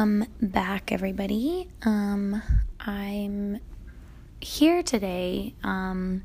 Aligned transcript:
Welcome 0.00 0.24
back, 0.40 0.92
everybody. 0.92 1.68
Um, 1.82 2.42
I'm 2.80 3.60
here 4.40 4.82
today 4.82 5.54
um, 5.62 6.22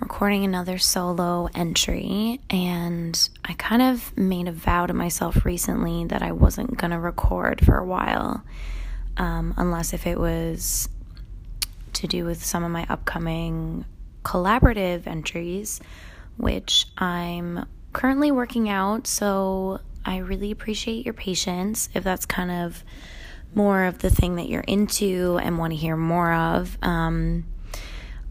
recording 0.00 0.44
another 0.44 0.76
solo 0.76 1.48
entry, 1.54 2.40
and 2.50 3.30
I 3.44 3.52
kind 3.52 3.82
of 3.82 4.18
made 4.18 4.48
a 4.48 4.52
vow 4.52 4.86
to 4.86 4.92
myself 4.92 5.44
recently 5.44 6.06
that 6.06 6.22
I 6.22 6.32
wasn't 6.32 6.76
going 6.76 6.90
to 6.90 6.98
record 6.98 7.64
for 7.64 7.78
a 7.78 7.86
while, 7.86 8.42
um, 9.16 9.54
unless 9.56 9.92
if 9.92 10.04
it 10.08 10.18
was 10.18 10.88
to 11.92 12.08
do 12.08 12.24
with 12.24 12.44
some 12.44 12.64
of 12.64 12.72
my 12.72 12.84
upcoming 12.88 13.84
collaborative 14.24 15.06
entries, 15.06 15.80
which 16.36 16.86
I'm 16.98 17.64
currently 17.92 18.32
working 18.32 18.68
out. 18.68 19.06
So 19.06 19.78
I 20.04 20.18
really 20.18 20.50
appreciate 20.50 21.04
your 21.04 21.14
patience 21.14 21.88
if 21.94 22.04
that's 22.04 22.26
kind 22.26 22.50
of 22.50 22.84
more 23.54 23.84
of 23.84 23.98
the 23.98 24.10
thing 24.10 24.36
that 24.36 24.48
you're 24.48 24.60
into 24.62 25.38
and 25.42 25.58
want 25.58 25.72
to 25.72 25.76
hear 25.76 25.96
more 25.96 26.32
of. 26.32 26.78
Um, 26.82 27.44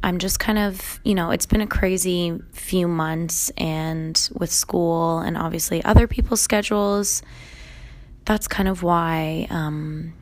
I'm 0.01 0.17
just 0.17 0.39
kind 0.39 0.57
of, 0.57 0.99
you 1.03 1.13
know, 1.13 1.31
it's 1.31 1.45
been 1.45 1.61
a 1.61 1.67
crazy 1.67 2.39
few 2.53 2.87
months, 2.87 3.51
and 3.57 4.29
with 4.33 4.51
school 4.51 5.19
and 5.19 5.37
obviously 5.37 5.83
other 5.83 6.07
people's 6.07 6.39
schedules, 6.39 7.21
that's 8.23 8.47
kind 8.47 8.69
of 8.69 8.81
why 8.81 9.47
um, 9.49 10.13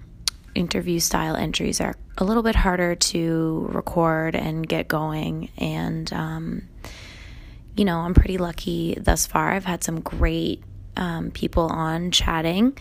interview 0.56 1.00
style 1.00 1.36
entries 1.36 1.80
are 1.80 1.96
a 2.18 2.24
little 2.24 2.42
bit 2.42 2.56
harder 2.56 2.96
to 2.96 3.68
record 3.72 4.36
and 4.36 4.68
get 4.68 4.88
going. 4.88 5.52
And, 5.58 6.12
um, 6.12 6.68
you 7.76 7.86
know, 7.86 8.00
I'm 8.00 8.16
pretty 8.16 8.40
lucky 8.40 8.98
thus 9.00 9.28
far. 9.28 9.52
I've 9.52 9.66
had 9.66 9.84
some 9.84 10.02
great 10.02 10.64
um, 10.98 11.32
people 11.32 11.68
on 11.68 12.12
chatting, 12.12 12.78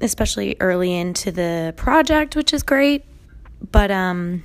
especially 0.00 0.56
early 0.60 0.94
into 0.94 1.30
the 1.30 1.74
project, 1.76 2.36
which 2.36 2.54
is 2.54 2.62
great. 2.62 3.04
But, 3.70 3.90
um, 3.90 4.42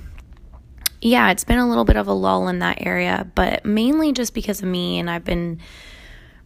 yeah, 1.00 1.30
it's 1.30 1.44
been 1.44 1.58
a 1.58 1.68
little 1.68 1.84
bit 1.84 1.96
of 1.96 2.06
a 2.06 2.12
lull 2.12 2.48
in 2.48 2.60
that 2.60 2.86
area, 2.86 3.30
but 3.34 3.64
mainly 3.64 4.12
just 4.12 4.34
because 4.34 4.60
of 4.62 4.68
me, 4.68 4.98
and 4.98 5.10
I've 5.10 5.24
been 5.24 5.60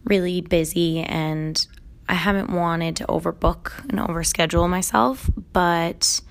really 0.03 0.41
busy 0.41 0.99
and 0.99 1.65
I 2.09 2.13
haven't 2.13 2.49
wanted 2.49 2.95
to 2.97 3.05
overbook 3.05 3.71
and 3.89 3.99
overschedule 3.99 4.69
myself. 4.69 5.29
But 5.53 6.21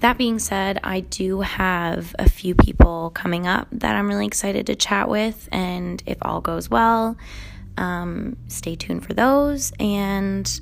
that 0.00 0.16
being 0.16 0.38
said, 0.38 0.80
I 0.82 1.00
do 1.00 1.40
have 1.40 2.14
a 2.18 2.28
few 2.28 2.54
people 2.54 3.10
coming 3.10 3.46
up 3.46 3.68
that 3.72 3.96
I'm 3.96 4.08
really 4.08 4.26
excited 4.26 4.66
to 4.66 4.74
chat 4.74 5.08
with, 5.08 5.48
and 5.52 6.02
if 6.06 6.18
all 6.22 6.40
goes 6.40 6.70
well, 6.70 7.16
um, 7.76 8.36
stay 8.48 8.74
tuned 8.74 9.04
for 9.04 9.14
those. 9.14 9.72
And 9.78 10.60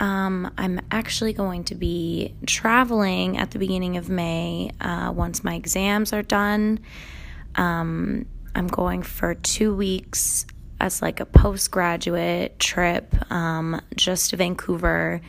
um, 0.00 0.52
I'm 0.58 0.80
actually 0.90 1.32
going 1.32 1.64
to 1.64 1.74
be 1.74 2.34
traveling 2.46 3.38
at 3.38 3.52
the 3.52 3.58
beginning 3.58 3.96
of 3.96 4.08
May 4.08 4.70
uh, 4.80 5.12
once 5.14 5.44
my 5.44 5.54
exams 5.54 6.12
are 6.12 6.22
done. 6.22 6.80
Um, 7.54 8.26
I'm 8.54 8.66
going 8.66 9.02
for 9.02 9.34
two 9.34 9.74
weeks 9.74 10.46
as 10.80 11.00
like 11.00 11.20
a 11.20 11.26
postgraduate 11.26 12.58
trip 12.58 13.14
um, 13.30 13.80
just 13.94 14.30
to 14.30 14.36
Vancouver. 14.36 15.20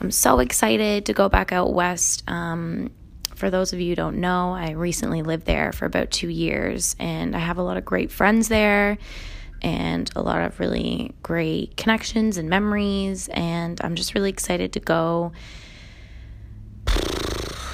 I'm 0.00 0.10
so 0.10 0.38
excited 0.38 1.06
to 1.06 1.12
go 1.12 1.28
back 1.28 1.52
out 1.52 1.72
west. 1.72 2.22
Um, 2.28 2.90
for 3.34 3.50
those 3.50 3.72
of 3.72 3.80
you 3.80 3.90
who 3.90 3.96
don't 3.96 4.18
know, 4.18 4.52
I 4.52 4.72
recently 4.72 5.22
lived 5.22 5.46
there 5.46 5.72
for 5.72 5.86
about 5.86 6.10
two 6.10 6.28
years 6.28 6.94
and 6.98 7.34
I 7.34 7.40
have 7.40 7.58
a 7.58 7.62
lot 7.62 7.76
of 7.76 7.84
great 7.84 8.10
friends 8.10 8.48
there 8.48 8.98
and 9.62 10.10
a 10.14 10.22
lot 10.22 10.42
of 10.42 10.60
really 10.60 11.14
great 11.22 11.76
connections 11.76 12.36
and 12.36 12.50
memories. 12.50 13.28
And 13.28 13.80
I'm 13.82 13.94
just 13.94 14.14
really 14.14 14.30
excited 14.30 14.72
to 14.74 14.80
go 14.80 15.32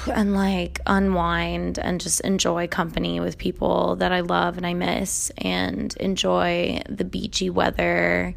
and 0.07 0.33
like 0.33 0.79
unwind 0.87 1.77
and 1.79 1.99
just 1.99 2.21
enjoy 2.21 2.67
company 2.67 3.19
with 3.19 3.37
people 3.37 3.95
that 3.97 4.11
I 4.11 4.21
love 4.21 4.57
and 4.57 4.65
I 4.65 4.73
miss 4.73 5.31
and 5.37 5.95
enjoy 5.97 6.81
the 6.87 7.03
beachy 7.03 7.49
weather. 7.49 8.35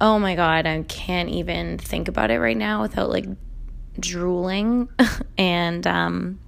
Oh 0.00 0.18
my 0.18 0.34
God, 0.34 0.66
I 0.66 0.82
can't 0.82 1.28
even 1.28 1.78
think 1.78 2.08
about 2.08 2.30
it 2.30 2.40
right 2.40 2.56
now 2.56 2.82
without 2.82 3.10
like 3.10 3.26
drooling. 3.98 4.88
and 5.38 5.86
um, 5.86 6.40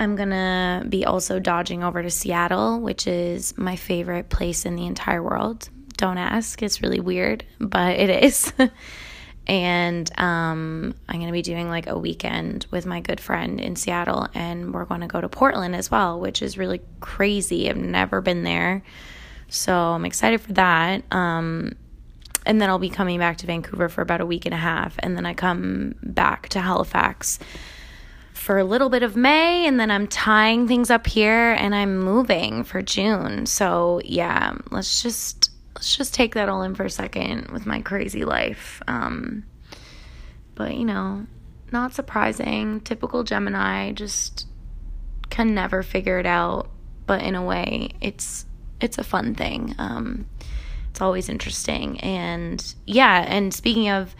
I'm 0.00 0.16
gonna 0.16 0.84
be 0.88 1.04
also 1.04 1.38
dodging 1.38 1.84
over 1.84 2.02
to 2.02 2.10
Seattle, 2.10 2.80
which 2.80 3.06
is 3.06 3.56
my 3.58 3.76
favorite 3.76 4.30
place 4.30 4.64
in 4.64 4.74
the 4.74 4.86
entire 4.86 5.22
world. 5.22 5.68
Don't 5.98 6.16
ask, 6.16 6.62
it's 6.62 6.80
really 6.80 7.00
weird, 7.00 7.44
but 7.60 7.96
it 7.96 8.24
is. 8.24 8.50
and 9.46 10.10
um, 10.18 10.94
I'm 11.06 11.16
going 11.16 11.26
to 11.26 11.32
be 11.32 11.42
doing 11.42 11.68
like 11.68 11.88
a 11.88 11.98
weekend 11.98 12.66
with 12.70 12.86
my 12.86 13.00
good 13.00 13.20
friend 13.20 13.60
in 13.60 13.76
Seattle, 13.76 14.26
and 14.32 14.72
we're 14.72 14.86
going 14.86 15.02
to 15.02 15.06
go 15.06 15.20
to 15.20 15.28
Portland 15.28 15.76
as 15.76 15.90
well, 15.90 16.18
which 16.18 16.40
is 16.40 16.56
really 16.56 16.80
crazy. 17.00 17.68
I've 17.68 17.76
never 17.76 18.22
been 18.22 18.44
there, 18.44 18.82
so 19.48 19.74
I'm 19.74 20.06
excited 20.06 20.40
for 20.40 20.54
that. 20.54 21.02
Um, 21.12 21.76
and 22.46 22.62
then 22.62 22.70
I'll 22.70 22.78
be 22.78 22.88
coming 22.88 23.18
back 23.18 23.36
to 23.38 23.46
Vancouver 23.46 23.90
for 23.90 24.00
about 24.00 24.22
a 24.22 24.26
week 24.26 24.46
and 24.46 24.54
a 24.54 24.58
half, 24.58 24.94
and 25.00 25.14
then 25.16 25.26
I 25.26 25.34
come 25.34 25.96
back 26.02 26.48
to 26.50 26.60
Halifax 26.60 27.38
for 28.40 28.58
a 28.58 28.64
little 28.64 28.88
bit 28.88 29.02
of 29.02 29.16
May, 29.16 29.66
and 29.66 29.78
then 29.78 29.90
I'm 29.90 30.06
tying 30.06 30.66
things 30.66 30.90
up 30.90 31.06
here, 31.06 31.52
and 31.52 31.74
I'm 31.74 31.98
moving 31.98 32.64
for 32.64 32.80
June. 32.80 33.44
So 33.44 34.00
yeah, 34.02 34.54
let's 34.70 35.02
just 35.02 35.50
let's 35.74 35.94
just 35.94 36.14
take 36.14 36.34
that 36.34 36.48
all 36.48 36.62
in 36.62 36.74
for 36.74 36.84
a 36.84 36.90
second 36.90 37.50
with 37.50 37.66
my 37.66 37.82
crazy 37.82 38.24
life. 38.24 38.82
Um, 38.88 39.44
but 40.54 40.74
you 40.74 40.86
know, 40.86 41.26
not 41.70 41.92
surprising. 41.92 42.80
Typical 42.80 43.24
Gemini, 43.24 43.92
just 43.92 44.46
can 45.28 45.54
never 45.54 45.82
figure 45.82 46.18
it 46.18 46.26
out. 46.26 46.70
But 47.06 47.22
in 47.22 47.34
a 47.34 47.44
way, 47.44 47.90
it's 48.00 48.46
it's 48.80 48.96
a 48.96 49.04
fun 49.04 49.34
thing. 49.34 49.74
Um, 49.76 50.26
it's 50.88 51.02
always 51.02 51.28
interesting, 51.28 52.00
and 52.00 52.74
yeah. 52.86 53.22
And 53.28 53.52
speaking 53.52 53.90
of, 53.90 54.14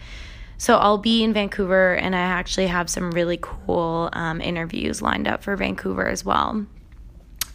so 0.61 0.77
I'll 0.77 0.99
be 0.99 1.23
in 1.23 1.33
Vancouver, 1.33 1.95
and 1.95 2.15
I 2.15 2.19
actually 2.19 2.67
have 2.67 2.87
some 2.87 3.09
really 3.09 3.39
cool 3.41 4.11
um, 4.13 4.39
interviews 4.39 5.01
lined 5.01 5.27
up 5.27 5.41
for 5.41 5.55
Vancouver 5.55 6.07
as 6.07 6.23
well. 6.23 6.67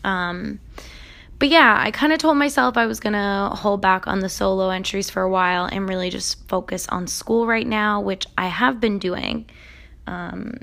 Um, 0.03 0.59
but 1.39 1.49
yeah, 1.49 1.77
I 1.79 1.93
kind 1.93 2.13
of 2.13 2.19
told 2.19 2.37
myself 2.37 2.77
I 2.77 2.87
was 2.87 2.99
going 2.99 3.13
to 3.13 3.55
hold 3.55 3.81
back 3.81 4.09
on 4.09 4.19
the 4.19 4.29
solo 4.29 4.71
entries 4.71 5.09
for 5.09 5.23
a 5.23 5.31
while 5.31 5.67
and 5.67 5.89
really 5.89 6.11
just 6.11 6.49
focus 6.49 6.89
on 6.89 7.07
school 7.07 7.47
right 7.47 7.65
now, 7.65 8.01
which 8.01 8.27
I 8.37 8.49
have 8.49 8.81
been 8.81 8.99
doing. 8.99 9.49
Um, 10.09 10.59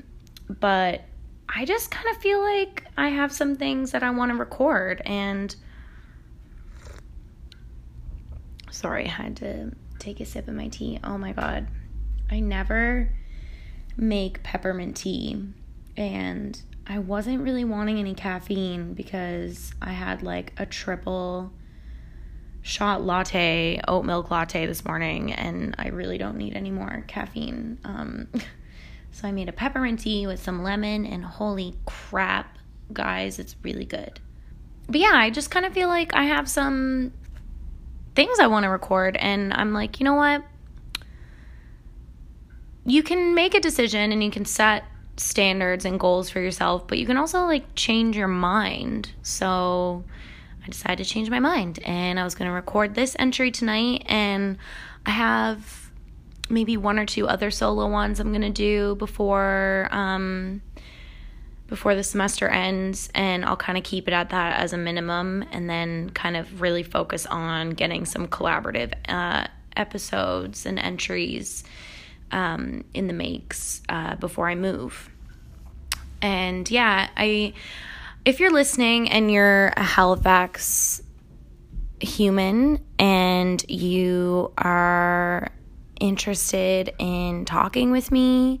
but 0.46 1.00
I 1.48 1.64
just 1.64 1.90
kind 1.90 2.14
of 2.14 2.20
feel 2.20 2.42
like 2.42 2.84
I 2.98 3.08
have 3.08 3.32
some 3.32 3.56
things 3.56 3.92
that 3.92 4.02
I 4.02 4.10
want 4.10 4.32
to 4.32 4.36
record. 4.36 5.00
And 5.06 5.56
sorry, 8.70 9.06
I 9.06 9.08
had 9.08 9.36
to 9.38 9.72
take 9.98 10.20
a 10.20 10.26
sip 10.26 10.46
of 10.46 10.54
my 10.54 10.68
tea. 10.68 11.00
Oh 11.02 11.16
my 11.16 11.32
God. 11.32 11.68
I 12.30 12.40
never 12.40 13.10
make 13.96 14.42
peppermint 14.42 14.96
tea. 14.96 15.42
And 15.96 16.60
I 16.86 16.98
wasn't 16.98 17.42
really 17.42 17.64
wanting 17.64 17.98
any 17.98 18.14
caffeine 18.14 18.94
because 18.94 19.72
I 19.80 19.92
had 19.92 20.22
like 20.22 20.52
a 20.58 20.66
triple 20.66 21.52
shot 22.62 23.02
latte, 23.02 23.80
oat 23.86 24.04
milk 24.04 24.30
latte 24.30 24.66
this 24.66 24.84
morning, 24.84 25.32
and 25.32 25.74
I 25.78 25.88
really 25.88 26.18
don't 26.18 26.36
need 26.36 26.54
any 26.54 26.70
more 26.70 27.04
caffeine. 27.06 27.78
Um, 27.84 28.28
so 29.12 29.28
I 29.28 29.32
made 29.32 29.48
a 29.48 29.52
peppermint 29.52 30.00
tea 30.00 30.26
with 30.26 30.42
some 30.42 30.62
lemon, 30.62 31.06
and 31.06 31.24
holy 31.24 31.74
crap, 31.86 32.58
guys, 32.92 33.38
it's 33.38 33.54
really 33.62 33.84
good. 33.84 34.18
But 34.86 35.00
yeah, 35.00 35.12
I 35.14 35.30
just 35.30 35.50
kind 35.50 35.64
of 35.64 35.72
feel 35.72 35.88
like 35.88 36.14
I 36.14 36.24
have 36.24 36.48
some 36.48 37.12
things 38.14 38.38
I 38.38 38.46
want 38.46 38.64
to 38.64 38.70
record, 38.70 39.16
and 39.16 39.52
I'm 39.52 39.72
like, 39.72 40.00
you 40.00 40.04
know 40.04 40.14
what? 40.14 40.42
You 42.86 43.02
can 43.02 43.34
make 43.34 43.54
a 43.54 43.60
decision 43.60 44.12
and 44.12 44.22
you 44.22 44.30
can 44.30 44.44
set 44.44 44.84
standards 45.16 45.84
and 45.84 45.98
goals 45.98 46.28
for 46.28 46.40
yourself, 46.40 46.86
but 46.86 46.98
you 46.98 47.06
can 47.06 47.16
also 47.16 47.46
like 47.46 47.64
change 47.74 48.16
your 48.16 48.28
mind. 48.28 49.10
So 49.22 50.04
I 50.64 50.68
decided 50.68 51.04
to 51.04 51.10
change 51.10 51.30
my 51.30 51.40
mind 51.40 51.78
and 51.84 52.18
I 52.18 52.24
was 52.24 52.34
going 52.34 52.48
to 52.48 52.54
record 52.54 52.94
this 52.94 53.16
entry 53.18 53.50
tonight 53.50 54.04
and 54.06 54.58
I 55.06 55.10
have 55.10 55.90
maybe 56.48 56.76
one 56.76 56.98
or 56.98 57.06
two 57.06 57.26
other 57.26 57.50
solo 57.50 57.88
ones 57.88 58.20
I'm 58.20 58.30
going 58.30 58.42
to 58.42 58.50
do 58.50 58.96
before 58.96 59.88
um 59.90 60.60
before 61.66 61.94
the 61.94 62.04
semester 62.04 62.46
ends 62.48 63.08
and 63.14 63.44
I'll 63.44 63.56
kind 63.56 63.78
of 63.78 63.84
keep 63.84 64.06
it 64.08 64.12
at 64.12 64.28
that 64.30 64.60
as 64.60 64.74
a 64.74 64.76
minimum 64.76 65.44
and 65.52 65.68
then 65.68 66.10
kind 66.10 66.36
of 66.36 66.60
really 66.60 66.82
focus 66.82 67.24
on 67.24 67.70
getting 67.70 68.04
some 68.04 68.28
collaborative 68.28 68.92
uh 69.08 69.46
episodes 69.76 70.66
and 70.66 70.78
entries 70.78 71.64
um, 72.30 72.84
in 72.94 73.06
the 73.06 73.12
makes 73.12 73.82
uh, 73.88 74.16
before 74.16 74.48
I 74.48 74.54
move. 74.54 75.10
And 76.22 76.70
yeah, 76.70 77.08
I 77.16 77.52
if 78.24 78.40
you're 78.40 78.52
listening 78.52 79.10
and 79.10 79.30
you're 79.30 79.68
a 79.76 79.82
Halifax 79.82 81.02
human 82.00 82.82
and 82.98 83.64
you 83.68 84.52
are 84.56 85.50
interested 86.00 86.92
in 86.98 87.44
talking 87.44 87.90
with 87.90 88.10
me, 88.10 88.60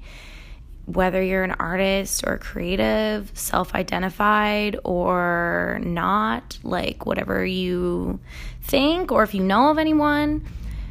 whether 0.86 1.22
you're 1.22 1.44
an 1.44 1.52
artist 1.52 2.24
or 2.26 2.36
creative, 2.38 3.30
self 3.34 3.74
identified 3.74 4.78
or 4.84 5.80
not, 5.82 6.58
like 6.62 7.06
whatever 7.06 7.44
you 7.44 8.20
think, 8.62 9.10
or 9.10 9.22
if 9.22 9.34
you 9.34 9.42
know 9.42 9.70
of 9.70 9.78
anyone, 9.78 10.44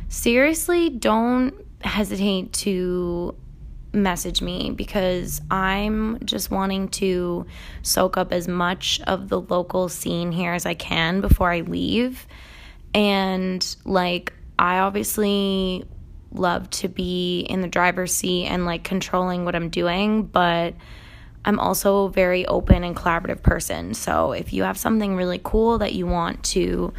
seriously, 0.10 0.90
don't 0.90 1.54
hesitate 1.84 2.54
to 2.54 3.36
message 3.94 4.42
me 4.42 4.72
because 4.72 5.40
I'm 5.52 6.18
just 6.26 6.50
wanting 6.50 6.88
to 6.90 7.46
soak 7.84 8.18
up 8.18 8.34
as 8.34 8.48
much 8.48 9.00
of 9.02 9.30
the 9.30 9.40
local 9.40 9.88
scene 9.90 10.32
here 10.32 10.54
as 10.54 10.66
I 10.66 10.74
can 10.74 11.22
before 11.22 11.52
I 11.52 11.62
leave. 11.62 12.26
And 12.94 13.76
like, 13.86 14.34
I 14.58 14.80
obviously 14.80 15.86
love 16.32 16.70
to 16.72 16.88
be 16.88 17.42
in 17.42 17.62
the 17.62 17.68
driver's 17.68 18.14
seat 18.14 18.48
and 18.48 18.66
like 18.66 18.84
controlling 18.84 19.46
what 19.46 19.56
I'm 19.56 19.70
doing, 19.70 20.24
but 20.24 20.74
I'm 21.46 21.60
also 21.60 22.06
a 22.06 22.10
very 22.10 22.46
open 22.46 22.84
and 22.84 22.96
collaborative 22.96 23.44
person. 23.44 23.94
So 23.94 24.32
if 24.32 24.54
you 24.54 24.64
have 24.64 24.78
something 24.78 25.16
really 25.16 25.42
cool 25.44 25.80
that 25.80 25.94
you 25.94 26.08
want 26.08 26.44
to 26.46 26.94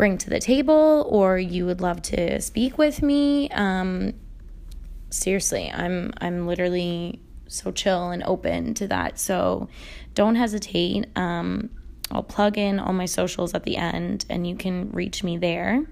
bring 0.00 0.16
to 0.16 0.30
the 0.30 0.40
table 0.40 1.06
or 1.10 1.38
you 1.38 1.66
would 1.66 1.82
love 1.82 2.00
to 2.00 2.40
speak 2.40 2.78
with 2.78 3.02
me, 3.02 3.50
um, 3.50 4.14
seriously, 5.10 5.70
I'm 5.70 6.14
I'm 6.22 6.46
literally 6.46 7.20
so 7.48 7.70
chill 7.70 8.08
and 8.08 8.22
open 8.22 8.72
to 8.72 8.88
that. 8.88 9.18
So 9.18 9.68
don't 10.14 10.36
hesitate. 10.36 11.06
Um, 11.18 11.68
I'll 12.10 12.22
plug 12.22 12.56
in 12.56 12.78
all 12.78 12.94
my 12.94 13.04
socials 13.04 13.52
at 13.52 13.64
the 13.64 13.76
end 13.76 14.24
and 14.30 14.46
you 14.46 14.56
can 14.56 14.90
reach 14.92 15.22
me 15.22 15.36
there. 15.36 15.84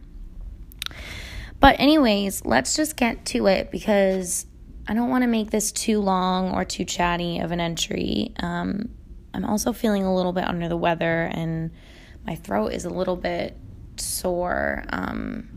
But, 1.60 1.78
anyways, 1.78 2.46
let's 2.46 2.76
just 2.76 2.96
get 2.96 3.26
to 3.26 3.46
it 3.46 3.70
because 3.70 4.46
I 4.86 4.94
don't 4.94 5.10
want 5.10 5.20
to 5.20 5.28
make 5.28 5.50
this 5.50 5.70
too 5.70 6.00
long 6.00 6.54
or 6.54 6.64
too 6.64 6.86
chatty 6.86 7.40
of 7.40 7.52
an 7.52 7.60
entry. 7.60 8.32
Um, 8.38 8.88
I'm 9.34 9.44
also 9.44 9.74
feeling 9.74 10.04
a 10.04 10.16
little 10.16 10.32
bit 10.32 10.44
under 10.44 10.66
the 10.66 10.78
weather 10.78 11.24
and 11.30 11.72
my 12.24 12.36
throat 12.36 12.68
is 12.68 12.86
a 12.86 12.90
little 12.90 13.16
bit 13.16 13.54
sore. 14.00 14.84
Um, 14.90 15.48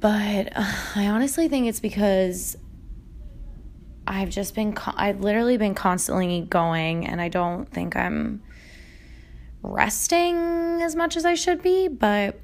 but 0.00 0.48
uh, 0.56 0.72
I 0.96 1.06
honestly 1.06 1.48
think 1.48 1.68
it's 1.68 1.80
because 1.80 2.56
I've 4.06 4.30
just 4.30 4.54
been, 4.54 4.76
I've 4.86 5.20
literally 5.20 5.56
been 5.56 5.74
constantly 5.74 6.40
going, 6.42 7.06
and 7.06 7.20
I 7.20 7.28
don't 7.28 7.66
think 7.70 7.96
I'm 7.96 8.42
resting 9.62 10.36
as 10.82 10.96
much 10.96 11.16
as 11.16 11.24
I 11.24 11.34
should 11.34 11.62
be. 11.62 11.88
But 11.88 12.40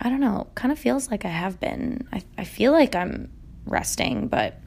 I 0.00 0.08
don't 0.08 0.20
know, 0.20 0.46
kind 0.54 0.70
of 0.72 0.78
feels 0.78 1.10
like 1.10 1.24
I 1.24 1.30
have 1.30 1.58
been. 1.60 2.06
I, 2.12 2.22
I 2.38 2.44
feel 2.44 2.72
like 2.72 2.94
I'm 2.94 3.30
resting, 3.66 4.28
but, 4.28 4.58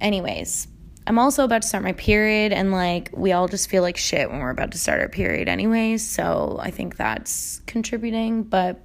anyways, 0.00 0.68
I'm 1.06 1.18
also 1.18 1.44
about 1.44 1.62
to 1.62 1.68
start 1.68 1.84
my 1.84 1.92
period, 1.92 2.52
and 2.52 2.72
like 2.72 3.10
we 3.12 3.32
all 3.32 3.48
just 3.48 3.70
feel 3.70 3.82
like 3.82 3.96
shit 3.96 4.30
when 4.30 4.40
we're 4.40 4.50
about 4.50 4.72
to 4.72 4.78
start 4.78 5.00
our 5.00 5.08
period, 5.08 5.48
anyways. 5.48 6.06
So 6.06 6.58
I 6.60 6.70
think 6.70 6.96
that's 6.96 7.60
contributing, 7.66 8.42
but 8.42 8.80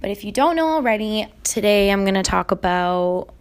but 0.00 0.10
if 0.10 0.24
you 0.24 0.32
don't 0.32 0.56
know 0.56 0.68
already, 0.68 1.26
today 1.44 1.90
I'm 1.90 2.04
going 2.04 2.14
to 2.14 2.22
talk 2.22 2.50
about 2.50 3.34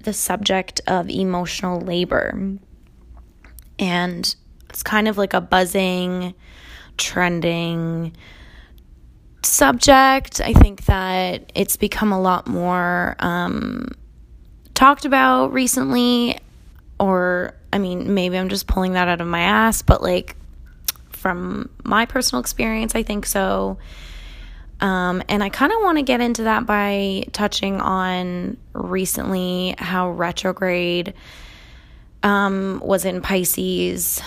the 0.00 0.12
subject 0.12 0.80
of 0.86 1.08
emotional 1.08 1.80
labor. 1.80 2.58
And 3.78 4.36
it's 4.68 4.82
kind 4.82 5.06
of 5.06 5.16
like 5.16 5.34
a 5.34 5.40
buzzing, 5.40 6.34
trending 6.96 8.16
subject. 9.44 10.40
I 10.40 10.52
think 10.52 10.86
that 10.86 11.52
it's 11.54 11.76
become 11.76 12.12
a 12.12 12.20
lot 12.20 12.46
more 12.48 13.14
um, 13.20 13.88
talked 14.74 15.04
about 15.04 15.52
recently, 15.52 16.38
or 16.98 17.54
I 17.72 17.78
mean, 17.78 18.14
maybe 18.14 18.38
I'm 18.38 18.48
just 18.48 18.66
pulling 18.66 18.92
that 18.92 19.08
out 19.08 19.20
of 19.20 19.26
my 19.26 19.40
ass, 19.40 19.82
but 19.82 20.02
like 20.02 20.36
from 21.10 21.70
my 21.84 22.06
personal 22.06 22.40
experience, 22.40 22.94
I 22.94 23.02
think 23.02 23.26
so. 23.26 23.78
Um, 24.80 25.22
and 25.28 25.44
I 25.44 25.48
kind 25.48 25.72
of 25.72 25.78
want 25.80 25.98
to 25.98 26.02
get 26.02 26.20
into 26.20 26.42
that 26.44 26.66
by 26.66 27.24
touching 27.32 27.80
on 27.80 28.56
recently 28.72 29.76
how 29.78 30.10
retrograde 30.10 31.14
um, 32.24 32.80
was 32.84 33.04
in 33.04 33.22
Pisces. 33.22 34.20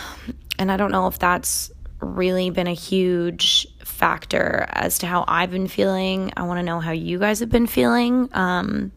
And 0.57 0.71
I 0.71 0.77
don't 0.77 0.91
know 0.91 1.07
if 1.07 1.19
that's 1.19 1.71
really 1.99 2.51
been 2.51 2.67
a 2.67 2.73
huge 2.73 3.67
factor 3.83 4.65
as 4.69 4.99
to 4.99 5.07
how 5.07 5.25
I've 5.27 5.51
been 5.51 5.67
feeling. 5.67 6.31
I 6.37 6.43
want 6.43 6.59
to 6.59 6.63
know 6.63 6.79
how 6.79 6.91
you 6.91 7.19
guys 7.19 7.41
have 7.41 7.49
been 7.49 7.67
feeling. 7.67 8.29
Um, 8.31 8.93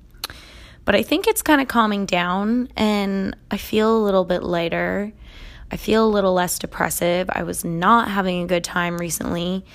but 0.89 0.95
I 0.95 1.03
think 1.03 1.27
it's 1.27 1.43
kind 1.43 1.61
of 1.61 1.69
calming 1.69 2.07
down 2.07 2.71
and 2.75 3.37
I 3.51 3.59
feel 3.59 3.95
a 3.95 4.01
little 4.03 4.25
bit 4.25 4.43
lighter. 4.43 5.13
I 5.71 5.77
feel 5.77 6.07
a 6.07 6.09
little 6.09 6.33
less 6.33 6.59
depressive. 6.59 7.29
I 7.31 7.43
was 7.43 7.63
not 7.63 8.09
having 8.09 8.43
a 8.43 8.47
good 8.47 8.65
time 8.65 8.97
recently. 8.97 9.67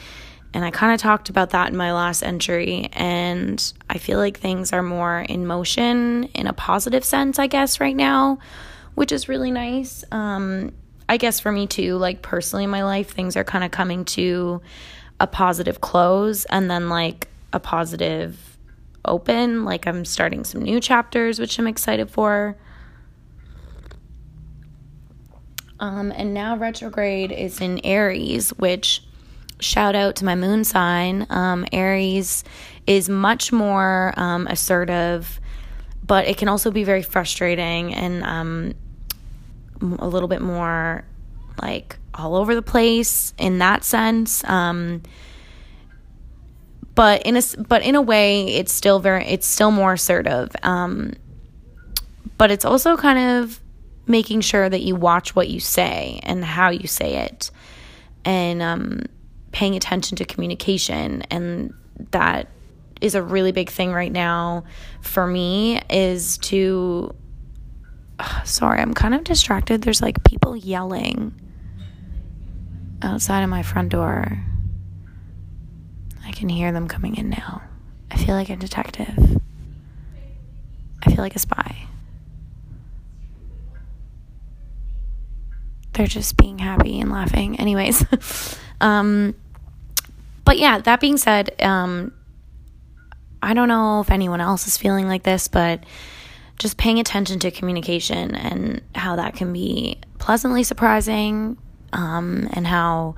And 0.56 0.65
I 0.65 0.71
kind 0.71 0.92
of 0.92 1.00
talked 1.00 1.30
about 1.30 1.51
that 1.51 1.69
in 1.69 1.77
my 1.77 1.94
last 1.94 2.24
entry. 2.24 2.89
And 2.94 3.74
I 3.92 4.00
feel 4.00 4.18
like 4.18 4.39
things 4.39 4.74
are 4.74 4.81
more 4.81 5.19
in 5.19 5.45
motion 5.45 6.24
in 6.33 6.48
a 6.48 6.54
positive 6.54 7.06
sense, 7.06 7.38
I 7.38 7.45
guess, 7.45 7.80
right 7.80 7.95
now, 7.95 8.39
which 8.95 9.12
is 9.12 9.30
really 9.30 9.51
nice. 9.51 10.04
Um, 10.12 10.74
I 11.07 11.18
guess 11.18 11.39
for 11.39 11.51
me 11.51 11.68
too, 11.68 11.98
like 11.98 12.24
personally 12.24 12.63
in 12.63 12.71
my 12.71 12.83
life, 12.83 13.12
things 13.12 13.38
are 13.38 13.44
kind 13.44 13.63
of 13.63 13.69
coming 13.69 14.04
to 14.06 14.63
a 15.19 15.27
positive 15.27 15.80
close 15.80 16.45
and 16.45 16.71
then 16.71 16.89
like 16.89 17.27
a 17.54 17.60
positive 17.60 18.53
open. 19.06 19.66
Like 19.66 19.88
I'm 19.88 20.06
starting 20.06 20.44
some 20.44 20.62
new 20.62 20.80
chapters, 20.80 21.40
which 21.40 21.58
I'm 21.60 21.68
excited 21.68 22.10
for. 22.10 22.58
Um, 25.80 26.14
and 26.16 26.34
now 26.34 26.56
retrograde 26.56 27.32
is 27.32 27.60
in 27.60 27.80
Aries, 27.84 28.52
which 28.52 29.04
shout 29.60 29.96
out 29.96 30.16
to 30.18 30.26
my 30.26 30.36
moon 30.36 30.64
sign. 30.64 31.28
Um, 31.30 31.66
Aries 31.72 32.44
is 32.88 33.10
much 33.10 33.52
more 33.52 34.14
um, 34.18 34.48
assertive, 34.48 35.40
but 36.06 36.27
it 36.27 36.38
can 36.38 36.48
also 36.48 36.72
be 36.72 36.84
very 36.84 37.01
frustrating 37.01 37.94
and 37.94 38.24
um, 38.24 38.74
a 40.00 40.08
little 40.08 40.27
bit 40.27 40.42
more 40.42 41.06
like 41.62 41.98
all 42.13 42.36
over 42.36 42.56
the 42.56 42.62
place 42.62 43.34
in 43.38 43.60
that 43.60 43.84
sense. 43.84 44.44
Um, 44.46 45.01
but 46.96 47.24
in 47.24 47.38
a 47.38 47.42
but 47.68 47.82
in 47.84 47.96
a 47.96 48.02
way, 48.02 48.46
it's 48.48 48.74
still 48.74 49.00
very 49.00 49.26
it's 49.26 49.48
still 49.48 49.72
more 49.72 49.94
assertive. 49.94 50.56
Um, 50.64 51.14
but 52.38 52.52
it's 52.52 52.66
also 52.66 52.98
kind 52.98 53.44
of 53.44 53.60
making 54.06 54.42
sure 54.42 54.68
that 54.68 54.82
you 54.82 54.96
watch 54.96 55.36
what 55.36 55.50
you 55.50 55.60
say 55.60 56.20
and 56.24 56.44
how 56.44 56.70
you 56.70 56.88
say 56.88 57.26
it, 57.26 57.52
and 58.26 58.62
um, 58.62 59.02
paying 59.54 59.76
attention 59.76 60.18
to 60.18 60.26
communication 60.26 61.22
and 61.30 61.74
that 62.12 62.50
is 63.00 63.16
a 63.16 63.22
really 63.22 63.52
big 63.52 63.70
thing 63.70 63.94
right 63.94 64.12
now 64.12 64.64
for 65.00 65.26
me 65.26 65.80
is 65.90 66.38
to 66.40 67.16
sorry 68.44 68.82
i'm 68.82 68.94
kind 68.94 69.14
of 69.14 69.24
distracted 69.24 69.84
there's 69.84 70.02
like 70.02 70.22
people 70.24 70.58
yelling 70.58 71.34
outside 73.02 73.44
of 73.44 73.50
my 73.50 73.62
front 73.62 73.90
door 73.90 74.44
i 76.25 76.32
can 76.32 76.50
hear 76.50 76.72
them 76.72 76.88
coming 76.88 77.15
in 77.15 77.30
now. 77.30 77.62
I 78.12 78.18
feel 78.18 78.36
like 78.36 78.50
a 78.50 78.56
detective. 78.56 79.42
I 81.06 81.10
feel 81.10 81.24
like 81.24 81.36
a 81.36 81.39
spy. 81.39 81.88
They're 85.94 86.08
just 86.08 86.38
being 86.38 86.60
happy 86.60 87.00
and 87.00 87.12
laughing 87.12 87.60
anyways. 87.60 88.06
Um 88.82 89.36
but 90.46 90.58
yeah, 90.58 90.80
that 90.80 91.00
being 91.00 91.18
said, 91.18 91.62
um, 91.62 92.12
I 93.42 93.53
don't 93.53 93.68
know 93.68 94.01
if 94.01 94.12
anyone 94.12 94.42
else 94.42 94.68
is 94.68 94.77
feeling 94.77 95.08
like 95.08 95.24
this, 95.24 95.48
but 95.48 95.84
just 96.60 96.77
paying 96.77 97.00
attention 97.00 97.39
to 97.39 97.51
communication 97.51 98.36
and 98.36 98.82
how 98.94 99.15
that 99.15 99.36
can 99.36 99.51
be 99.53 99.98
pleasantly 100.20 100.63
surprising, 100.63 101.58
um, 101.94 102.50
and 102.53 102.68
how 102.68 103.15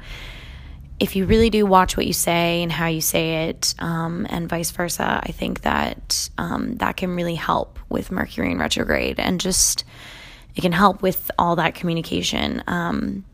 if 0.99 1.15
you 1.15 1.25
really 1.25 1.49
do 1.49 1.65
watch 1.65 1.97
what 1.97 2.05
you 2.05 2.13
say 2.13 2.63
and 2.63 2.71
how 2.71 2.87
you 2.87 3.01
say 3.01 3.47
it, 3.47 3.75
um, 3.79 4.25
and 4.29 4.47
vice 4.47 4.71
versa, 4.71 5.19
I 5.21 5.31
think 5.31 5.61
that 5.61 6.29
um, 6.37 6.75
that 6.77 6.97
can 6.97 7.15
really 7.15 7.35
help 7.35 7.79
with 7.89 8.11
Mercury 8.11 8.51
in 8.51 8.59
retrograde 8.59 9.19
and 9.19 9.39
just 9.39 9.83
it 10.55 10.61
can 10.61 10.71
help 10.71 11.01
with 11.01 11.29
all 11.37 11.57
that 11.57 11.75
communication. 11.75 12.63
Um, 12.67 13.25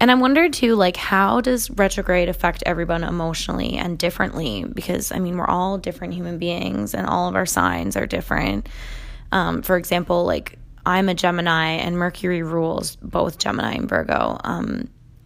and 0.00 0.10
I 0.10 0.16
wondered 0.16 0.52
too, 0.52 0.74
like, 0.74 0.96
how 0.96 1.40
does 1.40 1.70
retrograde 1.70 2.28
affect 2.28 2.64
everyone 2.66 3.04
emotionally 3.04 3.76
and 3.76 3.96
differently? 3.96 4.64
Because, 4.64 5.12
I 5.12 5.20
mean, 5.20 5.36
we're 5.36 5.46
all 5.46 5.78
different 5.78 6.14
human 6.14 6.38
beings 6.38 6.92
and 6.92 7.06
all 7.06 7.28
of 7.28 7.36
our 7.36 7.46
signs 7.46 7.96
are 7.96 8.06
different. 8.06 8.68
Um, 9.30 9.62
for 9.62 9.76
example, 9.76 10.24
like, 10.24 10.58
I'm 10.84 11.08
a 11.08 11.14
Gemini 11.14 11.74
and 11.74 11.96
Mercury 11.96 12.42
rules 12.42 12.96
both 12.96 13.38
Gemini 13.38 13.74
and 13.74 13.88
Virgo. 13.88 14.40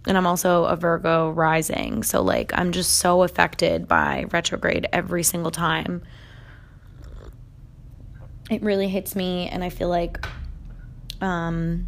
And 0.06 0.16
I'm 0.16 0.26
also 0.26 0.64
a 0.64 0.76
Virgo 0.76 1.30
rising. 1.30 2.02
So, 2.02 2.22
like, 2.22 2.52
I'm 2.54 2.72
just 2.72 2.98
so 2.98 3.22
affected 3.22 3.88
by 3.88 4.26
retrograde 4.30 4.86
every 4.92 5.22
single 5.22 5.50
time. 5.50 6.02
it 8.50 8.62
really 8.62 8.88
hits 8.88 9.16
me 9.16 9.48
and 9.48 9.64
I 9.64 9.70
feel 9.70 9.88
like 9.88 10.25
um 11.20 11.86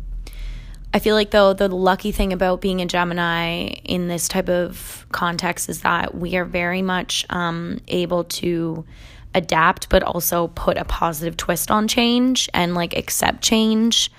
I 0.92 1.00
feel 1.00 1.14
like 1.14 1.30
though 1.30 1.52
the 1.52 1.68
lucky 1.68 2.12
thing 2.12 2.32
about 2.32 2.62
being 2.62 2.80
a 2.80 2.86
Gemini 2.86 3.66
in 3.84 4.08
this 4.08 4.26
type 4.26 4.48
of 4.48 5.06
context 5.12 5.68
is 5.68 5.82
that 5.82 6.14
we 6.14 6.36
are 6.36 6.46
very 6.46 6.80
much 6.80 7.26
um, 7.28 7.78
able 7.88 8.24
to 8.24 8.86
adapt, 9.34 9.90
but 9.90 10.02
also 10.02 10.48
put 10.48 10.78
a 10.78 10.86
positive 10.86 11.36
twist 11.36 11.70
on 11.70 11.88
change 11.88 12.48
and 12.54 12.74
like 12.74 12.96
accept 12.96 13.42
change. 13.42 14.10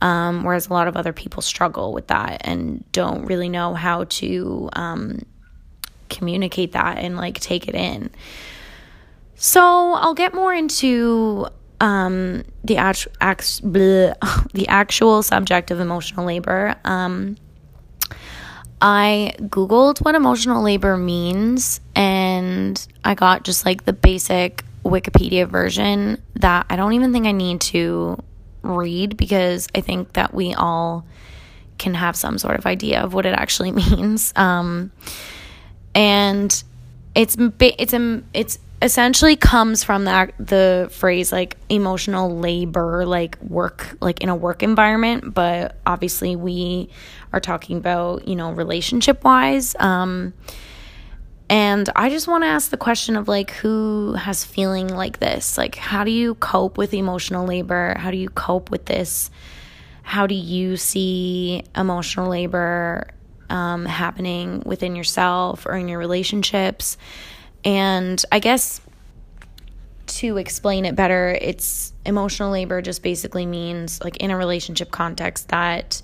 Um, 0.00 0.44
whereas 0.44 0.66
a 0.66 0.72
lot 0.72 0.86
of 0.86 0.96
other 0.96 1.12
people 1.12 1.40
struggle 1.40 1.92
with 1.92 2.08
that 2.08 2.42
and 2.42 2.84
don't 2.92 3.24
really 3.24 3.48
know 3.48 3.74
how 3.74 4.04
to 4.04 4.68
um, 4.74 5.20
communicate 6.10 6.72
that 6.72 6.98
and 6.98 7.16
like 7.16 7.40
take 7.40 7.68
it 7.68 7.74
in. 7.74 8.10
So 9.36 9.60
I'll 9.62 10.14
get 10.14 10.34
more 10.34 10.52
into 10.52 11.46
um, 11.80 12.44
the 12.62 12.76
bleh, 12.76 14.52
the 14.52 14.68
actual 14.68 15.22
subject 15.22 15.70
of 15.70 15.80
emotional 15.80 16.26
labor. 16.26 16.76
Um, 16.84 17.36
I 18.80 19.34
googled 19.40 20.00
what 20.04 20.14
emotional 20.14 20.62
labor 20.62 20.96
means, 20.96 21.80
and 21.94 22.86
I 23.04 23.14
got 23.14 23.44
just 23.44 23.64
like 23.64 23.84
the 23.84 23.92
basic 23.92 24.64
Wikipedia 24.84 25.48
version 25.48 26.22
that 26.34 26.66
I 26.68 26.76
don't 26.76 26.92
even 26.92 27.12
think 27.12 27.26
I 27.26 27.32
need 27.32 27.60
to 27.62 28.22
read 28.64 29.16
because 29.16 29.68
I 29.74 29.80
think 29.80 30.14
that 30.14 30.34
we 30.34 30.54
all 30.54 31.04
can 31.78 31.94
have 31.94 32.16
some 32.16 32.38
sort 32.38 32.56
of 32.56 32.66
idea 32.66 33.02
of 33.02 33.14
what 33.14 33.26
it 33.26 33.34
actually 33.34 33.72
means. 33.90 34.32
Um, 34.36 34.92
and 35.94 36.62
it's 37.14 37.36
it's 37.60 37.94
it's 38.32 38.58
essentially 38.82 39.36
comes 39.36 39.82
from 39.82 40.04
that 40.04 40.34
the 40.38 40.88
phrase 40.92 41.32
like 41.32 41.56
emotional 41.68 42.36
labor 42.36 43.06
like 43.06 43.40
work 43.40 43.96
like 44.00 44.20
in 44.20 44.28
a 44.28 44.36
work 44.36 44.62
environment 44.62 45.32
but 45.32 45.76
obviously 45.86 46.36
we 46.36 46.90
are 47.32 47.40
talking 47.40 47.78
about 47.78 48.28
you 48.28 48.36
know 48.36 48.52
relationship 48.52 49.24
wise 49.24 49.74
um 49.78 50.34
and 51.48 51.90
i 51.94 52.08
just 52.08 52.26
want 52.26 52.42
to 52.42 52.48
ask 52.48 52.70
the 52.70 52.76
question 52.76 53.16
of 53.16 53.28
like 53.28 53.50
who 53.52 54.14
has 54.14 54.44
feeling 54.44 54.88
like 54.88 55.18
this? 55.18 55.58
Like 55.58 55.76
how 55.76 56.04
do 56.04 56.10
you 56.10 56.34
cope 56.36 56.78
with 56.78 56.94
emotional 56.94 57.46
labor? 57.46 57.94
How 57.98 58.10
do 58.10 58.16
you 58.16 58.28
cope 58.28 58.70
with 58.70 58.86
this? 58.86 59.30
How 60.02 60.26
do 60.26 60.34
you 60.34 60.76
see 60.76 61.62
emotional 61.76 62.28
labor 62.28 63.08
um, 63.50 63.84
happening 63.86 64.62
within 64.64 64.96
yourself 64.96 65.66
or 65.66 65.76
in 65.76 65.88
your 65.88 65.98
relationships? 65.98 66.96
And 67.64 68.22
I 68.30 68.38
guess 68.38 68.80
to 70.06 70.36
explain 70.36 70.84
it 70.84 70.94
better, 70.94 71.36
it's 71.40 71.92
emotional 72.04 72.50
labor 72.50 72.82
just 72.82 73.02
basically 73.02 73.46
means, 73.46 74.02
like 74.04 74.18
in 74.18 74.30
a 74.30 74.36
relationship 74.36 74.90
context, 74.90 75.48
that 75.48 76.02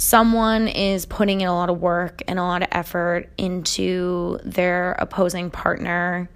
someone 0.00 0.66
is 0.66 1.04
putting 1.04 1.42
in 1.42 1.46
a 1.46 1.54
lot 1.54 1.68
of 1.68 1.78
work 1.78 2.22
and 2.26 2.38
a 2.38 2.42
lot 2.42 2.62
of 2.62 2.68
effort 2.72 3.28
into 3.36 4.38
their 4.42 4.92
opposing 4.92 5.50
partner 5.50 6.30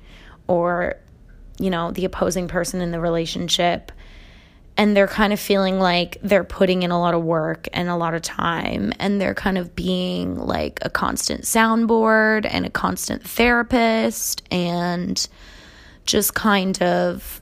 or, 0.46 0.96
you 1.58 1.70
know, 1.70 1.90
the 1.90 2.04
opposing 2.04 2.46
person 2.46 2.82
in 2.82 2.90
the 2.90 3.00
relationship. 3.00 3.90
And 4.76 4.94
they're 4.94 5.08
kind 5.08 5.32
of 5.32 5.40
feeling 5.40 5.78
like 5.78 6.18
they're 6.22 6.44
putting 6.44 6.82
in 6.82 6.90
a 6.90 7.00
lot 7.00 7.14
of 7.14 7.22
work 7.22 7.66
and 7.72 7.88
a 7.88 7.96
lot 7.96 8.12
of 8.12 8.20
time, 8.20 8.92
and 8.98 9.18
they're 9.18 9.32
kind 9.32 9.56
of 9.56 9.74
being 9.74 10.36
like 10.36 10.78
a 10.82 10.90
constant 10.90 11.44
soundboard 11.44 12.46
and 12.50 12.66
a 12.66 12.70
constant 12.70 13.22
therapist 13.26 14.42
and 14.50 15.26
just 16.04 16.34
kind 16.34 16.82
of 16.82 17.40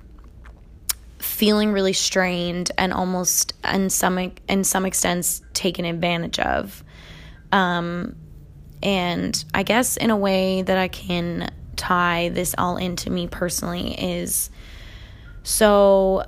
feeling 1.23 1.73
really 1.73 1.93
strained 1.93 2.71
and 2.77 2.93
almost 2.93 3.55
in 3.73 3.91
some 3.91 4.33
in 4.49 4.65
some 4.65 4.85
extents 4.85 5.43
taken 5.53 5.85
advantage 5.85 6.39
of. 6.39 6.83
Um, 7.53 8.17
and 8.83 9.45
I 9.55 9.63
guess 9.63 9.97
in 9.97 10.11
a 10.11 10.17
way 10.17 10.63
that 10.63 10.79
I 10.79 10.89
can 10.89 11.51
tie 11.77 12.31
this 12.31 12.55
all 12.59 12.77
into 12.77 13.11
me 13.11 13.29
personally 13.29 13.95
is 14.01 14.51
so 15.43 16.25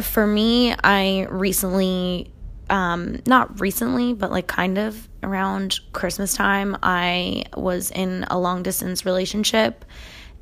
for 0.00 0.26
me, 0.26 0.74
I 0.82 1.26
recently, 1.30 2.32
um, 2.68 3.20
not 3.26 3.60
recently, 3.60 4.12
but 4.12 4.30
like 4.30 4.46
kind 4.46 4.78
of 4.78 5.08
around 5.22 5.78
Christmas 5.92 6.34
time, 6.34 6.76
I 6.82 7.44
was 7.56 7.90
in 7.90 8.24
a 8.30 8.38
long 8.38 8.62
distance 8.62 9.06
relationship 9.06 9.84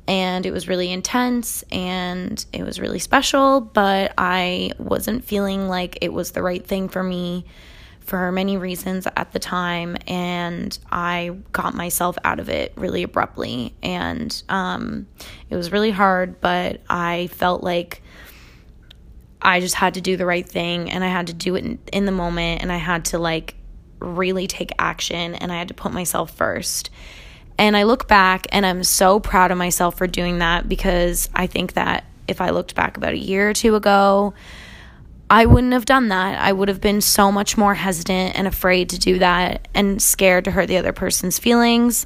and 0.07 0.45
it 0.45 0.51
was 0.51 0.67
really 0.67 0.91
intense 0.91 1.63
and 1.71 2.45
it 2.51 2.63
was 2.63 2.79
really 2.79 2.99
special, 2.99 3.61
but 3.61 4.13
I 4.17 4.71
wasn't 4.77 5.23
feeling 5.23 5.67
like 5.67 5.97
it 6.01 6.11
was 6.11 6.31
the 6.31 6.41
right 6.41 6.65
thing 6.65 6.89
for 6.89 7.03
me 7.03 7.45
for 8.01 8.31
many 8.33 8.57
reasons 8.57 9.07
at 9.15 9.31
the 9.31 9.39
time 9.39 9.95
and 10.07 10.77
I 10.91 11.37
got 11.53 11.73
myself 11.73 12.17
out 12.25 12.41
of 12.41 12.49
it 12.49 12.73
really 12.75 13.03
abruptly 13.03 13.73
and 13.81 14.43
um, 14.49 15.07
it 15.49 15.55
was 15.55 15.71
really 15.71 15.91
hard, 15.91 16.41
but 16.41 16.81
I 16.89 17.27
felt 17.27 17.63
like 17.63 18.01
I 19.41 19.61
just 19.61 19.75
had 19.75 19.93
to 19.93 20.01
do 20.01 20.17
the 20.17 20.25
right 20.25 20.47
thing 20.47 20.91
and 20.91 21.03
I 21.03 21.07
had 21.07 21.27
to 21.27 21.33
do 21.33 21.55
it 21.55 21.63
in, 21.63 21.79
in 21.93 22.05
the 22.05 22.11
moment 22.11 22.61
and 22.61 22.71
I 22.71 22.77
had 22.77 23.05
to 23.05 23.19
like 23.19 23.55
really 23.99 24.47
take 24.47 24.71
action 24.77 25.35
and 25.35 25.51
I 25.51 25.57
had 25.57 25.69
to 25.69 25.73
put 25.73 25.93
myself 25.93 26.31
first. 26.31 26.89
And 27.57 27.77
I 27.77 27.83
look 27.83 28.07
back 28.07 28.47
and 28.51 28.65
I'm 28.65 28.83
so 28.83 29.19
proud 29.19 29.51
of 29.51 29.57
myself 29.57 29.97
for 29.97 30.07
doing 30.07 30.39
that 30.39 30.67
because 30.67 31.29
I 31.33 31.47
think 31.47 31.73
that 31.73 32.03
if 32.27 32.41
I 32.41 32.49
looked 32.49 32.75
back 32.75 32.97
about 32.97 33.13
a 33.13 33.17
year 33.17 33.49
or 33.49 33.53
two 33.53 33.75
ago, 33.75 34.33
I 35.29 35.45
wouldn't 35.45 35.73
have 35.73 35.85
done 35.85 36.09
that. 36.09 36.39
I 36.39 36.51
would 36.51 36.67
have 36.67 36.81
been 36.81 37.01
so 37.01 37.31
much 37.31 37.57
more 37.57 37.73
hesitant 37.73 38.35
and 38.35 38.47
afraid 38.47 38.89
to 38.89 38.99
do 38.99 39.19
that 39.19 39.67
and 39.73 40.01
scared 40.01 40.45
to 40.45 40.51
hurt 40.51 40.67
the 40.67 40.77
other 40.77 40.93
person's 40.93 41.39
feelings. 41.39 42.05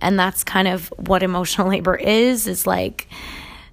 And 0.00 0.18
that's 0.18 0.44
kind 0.44 0.68
of 0.68 0.88
what 0.96 1.22
emotional 1.22 1.68
labor 1.70 1.96
is 1.96 2.46
is 2.46 2.66
like 2.66 3.08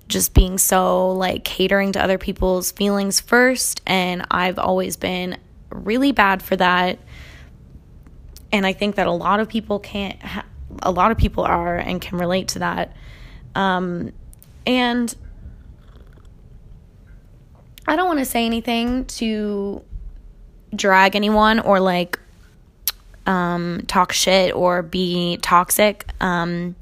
just 0.07 0.33
being 0.33 0.57
so 0.57 1.11
like 1.11 1.43
catering 1.43 1.91
to 1.93 2.03
other 2.03 2.17
people's 2.17 2.71
feelings 2.71 3.19
first 3.19 3.81
and 3.87 4.25
I've 4.29 4.59
always 4.59 4.97
been 4.97 5.37
really 5.71 6.11
bad 6.11 6.43
for 6.43 6.55
that 6.57 6.99
and 8.55 8.65
I 8.65 8.71
think 8.71 8.95
that 8.95 9.05
a 9.05 9.11
lot 9.11 9.41
of 9.41 9.49
people 9.49 9.79
can't, 9.79 10.21
ha- 10.21 10.45
a 10.81 10.89
lot 10.89 11.11
of 11.11 11.17
people 11.17 11.43
are 11.43 11.75
and 11.75 12.01
can 12.01 12.17
relate 12.17 12.47
to 12.49 12.59
that. 12.59 12.95
Um, 13.53 14.13
and 14.65 15.13
I 17.85 17.97
don't 17.97 18.07
want 18.07 18.19
to 18.19 18.25
say 18.25 18.45
anything 18.45 19.05
to 19.05 19.83
drag 20.73 21.17
anyone 21.17 21.59
or 21.59 21.81
like 21.81 22.17
um, 23.25 23.83
talk 23.87 24.13
shit 24.13 24.55
or 24.55 24.81
be 24.81 25.37
toxic. 25.41 26.07
Um, 26.21 26.77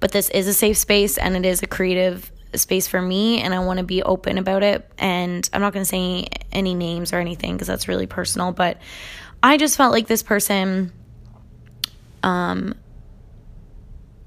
but 0.00 0.12
this 0.12 0.30
is 0.30 0.48
a 0.48 0.54
safe 0.54 0.78
space 0.78 1.18
and 1.18 1.36
it 1.36 1.44
is 1.44 1.62
a 1.62 1.66
creative 1.66 2.32
space 2.54 2.88
for 2.88 3.02
me 3.02 3.42
and 3.42 3.52
I 3.52 3.58
want 3.58 3.76
to 3.76 3.84
be 3.84 4.02
open 4.02 4.38
about 4.38 4.62
it. 4.62 4.90
And 4.96 5.48
I'm 5.52 5.60
not 5.60 5.74
going 5.74 5.82
to 5.82 5.88
say 5.88 6.28
any 6.50 6.74
names 6.74 7.12
or 7.12 7.18
anything 7.18 7.52
because 7.52 7.68
that's 7.68 7.88
really 7.88 8.06
personal, 8.06 8.52
but 8.52 8.78
I 9.42 9.58
just 9.58 9.76
felt 9.76 9.92
like 9.92 10.06
this 10.06 10.22
person 10.22 10.92
um 12.22 12.74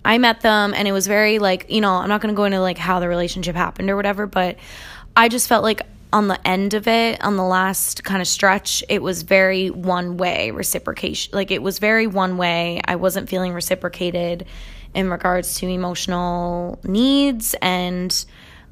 I 0.05 0.17
met 0.17 0.41
them 0.41 0.73
and 0.73 0.87
it 0.87 0.91
was 0.91 1.07
very 1.07 1.39
like, 1.39 1.67
you 1.69 1.81
know, 1.81 1.93
I'm 1.93 2.09
not 2.09 2.21
going 2.21 2.33
to 2.33 2.35
go 2.35 2.43
into 2.43 2.59
like 2.59 2.77
how 2.77 2.99
the 2.99 3.07
relationship 3.07 3.55
happened 3.55 3.89
or 3.89 3.95
whatever, 3.95 4.27
but 4.27 4.57
I 5.15 5.29
just 5.29 5.47
felt 5.47 5.63
like 5.63 5.81
on 6.11 6.27
the 6.27 6.47
end 6.47 6.73
of 6.73 6.87
it, 6.87 7.23
on 7.23 7.37
the 7.37 7.43
last 7.43 8.03
kind 8.03 8.21
of 8.21 8.27
stretch, 8.27 8.83
it 8.89 9.01
was 9.01 9.23
very 9.23 9.69
one 9.69 10.17
way 10.17 10.51
reciprocation. 10.51 11.31
Like 11.33 11.51
it 11.51 11.61
was 11.61 11.79
very 11.79 12.05
one 12.05 12.37
way. 12.37 12.81
I 12.85 12.97
wasn't 12.97 13.29
feeling 13.29 13.53
reciprocated 13.53 14.45
in 14.93 15.09
regards 15.09 15.55
to 15.59 15.67
emotional 15.67 16.79
needs 16.83 17.55
and 17.61 18.25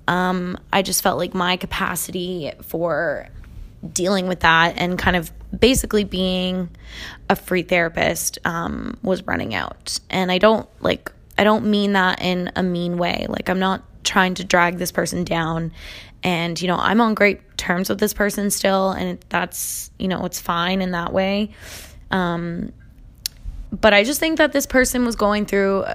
um, 0.07 0.57
I 0.73 0.81
just 0.81 1.01
felt 1.01 1.17
like 1.17 1.33
my 1.33 1.57
capacity 1.57 2.51
for 2.63 3.29
dealing 3.93 4.27
with 4.27 4.41
that 4.41 4.75
and 4.77 4.99
kind 4.99 5.15
of 5.15 5.31
basically 5.57 6.03
being 6.03 6.69
a 7.29 7.35
free 7.35 7.63
therapist 7.63 8.39
um, 8.45 8.97
was 9.03 9.23
running 9.23 9.53
out. 9.53 9.99
And 10.09 10.31
I 10.31 10.37
don't 10.37 10.67
like, 10.81 11.11
I 11.37 11.43
don't 11.43 11.65
mean 11.65 11.93
that 11.93 12.21
in 12.21 12.51
a 12.55 12.63
mean 12.63 12.97
way. 12.97 13.25
Like, 13.29 13.49
I'm 13.49 13.59
not 13.59 13.83
trying 14.03 14.35
to 14.35 14.43
drag 14.43 14.77
this 14.77 14.91
person 14.91 15.23
down. 15.23 15.71
And, 16.23 16.61
you 16.61 16.67
know, 16.67 16.77
I'm 16.77 17.01
on 17.01 17.13
great 17.15 17.57
terms 17.57 17.89
with 17.89 17.99
this 17.99 18.13
person 18.13 18.49
still. 18.51 18.91
And 18.91 19.19
that's, 19.29 19.91
you 19.97 20.07
know, 20.07 20.25
it's 20.25 20.39
fine 20.39 20.81
in 20.81 20.91
that 20.91 21.13
way. 21.13 21.51
Um, 22.11 22.71
but 23.71 23.93
I 23.93 24.03
just 24.03 24.19
think 24.19 24.37
that 24.37 24.51
this 24.51 24.65
person 24.65 25.05
was 25.05 25.15
going 25.15 25.45
through 25.45 25.85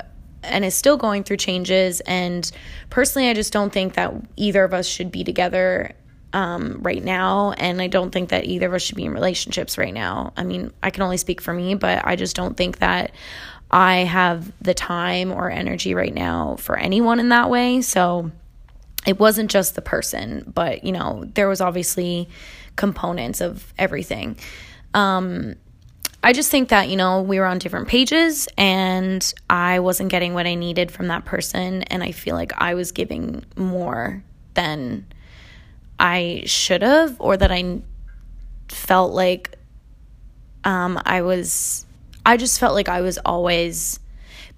and 0.43 0.65
is 0.65 0.75
still 0.75 0.97
going 0.97 1.25
through 1.25 1.37
changes. 1.39 2.01
And 2.01 2.51
personally, 2.91 3.29
I 3.29 3.35
just 3.35 3.53
don't 3.53 3.73
think 3.73 3.95
that 3.95 4.15
either 4.37 4.65
of 4.65 4.73
us 4.73 4.87
should 4.87 5.11
be 5.11 5.25
together 5.25 5.93
um, 6.33 6.79
right 6.83 7.03
now. 7.03 7.53
And 7.53 7.81
I 7.81 7.87
don't 7.87 8.11
think 8.11 8.31
that 8.31 8.45
either 8.45 8.67
of 8.67 8.75
us 8.75 8.83
should 8.83 8.97
be 8.97 9.05
in 9.05 9.13
relationships 9.13 9.79
right 9.79 9.95
now. 9.95 10.33
I 10.37 10.45
mean, 10.45 10.73
I 10.83 10.91
can 10.91 11.03
only 11.03 11.17
speak 11.17 11.41
for 11.41 11.53
me, 11.53 11.75
but 11.75 12.05
I 12.05 12.17
just 12.17 12.37
don't 12.37 12.57
think 12.57 12.79
that 12.79 13.13
I 13.71 13.99
have 13.99 14.53
the 14.61 14.75
time 14.75 15.33
or 15.33 15.51
energy 15.51 15.95
right 15.95 16.15
now 16.15 16.57
for 16.57 16.77
anyone 16.77 17.21
in 17.21 17.31
that 17.31 17.51
way. 17.51 17.81
So 17.81 18.31
it 19.07 19.19
wasn't 19.19 19.51
just 19.51 19.75
the 19.75 19.83
person, 19.83 20.53
but 20.55 20.85
you 20.85 20.93
know, 20.93 21.25
there 21.35 21.49
was 21.49 21.61
obviously 21.61 22.29
components 22.77 23.41
of 23.41 23.73
everything. 23.79 24.37
Um, 24.95 25.55
I 26.23 26.33
just 26.33 26.51
think 26.51 26.71
that, 26.71 26.89
you 26.89 26.97
know, 26.97 27.23
we 27.23 27.39
were 27.39 27.47
on 27.47 27.59
different 27.59 27.89
pages 27.89 28.49
and 28.59 29.33
I 29.49 29.79
wasn't 29.79 30.11
getting 30.11 30.35
what 30.35 30.47
I 30.47 30.55
needed 30.55 30.91
from 30.91 31.09
that 31.09 31.25
person. 31.25 31.85
And 31.85 32.03
I 32.03 32.11
feel 32.11 32.35
like 32.35 32.53
I 32.61 32.75
was 32.75 32.91
giving 32.91 33.45
more 33.57 34.25
than 34.55 35.07
I 35.99 36.43
should 36.47 36.83
have, 36.83 37.17
or 37.21 37.37
that 37.37 37.51
I 37.51 37.81
felt 38.69 39.13
like 39.13 39.57
um, 40.65 41.01
I 41.05 41.23
was, 41.23 41.87
I 42.25 42.37
just 42.37 42.61
felt 42.61 42.75
like 42.75 42.89
I 42.89 43.01
was 43.01 43.19
always 43.25 44.01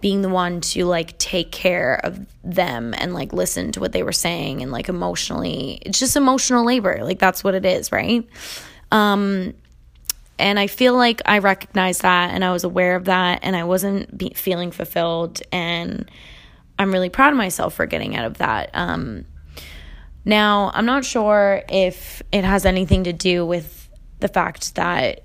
being 0.00 0.23
the 0.23 0.28
one 0.28 0.61
to 0.61 0.85
like 0.85 1.18
take 1.18 1.50
care 1.50 2.00
of 2.04 2.25
them 2.45 2.95
and 2.97 3.14
like 3.14 3.33
listen 3.33 3.73
to 3.73 3.80
what 3.80 3.92
they 3.92 4.02
were 4.02 4.12
saying 4.12 4.62
and 4.62 4.71
like 4.71 4.88
emotionally 4.88 5.80
it's 5.83 5.99
just 5.99 6.14
emotional 6.14 6.64
labor 6.64 7.00
like 7.02 7.18
that's 7.18 7.42
what 7.42 7.52
it 7.52 7.66
is 7.66 7.90
right? 7.90 8.25
Um 8.92 9.54
and 10.38 10.59
i 10.59 10.66
feel 10.66 10.95
like 10.95 11.21
i 11.26 11.38
recognized 11.38 12.02
that 12.02 12.30
and 12.33 12.45
i 12.45 12.52
was 12.52 12.64
aware 12.64 12.97
of 12.97 13.07
that 13.07 13.40
and 13.42 13.57
i 13.57 13.64
wasn't 13.64 14.16
be- 14.16 14.33
feeling 14.35 14.71
fulfilled 14.71 15.42
and 15.52 16.11
i'm 16.78 16.92
really 16.92 17.09
proud 17.09 17.33
of 17.33 17.37
myself 17.37 17.75
for 17.75 17.87
getting 17.87 18.16
out 18.16 18.25
of 18.25 18.38
that 18.38 18.71
um 18.75 19.25
now 20.25 20.70
i'm 20.75 20.87
not 20.87 21.04
sure 21.04 21.62
if 21.68 22.22
it 22.32 22.44
has 22.44 22.64
anything 22.64 23.04
to 23.04 23.12
do 23.12 23.44
with 23.44 23.88
the 24.20 24.28
fact 24.28 24.75
that 24.75 25.25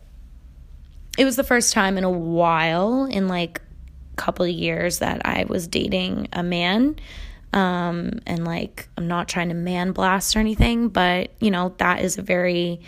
it 1.18 1.26
was 1.26 1.36
the 1.36 1.44
first 1.44 1.74
time 1.74 1.98
in 1.98 2.04
a 2.04 2.10
while 2.10 3.06
in 3.06 3.28
like 3.28 3.62
a 4.14 4.16
couple 4.16 4.46
of 4.46 4.52
years 4.52 5.00
that 5.00 5.26
I 5.26 5.46
was 5.48 5.68
dating 5.68 6.28
a 6.34 6.44
man. 6.44 6.96
Um, 7.54 8.20
and 8.26 8.46
like, 8.46 8.88
I'm 8.98 9.08
not 9.08 9.28
trying 9.28 9.50
to 9.50 9.56
man 9.56 9.92
blast 9.92 10.36
or 10.36 10.40
anything, 10.40 10.90
but 10.90 11.32
you 11.40 11.52
know, 11.52 11.76
that 11.78 12.02
is 12.02 12.18
a 12.18 12.24
very 12.24 12.82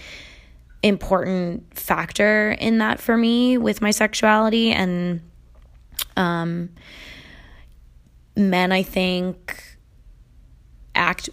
important 0.81 1.77
factor 1.77 2.51
in 2.51 2.79
that 2.79 2.99
for 2.99 3.15
me 3.15 3.57
with 3.57 3.81
my 3.81 3.91
sexuality. 3.91 4.71
And 4.71 5.21
um, 6.17 6.69
men, 8.35 8.71
I 8.71 8.81
think, 8.81 9.77
act 10.95 11.29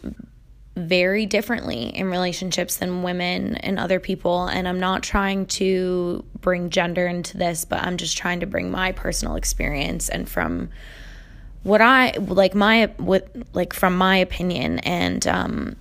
very 0.74 1.26
differently 1.26 1.94
in 1.94 2.10
relationships 2.10 2.76
than 2.78 3.02
women 3.02 3.56
and 3.56 3.78
other 3.78 4.00
people. 4.00 4.46
And 4.46 4.66
I'm 4.66 4.80
not 4.80 5.02
trying 5.02 5.46
to 5.46 6.24
bring 6.40 6.70
gender 6.70 7.06
into 7.06 7.36
this, 7.36 7.64
but 7.64 7.82
I'm 7.82 7.98
just 7.98 8.16
trying 8.16 8.40
to 8.40 8.46
bring 8.46 8.70
my 8.70 8.92
personal 8.92 9.36
experience 9.36 10.08
and 10.08 10.28
from 10.28 10.70
what 11.62 11.80
I 11.80 12.12
like 12.12 12.54
my 12.54 12.86
what 12.96 13.28
like 13.52 13.72
from 13.72 13.96
my 13.96 14.16
opinion 14.16 14.80
and 14.80 15.24
um 15.26 15.76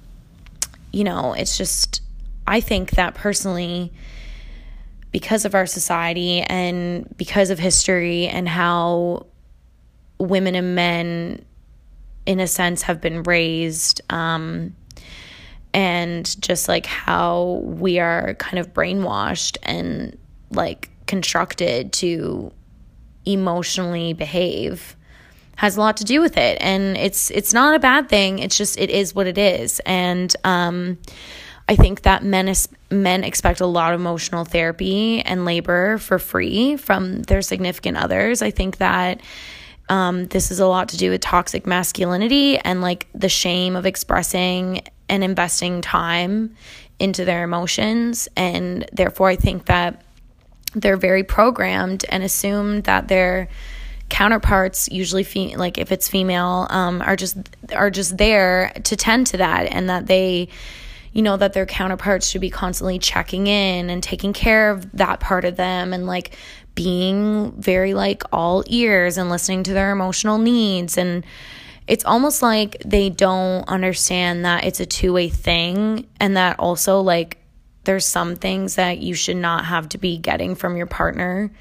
you 0.92 1.06
know, 1.06 1.34
it's 1.34 1.58
just 1.58 2.02
I 2.46 2.60
think 2.60 2.92
that 2.92 3.16
personally 3.16 3.94
because 5.12 5.46
of 5.46 5.56
our 5.56 5.66
society 5.66 6.42
and 6.42 7.16
because 7.18 7.50
of 7.50 7.60
history 7.60 8.28
and 8.28 8.48
how 8.48 9.26
women 10.20 10.56
and 10.56 10.76
men 10.76 11.46
in 12.26 12.40
a 12.40 12.48
sense 12.48 12.84
have 12.84 13.02
been 13.02 13.24
raised 13.24 14.02
um 14.10 14.76
and 15.74 16.42
just 16.42 16.68
like 16.68 16.86
how 16.86 17.62
we 17.64 18.00
are 18.00 18.34
kind 18.36 18.60
of 18.60 18.74
brainwashed 18.74 19.58
and 19.64 20.18
like 20.50 20.90
constructed 21.08 21.94
to 21.94 22.52
emotionally 23.26 24.14
behave 24.14 24.96
has 25.56 25.78
a 25.78 25.80
lot 25.80 25.98
to 25.98 26.04
do 26.04 26.22
with 26.22 26.38
it. 26.38 26.58
And 26.60 26.98
it's 26.98 27.30
it's 27.30 27.54
not 27.54 27.76
a 27.76 27.80
bad 27.80 28.10
thing. 28.10 28.40
It's 28.40 28.58
just 28.58 28.80
it 28.80 28.90
is 28.90 29.14
what 29.14 29.28
it 29.28 29.38
is. 29.38 29.80
And 29.86 30.34
um 30.44 30.98
I 31.70 31.76
think 31.76 32.02
that 32.02 32.24
men 32.24 32.54
men 32.90 33.24
expect 33.24 33.62
a 33.62 33.66
lot 33.66 33.94
of 33.94 34.00
emotional 34.00 34.44
therapy 34.44 35.22
and 35.22 35.46
labor 35.46 35.98
for 36.00 36.20
free 36.20 36.78
from 36.78 37.22
their 37.24 37.42
significant 37.42 37.98
others. 37.98 38.42
I 38.42 38.52
think 38.52 38.78
that 38.78 39.22
um, 39.92 40.28
this 40.28 40.52
is 40.52 40.62
a 40.62 40.68
lot 40.68 40.88
to 40.90 40.98
do 40.98 41.10
with 41.10 41.20
toxic 41.20 41.68
masculinity 41.68 42.58
and 42.58 42.82
like 42.82 43.08
the 43.14 43.28
shame 43.28 43.76
of 43.76 43.86
expressing 43.86 44.84
and 45.10 45.22
investing 45.22 45.82
time 45.82 46.56
into 46.98 47.26
their 47.26 47.44
emotions. 47.44 48.30
And 48.38 48.88
therefore, 48.94 49.28
I 49.28 49.36
think 49.36 49.66
that 49.66 50.02
they're 50.74 50.96
very 50.96 51.26
programmed 51.26 52.06
and 52.08 52.24
assume 52.24 52.84
that 52.84 53.10
their 53.10 53.50
counterparts 54.08 54.88
usually 54.90 55.26
fe- 55.26 55.58
like 55.58 55.78
if 55.78 55.92
it's 55.92 56.08
female 56.08 56.68
um, 56.70 57.02
are 57.02 57.18
just 57.18 57.38
are 57.74 57.90
just 57.90 58.18
there 58.18 58.72
to 58.86 58.96
tend 58.96 59.28
to 59.28 59.38
that 59.38 59.64
and 59.74 59.90
that 59.90 60.08
they 60.08 60.48
you 61.14 61.22
know 61.22 61.36
that 61.36 61.54
their 61.54 61.66
counterparts 61.66 62.28
should 62.28 62.42
be 62.42 62.50
constantly 62.50 63.00
checking 63.00 63.48
in 63.48 63.90
and 63.90 64.02
taking 64.02 64.34
care 64.34 64.72
of 64.72 64.90
that 64.94 65.20
part 65.20 65.46
of 65.46 65.56
them 65.56 65.94
and 65.94 66.08
like 66.08 66.38
being 66.76 67.52
very 67.54 67.94
like 67.94 68.24
all 68.32 68.64
ears 68.68 69.18
and 69.18 69.30
listening 69.30 69.64
to 69.64 69.74
their 69.74 69.92
emotional 69.92 70.38
needs. 70.38 70.98
And 70.98 71.26
it's 71.88 72.06
almost 72.06 72.42
like 72.42 72.78
they 72.86 73.10
don't 73.10 73.68
understand 73.68 74.46
that 74.46 74.64
it's 74.64 74.80
a 74.80 74.86
two-way 74.86 75.30
thing 75.30 76.08
and 76.20 76.38
that 76.38 76.60
also 76.60 77.02
like 77.02 77.38
there's 77.84 78.06
some 78.06 78.36
things 78.36 78.76
that 78.76 79.00
you 79.00 79.16
should 79.16 79.38
not 79.38 79.66
have 79.66 79.90
to 79.90 79.98
be 79.98 80.18
getting 80.18 80.56
from 80.56 80.78
your 80.78 80.86
partner. 80.86 81.52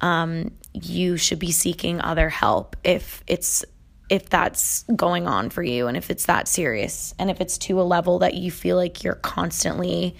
Um, 0.00 0.52
you 0.72 1.16
should 1.16 1.38
be 1.38 1.52
seeking 1.52 2.00
other 2.00 2.28
help 2.28 2.76
if 2.84 3.22
it's 3.26 3.64
if 4.08 4.28
that's 4.28 4.84
going 4.94 5.26
on 5.26 5.50
for 5.50 5.64
you 5.64 5.88
and 5.88 5.96
if 5.96 6.10
it's 6.10 6.26
that 6.26 6.46
serious 6.46 7.12
and 7.18 7.28
if 7.28 7.40
it's 7.40 7.58
to 7.58 7.80
a 7.80 7.82
level 7.82 8.20
that 8.20 8.34
you 8.34 8.52
feel 8.52 8.76
like 8.76 9.02
you're 9.02 9.16
constantly 9.16 10.14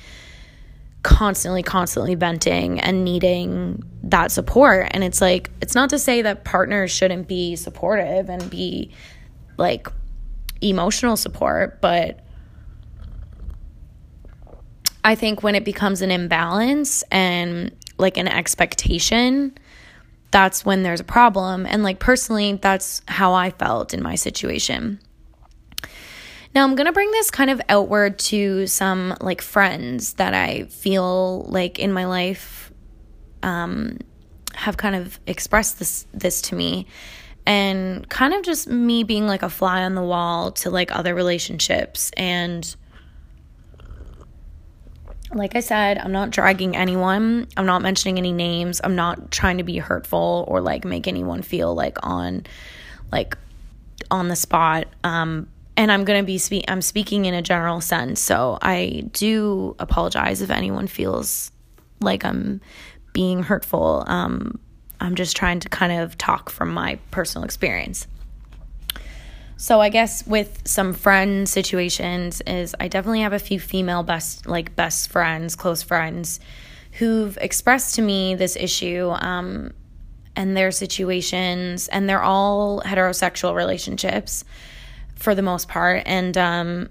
constantly 1.07 1.63
constantly 1.63 2.17
venting 2.17 2.81
and 2.81 3.05
needing 3.05 3.81
that 4.03 4.33
support 4.33 4.89
and 4.91 5.05
it's 5.05 5.21
like 5.21 5.51
it's 5.61 5.75
not 5.75 5.89
to 5.89 6.01
say 6.01 6.21
that 6.21 6.45
partners 6.45 6.91
shouldn't 6.91 7.29
be 7.29 7.55
supportive 7.55 8.29
and 8.29 8.51
be 8.51 8.91
like 9.57 9.89
emotional 10.61 11.17
support, 11.17 11.81
but 11.81 12.21
I 15.05 15.15
think 15.15 15.43
when 15.43 15.55
it 15.55 15.65
becomes 15.65 16.03
an 16.03 16.11
imbalance 16.11 17.03
and 17.11 17.71
like 17.99 18.17
an 18.17 18.29
expectation, 18.29 19.57
that's 20.31 20.65
when 20.65 20.83
there's 20.83 21.01
a 21.01 21.05
problem. 21.05 21.67
And 21.67 21.83
like 21.83 21.99
personally, 21.99 22.55
that's 22.55 23.03
how 23.07 23.33
I 23.33 23.51
felt 23.51 23.95
in 23.95 24.03
my 24.03 24.17
situation. 24.17 25.01
Now, 26.57 26.65
I'm 26.65 26.75
going 26.75 26.87
to 26.87 26.93
bring 26.93 27.11
this 27.11 27.31
kind 27.31 27.51
of 27.51 27.61
outward 27.69 28.19
to 28.31 28.67
some 28.67 29.15
like 29.21 29.43
friends 29.43 30.15
that 30.15 30.33
I 30.33 30.65
feel 30.65 31.43
like 31.43 31.79
in 31.79 31.93
my 31.93 32.07
life 32.07 32.73
um, 33.43 33.99
have 34.55 34.79
kind 34.79 34.97
of 34.97 35.21
expressed 35.27 35.79
this 35.79 36.07
this 36.15 36.41
to 36.41 36.55
me 36.55 36.87
and 37.45 38.09
kind 38.09 38.33
of 38.33 38.43
just 38.43 38.69
me 38.69 39.05
being 39.05 39.27
like 39.27 39.43
a 39.43 39.51
fly 39.51 39.83
on 39.83 39.95
the 39.95 40.03
wall 40.03 40.51
to 40.53 40.71
like 40.71 40.97
other 40.97 41.15
relationships 41.15 42.11
and 42.17 42.75
like 45.35 45.57
I 45.57 45.61
said, 45.61 45.99
I'm 45.99 46.13
not 46.13 46.31
dragging 46.31 46.75
anyone. 46.75 47.49
I'm 47.59 47.67
not 47.67 47.83
mentioning 47.83 48.17
any 48.17 48.33
names. 48.33 48.81
I'm 48.83 48.97
not 48.97 49.31
trying 49.31 49.59
to 49.59 49.65
be 49.65 49.77
hurtful 49.77 50.47
or 50.49 50.63
like 50.63 50.87
make 50.87 51.07
anyone 51.07 51.43
feel 51.43 51.75
like 51.75 51.99
on 52.03 52.47
like 53.13 53.37
on 54.11 54.29
the 54.29 54.37
spot. 54.37 54.87
Um 55.05 55.49
and 55.77 55.93
I'm 55.93 56.05
going 56.05 56.21
to 56.21 56.27
be 56.27 56.39
spe- 56.39 56.69
I'm 56.69 56.83
speaking 56.83 57.27
in 57.27 57.35
a 57.35 57.43
general 57.43 57.81
sense. 57.81 58.21
So 58.21 58.59
I 58.63 59.05
do 59.13 59.77
apologize 59.79 60.43
if 60.43 60.51
anyone 60.51 60.87
feels 60.87 61.51
like 62.01 62.25
I'm 62.25 62.61
being 63.13 63.43
hurtful. 63.43 64.05
Um 64.07 64.59
I'm 64.99 65.15
just 65.15 65.37
trying 65.37 65.61
to 65.61 65.69
kind 65.69 65.93
of 65.93 66.17
talk 66.17 66.49
from 66.49 66.73
my 66.73 66.99
personal 67.11 67.45
experience. 67.45 68.07
So 69.59 69.81
I 69.81 69.89
guess 69.89 70.27
with 70.27 70.63
some 70.67 70.93
friend 70.93 71.49
situations 71.49 72.43
is 72.43 72.75
I 72.79 72.89
definitely 72.89 73.21
have 73.21 73.33
a 73.33 73.39
few 73.39 73.59
female 73.59 74.03
best 74.03 74.47
like 74.47 74.77
best 74.77 75.11
friends, 75.11 75.57
close 75.57 75.83
friends 75.83 76.41
who've 76.93 77.37
expressed 77.41 77.95
to 77.97 78.03
me 78.03 78.35
this 78.35 78.57
issue 78.57 79.11
um, 79.19 79.73
and 80.35 80.57
their 80.57 80.71
situations 80.71 81.89
and 81.89 82.09
they're 82.09 82.23
all 82.23 82.81
heterosexual 82.83 83.55
relationships 83.55 84.45
for 85.17 85.35
the 85.35 85.43
most 85.43 85.69
part. 85.69 86.03
And 86.07 86.37
um, 86.39 86.89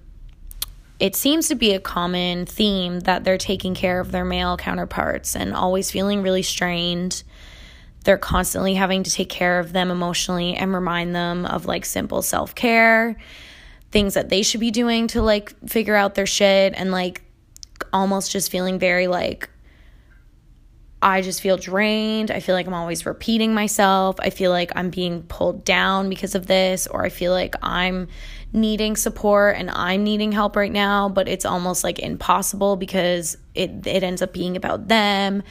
it 0.99 1.15
seems 1.15 1.47
to 1.49 1.55
be 1.55 1.73
a 1.73 1.79
common 1.79 2.45
theme 2.45 3.01
that 3.01 3.23
they're 3.23 3.37
taking 3.37 3.75
care 3.75 3.99
of 3.99 4.11
their 4.11 4.25
male 4.25 4.57
counterparts 4.57 5.35
and 5.35 5.53
always 5.53 5.91
feeling 5.91 6.21
really 6.21 6.41
strained. 6.41 7.23
They're 8.03 8.17
constantly 8.17 8.75
having 8.75 9.03
to 9.03 9.11
take 9.11 9.29
care 9.29 9.59
of 9.59 9.73
them 9.73 9.91
emotionally 9.91 10.55
and 10.55 10.73
remind 10.73 11.15
them 11.15 11.45
of 11.45 11.65
like 11.65 11.85
simple 11.85 12.21
self 12.21 12.53
care, 12.55 13.17
things 13.91 14.13
that 14.13 14.29
they 14.29 14.43
should 14.43 14.59
be 14.59 14.71
doing 14.71 15.07
to 15.07 15.21
like 15.21 15.53
figure 15.67 15.95
out 15.95 16.15
their 16.15 16.27
shit, 16.27 16.73
and 16.75 16.91
like 16.91 17.23
almost 17.91 18.31
just 18.31 18.51
feeling 18.51 18.79
very 18.79 19.07
like 19.07 19.49
I 21.05 21.21
just 21.21 21.39
feel 21.39 21.55
drained. 21.55 22.31
I 22.31 22.39
feel 22.39 22.55
like 22.55 22.65
I'm 22.65 22.73
always 22.73 23.05
repeating 23.05 23.53
myself. 23.53 24.15
I 24.17 24.31
feel 24.31 24.49
like 24.49 24.71
I'm 24.75 24.89
being 24.89 25.21
pulled 25.21 25.63
down 25.63 26.09
because 26.09 26.33
of 26.33 26.47
this, 26.47 26.87
or 26.87 27.05
I 27.05 27.09
feel 27.09 27.31
like 27.31 27.53
I'm 27.61 28.07
needing 28.51 28.95
support 28.95 29.55
and 29.55 29.69
I'm 29.69 30.03
needing 30.03 30.31
help 30.31 30.55
right 30.55 30.71
now, 30.71 31.07
but 31.07 31.27
it's 31.27 31.45
almost 31.45 31.83
like 31.83 31.99
impossible 31.99 32.75
because 32.75 33.37
it, 33.53 33.85
it 33.85 34.01
ends 34.01 34.23
up 34.23 34.33
being 34.33 34.57
about 34.57 34.87
them. 34.87 35.43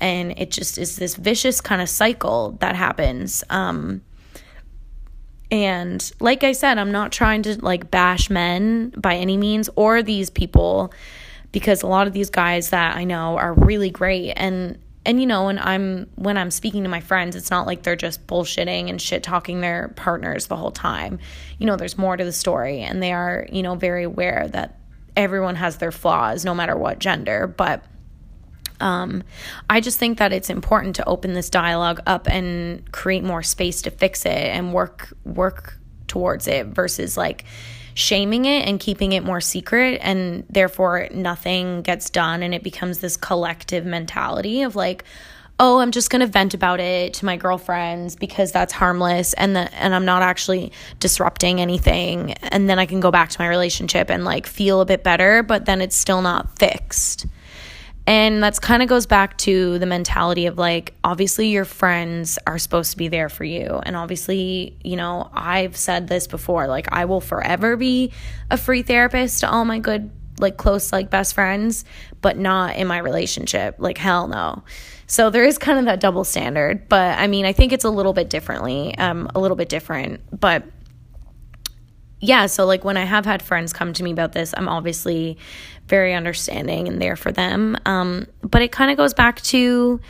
And 0.00 0.32
it 0.38 0.50
just 0.50 0.78
is 0.78 0.96
this 0.96 1.14
vicious 1.16 1.60
kind 1.60 1.82
of 1.82 1.90
cycle 1.90 2.52
that 2.60 2.74
happens. 2.74 3.44
Um, 3.50 4.00
and 5.50 6.10
like 6.20 6.42
I 6.42 6.52
said, 6.52 6.78
I'm 6.78 6.90
not 6.90 7.12
trying 7.12 7.42
to 7.42 7.62
like 7.62 7.90
bash 7.90 8.30
men 8.30 8.94
by 8.96 9.16
any 9.16 9.36
means 9.36 9.68
or 9.76 10.02
these 10.02 10.30
people 10.30 10.90
because 11.52 11.82
a 11.82 11.86
lot 11.86 12.06
of 12.06 12.14
these 12.14 12.30
guys 12.30 12.70
that 12.70 12.96
I 12.96 13.04
know 13.04 13.36
are 13.36 13.52
really 13.52 13.90
great 13.90 14.32
and 14.32 14.78
and 15.04 15.20
you 15.20 15.26
know 15.26 15.46
when 15.46 15.58
i'm 15.58 16.08
when 16.14 16.36
i'm 16.36 16.50
speaking 16.50 16.82
to 16.82 16.88
my 16.88 17.00
friends 17.00 17.34
it's 17.34 17.50
not 17.50 17.66
like 17.66 17.82
they're 17.82 17.96
just 17.96 18.26
bullshitting 18.26 18.88
and 18.88 19.00
shit 19.00 19.22
talking 19.22 19.60
their 19.60 19.88
partners 19.96 20.46
the 20.46 20.56
whole 20.56 20.70
time. 20.70 21.18
You 21.58 21.66
know 21.66 21.76
there's 21.76 21.98
more 21.98 22.16
to 22.16 22.24
the 22.24 22.32
story 22.32 22.80
and 22.80 23.02
they 23.02 23.12
are 23.12 23.46
you 23.50 23.62
know 23.62 23.74
very 23.74 24.04
aware 24.04 24.48
that 24.48 24.78
everyone 25.16 25.56
has 25.56 25.76
their 25.76 25.92
flaws 25.92 26.44
no 26.44 26.54
matter 26.54 26.76
what 26.76 26.98
gender. 26.98 27.46
But 27.46 27.84
um, 28.80 29.22
I 29.70 29.80
just 29.80 29.98
think 29.98 30.18
that 30.18 30.32
it's 30.32 30.50
important 30.50 30.96
to 30.96 31.08
open 31.08 31.34
this 31.34 31.50
dialogue 31.50 32.00
up 32.06 32.28
and 32.28 32.90
create 32.90 33.22
more 33.22 33.42
space 33.42 33.82
to 33.82 33.90
fix 33.90 34.26
it 34.26 34.30
and 34.30 34.72
work 34.72 35.12
work 35.24 35.78
towards 36.08 36.48
it 36.48 36.66
versus 36.66 37.16
like 37.16 37.44
shaming 37.94 38.44
it 38.44 38.66
and 38.66 38.80
keeping 38.80 39.12
it 39.12 39.24
more 39.24 39.40
secret 39.40 40.00
and 40.02 40.44
therefore 40.48 41.08
nothing 41.12 41.82
gets 41.82 42.10
done 42.10 42.42
and 42.42 42.54
it 42.54 42.62
becomes 42.62 42.98
this 42.98 43.16
collective 43.16 43.84
mentality 43.84 44.62
of 44.62 44.74
like 44.76 45.04
oh 45.58 45.78
i'm 45.78 45.90
just 45.90 46.10
going 46.10 46.20
to 46.20 46.26
vent 46.26 46.54
about 46.54 46.80
it 46.80 47.14
to 47.14 47.24
my 47.24 47.36
girlfriends 47.36 48.16
because 48.16 48.52
that's 48.52 48.72
harmless 48.72 49.32
and 49.34 49.54
the, 49.54 49.72
and 49.74 49.94
i'm 49.94 50.04
not 50.04 50.22
actually 50.22 50.72
disrupting 50.98 51.60
anything 51.60 52.32
and 52.34 52.68
then 52.68 52.78
i 52.78 52.86
can 52.86 53.00
go 53.00 53.10
back 53.10 53.28
to 53.28 53.40
my 53.40 53.48
relationship 53.48 54.10
and 54.10 54.24
like 54.24 54.46
feel 54.46 54.80
a 54.80 54.86
bit 54.86 55.02
better 55.02 55.42
but 55.42 55.66
then 55.66 55.80
it's 55.80 55.96
still 55.96 56.22
not 56.22 56.58
fixed 56.58 57.26
and 58.06 58.42
that's 58.42 58.58
kind 58.58 58.82
of 58.82 58.88
goes 58.88 59.06
back 59.06 59.38
to 59.38 59.78
the 59.78 59.86
mentality 59.86 60.46
of 60.46 60.58
like, 60.58 60.94
obviously, 61.04 61.48
your 61.48 61.64
friends 61.64 62.38
are 62.46 62.58
supposed 62.58 62.90
to 62.92 62.96
be 62.96 63.08
there 63.08 63.28
for 63.28 63.44
you. 63.44 63.80
And 63.84 63.94
obviously, 63.94 64.76
you 64.82 64.96
know, 64.96 65.30
I've 65.32 65.76
said 65.76 66.08
this 66.08 66.26
before 66.26 66.66
like, 66.66 66.92
I 66.92 67.04
will 67.04 67.20
forever 67.20 67.76
be 67.76 68.12
a 68.50 68.56
free 68.56 68.82
therapist 68.82 69.40
to 69.40 69.50
all 69.50 69.64
my 69.64 69.78
good, 69.78 70.10
like, 70.38 70.56
close, 70.56 70.92
like, 70.92 71.10
best 71.10 71.34
friends, 71.34 71.84
but 72.20 72.36
not 72.36 72.76
in 72.76 72.88
my 72.88 72.98
relationship. 72.98 73.76
Like, 73.78 73.98
hell 73.98 74.26
no. 74.26 74.64
So 75.06 75.30
there 75.30 75.44
is 75.44 75.58
kind 75.58 75.78
of 75.78 75.84
that 75.84 76.00
double 76.00 76.24
standard. 76.24 76.88
But 76.88 77.18
I 77.18 77.26
mean, 77.26 77.44
I 77.44 77.52
think 77.52 77.72
it's 77.72 77.84
a 77.84 77.90
little 77.90 78.14
bit 78.14 78.30
differently, 78.30 78.96
um, 78.98 79.30
a 79.34 79.38
little 79.38 79.56
bit 79.56 79.68
different. 79.68 80.22
But 80.40 80.64
yeah, 82.18 82.46
so 82.46 82.64
like 82.64 82.84
when 82.84 82.96
I 82.96 83.04
have 83.04 83.26
had 83.26 83.42
friends 83.42 83.72
come 83.72 83.92
to 83.92 84.02
me 84.02 84.12
about 84.12 84.32
this, 84.32 84.54
I'm 84.56 84.68
obviously 84.68 85.38
very 85.92 86.14
understanding 86.14 86.88
and 86.88 87.02
there 87.02 87.16
for 87.16 87.30
them. 87.30 87.76
Um, 87.84 88.26
but 88.40 88.62
it 88.62 88.72
kind 88.72 88.90
of 88.90 88.96
goes 88.96 89.12
back 89.12 89.42
to 89.42 90.00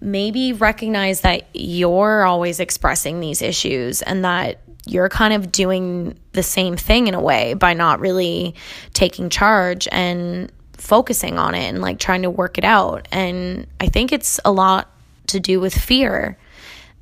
maybe 0.00 0.52
recognize 0.52 1.22
that 1.22 1.48
you're 1.52 2.24
always 2.24 2.60
expressing 2.60 3.18
these 3.18 3.42
issues 3.42 4.02
and 4.02 4.24
that 4.24 4.60
you're 4.86 5.08
kind 5.08 5.34
of 5.34 5.50
doing 5.50 6.16
the 6.30 6.44
same 6.44 6.76
thing 6.76 7.08
in 7.08 7.14
a 7.14 7.20
way 7.20 7.54
by 7.54 7.74
not 7.74 7.98
really 7.98 8.54
taking 8.92 9.30
charge 9.30 9.88
and 9.90 10.52
focusing 10.74 11.40
on 11.40 11.56
it 11.56 11.64
and 11.64 11.80
like 11.80 11.98
trying 11.98 12.22
to 12.22 12.30
work 12.30 12.56
it 12.56 12.64
out. 12.64 13.08
And 13.10 13.66
I 13.80 13.88
think 13.88 14.12
it's 14.12 14.38
a 14.44 14.52
lot 14.52 14.88
to 15.26 15.40
do 15.40 15.58
with 15.58 15.74
fear 15.74 16.38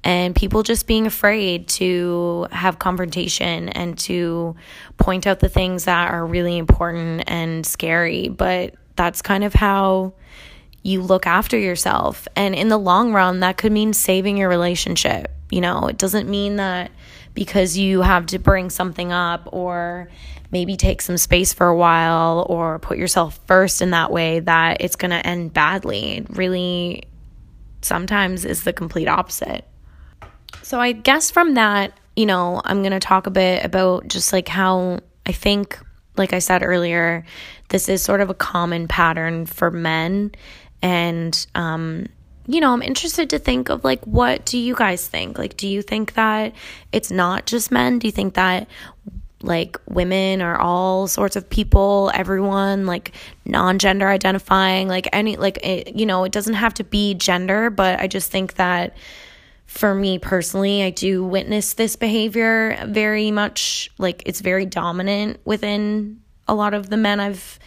and 0.04 0.34
people 0.34 0.62
just 0.62 0.86
being 0.86 1.06
afraid 1.06 1.68
to 1.68 2.46
have 2.50 2.78
confrontation 2.78 3.68
and 3.68 3.98
to 4.00 4.56
point 4.98 5.26
out 5.26 5.40
the 5.40 5.48
things 5.48 5.84
that 5.84 6.10
are 6.10 6.26
really 6.26 6.58
important 6.58 7.24
and 7.28 7.64
scary. 7.64 8.28
But 8.28 8.74
that's 8.96 9.22
kind 9.22 9.44
of 9.44 9.54
how 9.54 10.14
you 10.82 11.02
look 11.02 11.26
after 11.26 11.56
yourself. 11.56 12.26
And 12.34 12.54
in 12.54 12.68
the 12.68 12.78
long 12.78 13.12
run, 13.12 13.40
that 13.40 13.56
could 13.56 13.72
mean 13.72 13.92
saving 13.92 14.36
your 14.36 14.48
relationship. 14.48 15.30
You 15.50 15.60
know, 15.60 15.86
it 15.86 15.98
doesn't 15.98 16.28
mean 16.28 16.56
that 16.56 16.90
because 17.34 17.78
you 17.78 18.02
have 18.02 18.26
to 18.26 18.38
bring 18.38 18.70
something 18.70 19.12
up 19.12 19.48
or 19.52 20.08
maybe 20.50 20.76
take 20.76 21.00
some 21.00 21.16
space 21.16 21.52
for 21.52 21.68
a 21.68 21.76
while 21.76 22.44
or 22.48 22.78
put 22.78 22.98
yourself 22.98 23.40
first 23.46 23.80
in 23.80 23.90
that 23.90 24.10
way 24.10 24.40
that 24.40 24.78
it's 24.80 24.96
going 24.96 25.10
to 25.12 25.26
end 25.26 25.52
badly. 25.52 26.18
It 26.18 26.36
really 26.36 27.04
sometimes 27.80 28.44
is 28.44 28.64
the 28.64 28.72
complete 28.72 29.08
opposite. 29.08 29.66
So 30.62 30.80
I 30.80 30.92
guess 30.92 31.30
from 31.30 31.54
that, 31.54 31.92
you 32.16 32.26
know, 32.26 32.60
I'm 32.64 32.82
going 32.82 32.92
to 32.92 33.00
talk 33.00 33.26
a 33.26 33.30
bit 33.30 33.64
about 33.64 34.08
just 34.08 34.32
like 34.32 34.48
how 34.48 35.00
I 35.26 35.32
think, 35.32 35.78
like 36.16 36.32
I 36.32 36.38
said 36.38 36.62
earlier, 36.62 37.24
this 37.68 37.88
is 37.88 38.02
sort 38.02 38.20
of 38.20 38.30
a 38.30 38.34
common 38.34 38.88
pattern 38.88 39.46
for 39.46 39.70
men. 39.70 40.32
And, 40.82 41.46
um, 41.54 42.06
you 42.46 42.60
know, 42.60 42.72
I'm 42.72 42.82
interested 42.82 43.30
to 43.30 43.38
think 43.38 43.68
of 43.70 43.84
like, 43.84 44.04
what 44.04 44.44
do 44.44 44.58
you 44.58 44.74
guys 44.74 45.06
think? 45.06 45.38
Like, 45.38 45.56
do 45.56 45.68
you 45.68 45.80
think 45.80 46.14
that 46.14 46.54
it's 46.92 47.10
not 47.10 47.46
just 47.46 47.70
men? 47.70 47.98
Do 47.98 48.08
you 48.08 48.12
think 48.12 48.34
that 48.34 48.68
like 49.42 49.76
women 49.88 50.40
are 50.40 50.56
all 50.56 51.08
sorts 51.08 51.34
of 51.34 51.48
people 51.50 52.12
everyone 52.14 52.86
like 52.86 53.12
non-gender 53.44 54.08
identifying 54.08 54.86
like 54.86 55.08
any 55.12 55.36
like 55.36 55.58
it, 55.66 55.96
you 55.96 56.06
know 56.06 56.22
it 56.22 56.30
doesn't 56.30 56.54
have 56.54 56.72
to 56.72 56.84
be 56.84 57.14
gender 57.14 57.68
but 57.68 57.98
i 57.98 58.06
just 58.06 58.30
think 58.30 58.54
that 58.54 58.96
for 59.66 59.94
me 59.94 60.18
personally, 60.18 60.82
I 60.82 60.90
do 60.90 61.24
witness 61.24 61.74
this 61.74 61.96
behavior 61.96 62.78
very 62.86 63.30
much. 63.30 63.90
Like 63.98 64.22
it's 64.26 64.40
very 64.40 64.66
dominant 64.66 65.40
within 65.44 66.20
a 66.46 66.54
lot 66.54 66.74
of 66.74 66.90
the 66.90 66.96
men 66.96 67.20
I've 67.20 67.58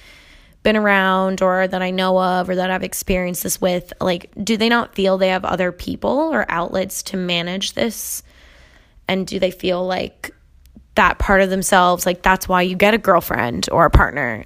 been 0.63 0.75
around 0.75 1.41
or 1.41 1.67
that 1.67 1.81
I 1.81 1.91
know 1.91 2.19
of 2.19 2.49
or 2.49 2.55
that 2.55 2.71
I've 2.71 2.83
experienced 2.83 3.43
this 3.43 3.61
with. 3.61 3.93
Like, 4.01 4.31
do 4.43 4.57
they 4.57 4.67
not 4.67 4.95
feel 4.95 5.17
they 5.17 5.29
have 5.29 5.45
other 5.45 5.71
people 5.71 6.09
or 6.09 6.45
outlets 6.49 7.03
to 7.03 7.17
manage 7.17 7.73
this? 7.73 8.23
And 9.07 9.27
do 9.27 9.39
they 9.39 9.51
feel 9.51 9.85
like 9.85 10.33
that 10.95 11.19
part 11.19 11.41
of 11.41 11.49
themselves, 11.49 12.05
like 12.05 12.23
that's 12.23 12.47
why 12.47 12.63
you 12.63 12.75
get 12.75 12.93
a 12.93 12.97
girlfriend 12.97 13.69
or 13.71 13.85
a 13.85 13.91
partner? 13.91 14.45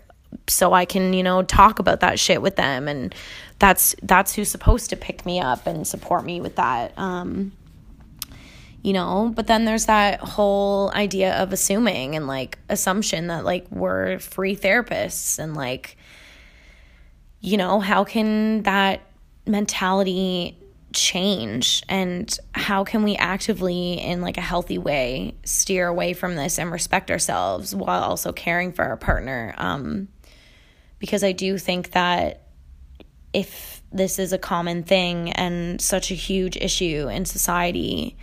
So 0.50 0.74
I 0.74 0.86
can, 0.86 1.14
you 1.14 1.24
know, 1.24 1.44
talk 1.44 1.80
about 1.80 2.00
that 2.02 2.20
shit 2.20 2.42
with 2.42 2.56
them. 2.56 2.88
And 2.88 3.14
that's 3.60 3.96
that's 4.04 4.34
who's 4.34 4.50
supposed 4.50 4.90
to 4.90 4.96
pick 4.96 5.26
me 5.26 5.40
up 5.40 5.68
and 5.68 5.88
support 5.88 6.26
me 6.26 6.42
with 6.42 6.56
that 6.56 6.98
um 6.98 7.52
you 8.82 8.94
know? 8.94 9.32
But 9.36 9.48
then 9.48 9.66
there's 9.66 9.88
that 9.88 10.22
whole 10.22 10.92
idea 10.92 11.36
of 11.36 11.52
assuming 11.52 12.16
and 12.16 12.28
like 12.28 12.58
assumption 12.70 13.28
that 13.28 13.44
like 13.44 13.70
we're 13.70 14.20
free 14.20 14.56
therapists 14.56 15.38
and 15.38 15.54
like 15.54 15.98
you 17.42 17.58
know 17.58 17.80
how 17.80 18.04
can 18.04 18.64
that 18.64 19.02
mentality 19.46 20.58
change? 20.92 21.84
And 21.88 22.36
how 22.54 22.84
can 22.84 23.04
we 23.04 23.16
actively 23.16 23.94
in 23.94 24.22
like 24.22 24.38
a 24.38 24.42
healthy 24.42 24.78
way 24.78 25.36
steer 25.44 25.88
away 25.88 26.14
from 26.14 26.36
this 26.36 26.58
and 26.58 26.72
respect 26.72 27.12
ourselves 27.12 27.76
while 27.76 28.02
also 28.04 28.32
caring 28.32 28.72
for 28.72 28.86
our 28.86 28.98
partner? 28.98 29.54
Um 29.58 30.08
because 31.00 31.24
i 31.24 31.32
do 31.32 31.58
think 31.58 31.92
that 31.92 32.44
if 33.34 33.82
this 33.92 34.20
is 34.20 34.34
a 34.34 34.38
common 34.38 34.84
thing 34.84 35.32
and 35.32 35.82
such 35.82 36.12
a 36.12 36.16
huge 36.16 36.56
issue 36.58 37.08
in 37.10 37.26
society 37.26 38.16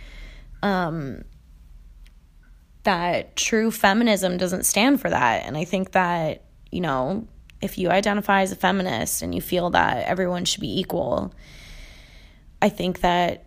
um, 0.63 1.23
that 2.83 3.35
true 3.35 3.69
feminism 3.69 4.37
doesn't 4.37 4.65
stand 4.65 5.01
for 5.01 5.09
that. 5.09 5.45
And 5.45 5.57
i 5.57 5.65
think 5.65 5.91
that 5.91 6.43
you 6.71 6.81
know 6.81 7.27
if 7.61 7.77
you 7.77 7.89
identify 7.89 8.41
as 8.41 8.51
a 8.51 8.55
feminist 8.55 9.21
and 9.21 9.35
you 9.35 9.41
feel 9.41 9.71
that 9.71 10.05
everyone 10.05 10.45
should 10.45 10.61
be 10.61 10.79
equal 10.79 11.33
i 12.61 12.69
think 12.69 13.01
that 13.01 13.45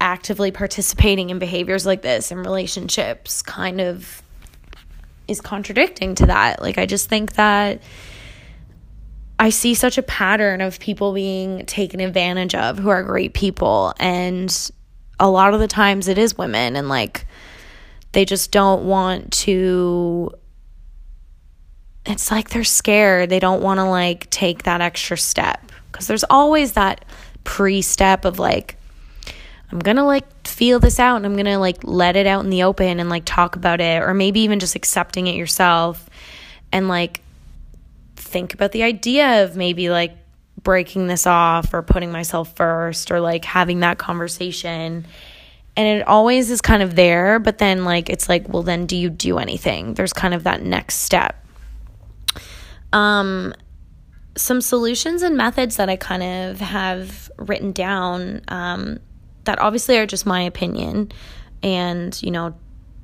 actively 0.00 0.50
participating 0.50 1.30
in 1.30 1.38
behaviors 1.38 1.84
like 1.84 2.02
this 2.02 2.30
in 2.30 2.38
relationships 2.38 3.42
kind 3.42 3.80
of 3.80 4.22
is 5.30 5.40
contradicting 5.40 6.14
to 6.14 6.26
that 6.26 6.60
like 6.60 6.76
i 6.78 6.86
just 6.86 7.08
think 7.08 7.34
that 7.34 7.80
I 9.40 9.48
see 9.48 9.72
such 9.72 9.96
a 9.96 10.02
pattern 10.02 10.60
of 10.60 10.78
people 10.80 11.14
being 11.14 11.64
taken 11.64 11.98
advantage 11.98 12.54
of 12.54 12.78
who 12.78 12.90
are 12.90 13.02
great 13.02 13.32
people. 13.32 13.94
And 13.98 14.70
a 15.18 15.30
lot 15.30 15.54
of 15.54 15.60
the 15.60 15.66
times 15.66 16.08
it 16.08 16.18
is 16.18 16.36
women, 16.36 16.76
and 16.76 16.90
like 16.90 17.26
they 18.12 18.26
just 18.26 18.52
don't 18.52 18.84
want 18.84 19.32
to. 19.32 20.30
It's 22.04 22.30
like 22.30 22.50
they're 22.50 22.64
scared. 22.64 23.30
They 23.30 23.38
don't 23.38 23.62
want 23.62 23.78
to 23.78 23.84
like 23.84 24.28
take 24.28 24.64
that 24.64 24.82
extra 24.82 25.16
step 25.16 25.72
because 25.90 26.06
there's 26.06 26.24
always 26.24 26.72
that 26.74 27.06
pre 27.42 27.80
step 27.80 28.26
of 28.26 28.38
like, 28.38 28.76
I'm 29.72 29.78
gonna 29.78 30.04
like 30.04 30.46
feel 30.46 30.80
this 30.80 30.98
out 30.98 31.16
and 31.16 31.26
I'm 31.26 31.36
gonna 31.36 31.58
like 31.58 31.78
let 31.82 32.16
it 32.16 32.26
out 32.26 32.44
in 32.44 32.50
the 32.50 32.64
open 32.64 32.98
and 33.00 33.08
like 33.08 33.24
talk 33.24 33.56
about 33.56 33.80
it, 33.80 34.02
or 34.02 34.14
maybe 34.14 34.40
even 34.40 34.58
just 34.58 34.74
accepting 34.74 35.26
it 35.26 35.36
yourself 35.36 36.08
and 36.72 36.88
like 36.88 37.20
think 38.16 38.54
about 38.54 38.72
the 38.72 38.82
idea 38.82 39.44
of 39.44 39.56
maybe 39.56 39.90
like 39.90 40.16
breaking 40.62 41.06
this 41.06 41.26
off 41.26 41.72
or 41.72 41.82
putting 41.82 42.12
myself 42.12 42.54
first 42.56 43.10
or 43.10 43.20
like 43.20 43.44
having 43.44 43.80
that 43.80 43.98
conversation. 43.98 45.06
And 45.76 46.00
it 46.00 46.06
always 46.06 46.50
is 46.50 46.60
kind 46.60 46.82
of 46.82 46.96
there 46.96 47.38
but 47.38 47.58
then 47.58 47.84
like 47.84 48.10
it's 48.10 48.28
like 48.28 48.48
well 48.48 48.62
then 48.62 48.86
do 48.86 48.96
you 48.96 49.08
do 49.08 49.38
anything? 49.38 49.94
There's 49.94 50.12
kind 50.12 50.34
of 50.34 50.44
that 50.44 50.62
next 50.62 50.96
step. 50.96 51.36
Um 52.92 53.54
some 54.36 54.60
solutions 54.60 55.22
and 55.22 55.36
methods 55.36 55.76
that 55.76 55.90
i 55.90 55.96
kind 55.96 56.22
of 56.22 56.60
have 56.60 57.30
written 57.36 57.72
down 57.72 58.40
um 58.46 58.98
that 59.50 59.58
obviously 59.58 59.98
are 59.98 60.06
just 60.06 60.24
my 60.24 60.42
opinion 60.42 61.10
and 61.60 62.22
you 62.22 62.30
know 62.30 62.54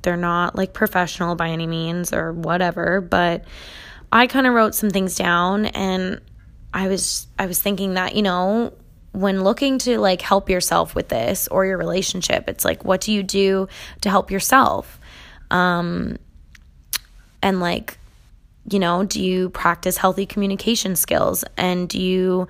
they're 0.03 0.17
not 0.17 0.55
like 0.55 0.73
professional 0.73 1.35
by 1.35 1.49
any 1.49 1.67
means 1.67 2.13
or 2.13 2.33
whatever 2.33 3.01
but 3.01 3.45
i 4.13 4.29
kind 4.29 4.47
of 4.47 4.55
wrote 4.55 4.73
some 4.73 4.89
things 4.89 5.17
down 5.17 5.67
and 5.67 6.21
i 6.73 6.87
was 6.87 7.27
i 7.37 7.47
was 7.47 7.61
thinking 7.61 7.95
that 7.95 8.15
you 8.15 8.23
know 8.23 8.73
when 9.11 9.43
looking 9.43 9.79
to 9.79 9.99
like 9.99 10.21
help 10.21 10.49
yourself 10.49 10.95
with 10.95 11.09
this 11.09 11.49
or 11.49 11.65
your 11.65 11.79
relationship, 11.79 12.51
it's 12.51 12.67
like, 12.67 12.85
what 12.85 13.01
do 13.01 13.13
you 13.13 13.23
do 13.23 13.67
to 14.03 14.11
help 14.11 14.31
yourself? 14.31 15.01
Um, 15.51 16.19
and 17.41 17.59
like, 17.59 17.97
you 18.71 18.79
know, 18.79 19.05
do 19.05 19.25
you 19.25 19.49
practice 19.49 19.97
healthy 19.97 20.27
communication 20.27 20.97
skills? 20.97 21.45
And 21.57 21.89
do 21.89 21.99
you 21.99 22.47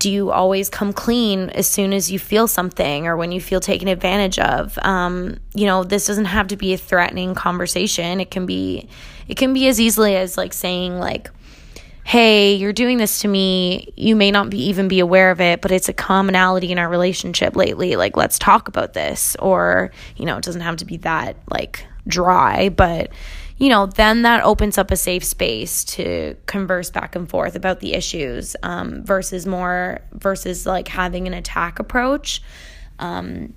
do 0.00 0.10
you 0.10 0.32
always 0.32 0.68
come 0.68 0.92
clean 0.92 1.50
as 1.50 1.66
soon 1.66 1.92
as 1.92 2.10
you 2.10 2.18
feel 2.18 2.48
something 2.48 3.06
or 3.06 3.16
when 3.16 3.30
you 3.30 3.40
feel 3.40 3.60
taken 3.60 3.86
advantage 3.86 4.38
of 4.38 4.76
um, 4.82 5.38
you 5.54 5.66
know 5.66 5.84
this 5.84 6.06
doesn't 6.06 6.24
have 6.24 6.48
to 6.48 6.56
be 6.56 6.72
a 6.72 6.78
threatening 6.78 7.34
conversation 7.34 8.20
it 8.20 8.30
can 8.30 8.46
be 8.46 8.88
it 9.28 9.36
can 9.36 9.52
be 9.52 9.68
as 9.68 9.78
easily 9.78 10.16
as 10.16 10.36
like 10.36 10.52
saying 10.52 10.98
like 10.98 11.30
hey, 12.02 12.54
you're 12.54 12.72
doing 12.72 12.98
this 12.98 13.20
to 13.20 13.28
me. 13.28 13.92
You 13.94 14.16
may 14.16 14.32
not 14.32 14.50
be 14.50 14.58
even 14.64 14.88
be 14.88 14.98
aware 14.98 15.30
of 15.30 15.40
it, 15.40 15.60
but 15.60 15.70
it's 15.70 15.88
a 15.88 15.92
commonality 15.92 16.72
in 16.72 16.78
our 16.78 16.88
relationship 16.88 17.54
lately. 17.54 17.94
Like, 17.94 18.16
let's 18.16 18.36
talk 18.36 18.66
about 18.66 18.94
this. 18.94 19.36
Or, 19.36 19.92
you 20.16 20.24
know, 20.24 20.36
it 20.36 20.42
doesn't 20.42 20.62
have 20.62 20.76
to 20.78 20.84
be 20.84 20.96
that 20.96 21.36
like 21.50 21.86
dry, 22.08 22.68
but 22.68 23.12
you 23.60 23.68
know, 23.68 23.84
then 23.84 24.22
that 24.22 24.42
opens 24.42 24.78
up 24.78 24.90
a 24.90 24.96
safe 24.96 25.22
space 25.22 25.84
to 25.84 26.34
converse 26.46 26.90
back 26.90 27.14
and 27.14 27.28
forth 27.28 27.54
about 27.54 27.80
the 27.80 27.92
issues 27.92 28.56
um, 28.62 29.04
versus 29.04 29.46
more 29.46 30.00
versus 30.14 30.64
like 30.64 30.88
having 30.88 31.26
an 31.26 31.34
attack 31.34 31.78
approach. 31.78 32.42
Um, 32.98 33.52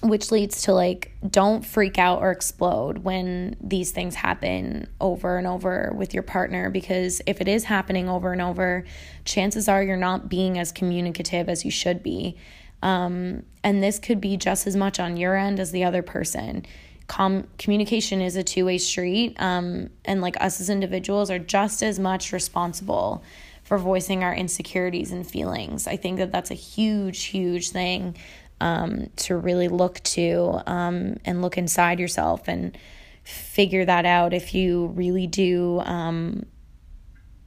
which 0.00 0.30
leads 0.30 0.62
to 0.62 0.72
like 0.72 1.12
don't 1.30 1.64
freak 1.64 1.98
out 1.98 2.20
or 2.20 2.30
explode 2.30 2.98
when 2.98 3.56
these 3.58 3.90
things 3.90 4.14
happen 4.14 4.86
over 5.00 5.38
and 5.38 5.46
over 5.46 5.94
with 5.96 6.12
your 6.12 6.22
partner 6.22 6.68
because 6.68 7.22
if 7.26 7.40
it 7.40 7.48
is 7.48 7.64
happening 7.64 8.06
over 8.06 8.30
and 8.30 8.42
over 8.42 8.84
chances 9.24 9.66
are 9.66 9.82
you're 9.82 9.96
not 9.96 10.28
being 10.28 10.58
as 10.58 10.72
communicative 10.72 11.48
as 11.48 11.64
you 11.64 11.70
should 11.70 12.02
be 12.02 12.36
um, 12.82 13.44
and 13.62 13.82
this 13.82 13.98
could 13.98 14.20
be 14.20 14.36
just 14.36 14.66
as 14.66 14.76
much 14.76 15.00
on 15.00 15.16
your 15.16 15.36
end 15.36 15.58
as 15.58 15.70
the 15.70 15.84
other 15.84 16.02
person 16.02 16.66
Com- 17.06 17.46
communication 17.58 18.20
is 18.20 18.36
a 18.36 18.42
two-way 18.42 18.78
street 18.78 19.36
um, 19.38 19.90
and 20.04 20.20
like 20.22 20.40
us 20.40 20.60
as 20.60 20.70
individuals 20.70 21.30
are 21.30 21.38
just 21.38 21.82
as 21.82 21.98
much 21.98 22.32
responsible 22.32 23.22
for 23.62 23.78
voicing 23.78 24.24
our 24.24 24.34
insecurities 24.34 25.12
and 25.12 25.26
feelings. 25.26 25.86
I 25.86 25.96
think 25.96 26.18
that 26.18 26.32
that's 26.32 26.50
a 26.50 26.54
huge 26.54 27.24
huge 27.24 27.70
thing 27.70 28.16
um, 28.60 29.10
to 29.16 29.36
really 29.36 29.68
look 29.68 30.00
to 30.00 30.60
um, 30.66 31.16
and 31.24 31.42
look 31.42 31.58
inside 31.58 32.00
yourself 32.00 32.48
and 32.48 32.76
figure 33.24 33.84
that 33.84 34.04
out 34.06 34.32
if 34.32 34.54
you 34.54 34.86
really 34.88 35.26
do 35.26 35.80
um, 35.80 36.44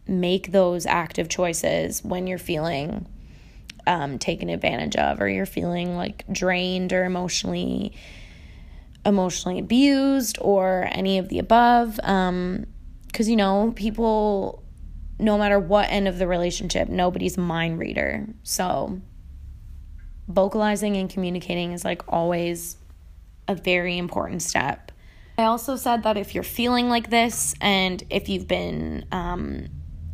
make 0.07 0.51
those 0.51 0.85
active 0.85 1.29
choices 1.29 2.03
when 2.03 2.27
you're 2.27 2.37
feeling 2.37 3.05
um, 3.85 4.19
taken 4.19 4.49
advantage 4.49 4.95
of 4.95 5.21
or 5.21 5.29
you're 5.29 5.45
feeling 5.45 5.95
like 5.95 6.25
drained 6.31 6.91
or 6.93 7.05
emotionally 7.05 7.93
emotionally 9.07 9.57
abused 9.57 10.37
or 10.39 10.87
any 10.91 11.17
of 11.17 11.29
the 11.29 11.39
above 11.39 11.95
because 11.95 12.03
um, 12.27 12.65
you 13.19 13.35
know 13.35 13.73
people 13.75 14.63
no 15.17 15.37
matter 15.37 15.57
what 15.57 15.89
end 15.89 16.07
of 16.07 16.19
the 16.19 16.27
relationship 16.27 16.87
nobody's 16.89 17.37
mind 17.37 17.79
reader 17.79 18.27
so 18.43 19.01
vocalizing 20.27 20.97
and 20.97 21.09
communicating 21.09 21.71
is 21.71 21.83
like 21.85 22.01
always 22.07 22.77
a 23.47 23.55
very 23.55 23.97
important 23.97 24.41
step. 24.41 24.91
I 25.37 25.43
also 25.43 25.75
said 25.75 26.03
that 26.03 26.17
if 26.17 26.33
you're 26.33 26.43
feeling 26.43 26.89
like 26.89 27.09
this 27.09 27.53
and 27.61 28.03
if 28.09 28.27
you've 28.27 28.47
been, 28.47 29.05
um, 29.11 29.67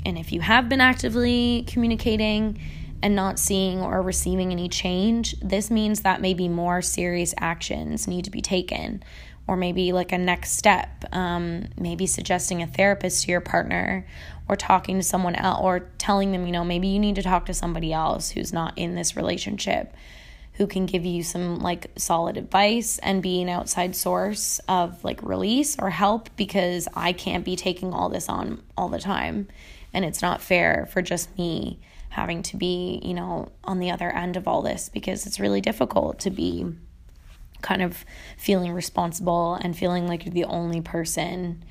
and 0.06 0.18
if 0.18 0.32
you 0.32 0.42
have 0.42 0.70
been 0.70 0.82
actively 0.82 1.64
communicating 1.68 2.60
and 3.04 3.16
not 3.16 3.38
seeing 3.38 3.82
or 3.82 4.02
receiving 4.02 4.52
any 4.52 4.70
change, 4.70 5.36
this 5.42 5.70
means 5.70 6.02
that 6.02 6.22
maybe 6.22 6.48
more 6.48 6.82
serious 6.82 7.36
actions 7.38 8.08
need 8.08 8.24
to 8.24 8.32
be 8.32 8.42
taken, 8.42 9.04
or 9.46 9.58
maybe 9.58 9.92
like 9.92 10.14
a 10.14 10.18
next 10.18 10.52
step, 10.52 11.04
um, 11.12 11.68
maybe 11.78 12.08
suggesting 12.08 12.64
a 12.64 12.68
therapist 12.68 13.26
to 13.26 13.32
your 13.32 13.42
partner, 13.42 14.08
or 14.48 14.56
talking 14.56 14.98
to 14.98 15.04
someone 15.04 15.36
else 15.36 15.60
or 15.62 15.82
telling 15.98 16.32
them, 16.32 16.46
you 16.46 16.54
know, 16.54 16.64
maybe 16.64 16.88
you 16.88 17.00
need 17.00 17.16
to 17.16 17.22
talk 17.22 17.46
to 17.46 17.54
somebody 17.54 17.92
else 17.92 18.32
who's 18.32 18.54
not 18.54 18.78
in 18.78 18.96
this 18.96 19.18
relationship 19.18 19.94
who 20.54 20.68
can 20.68 20.86
give 20.86 21.04
you 21.04 21.24
some 21.24 21.60
like 21.60 21.92
solid 21.98 22.38
advice 22.38 23.00
and 23.00 23.24
be 23.24 23.42
an 23.42 23.50
outside 23.50 23.96
source 23.96 24.60
of 24.70 25.04
like 25.04 25.22
release 25.24 25.78
or 25.80 25.90
help 25.90 26.30
because 26.38 26.88
I 26.94 27.12
can't 27.12 27.44
be 27.44 27.56
taking 27.56 27.92
all 27.94 28.08
this 28.08 28.30
on 28.30 28.62
all 28.78 28.88
the 28.88 29.00
time. 29.00 29.48
And 29.94 30.06
it's 30.06 30.22
not 30.22 30.42
fair 30.42 30.88
for 30.92 31.02
just 31.02 31.36
me 31.38 31.80
having 32.14 32.44
to 32.44 32.58
be, 32.58 33.02
you 33.04 33.14
know, 33.14 33.52
on 33.64 33.80
the 33.80 33.90
other 33.90 34.12
end 34.12 34.38
of 34.38 34.48
all 34.48 34.62
this 34.62 34.88
because 34.88 35.26
it's 35.26 35.40
really 35.40 35.62
difficult 35.62 36.20
to 36.20 36.30
be 36.30 36.64
kind 37.62 37.82
of 37.82 38.06
feeling 38.38 38.72
responsible 38.72 39.56
and 39.56 39.76
feeling 39.76 40.08
like 40.08 40.24
you're 40.24 40.34
the 40.34 40.44
only 40.44 40.80
person 40.80 41.64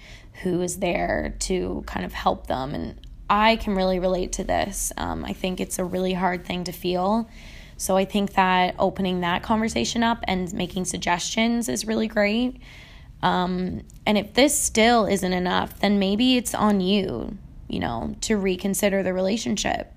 who 0.43 0.61
is 0.61 0.79
there 0.79 1.37
to 1.39 1.85
kind 1.87 2.05
of 2.05 2.13
help 2.13 2.49
them. 2.49 2.75
And 2.75 3.01
I 3.31 3.55
can 3.57 3.77
really 3.77 4.01
relate 4.01 4.33
to 4.33 4.45
this. 4.45 4.93
Um, 4.97 5.25
I 5.25 5.33
think 5.33 5.61
it's 5.61 5.79
a 5.79 5.85
really 5.85 6.15
hard 6.15 6.45
thing 6.45 6.65
to 6.65 6.73
feel. 6.73 7.31
So 7.77 7.97
I 7.97 8.05
think 8.05 8.33
that 8.33 8.75
opening 8.81 9.21
that 9.21 9.45
conversation 9.45 10.03
up 10.03 10.25
and 10.25 10.53
making 10.53 10.87
suggestions 10.87 11.69
is 11.69 11.87
really 11.87 12.09
great. 12.09 12.61
Um, 13.23 13.83
and 14.05 14.19
if 14.19 14.35
this 14.35 14.59
still 14.59 15.07
isn't 15.07 15.33
enough, 15.33 15.79
then 15.79 16.01
maybe 16.01 16.37
it's 16.37 16.55
on 16.55 16.81
you, 16.81 17.39
you 17.69 17.79
know, 17.79 18.17
to 18.23 18.37
reconsider 18.37 19.05
the 19.05 19.13
relationship. 19.13 19.92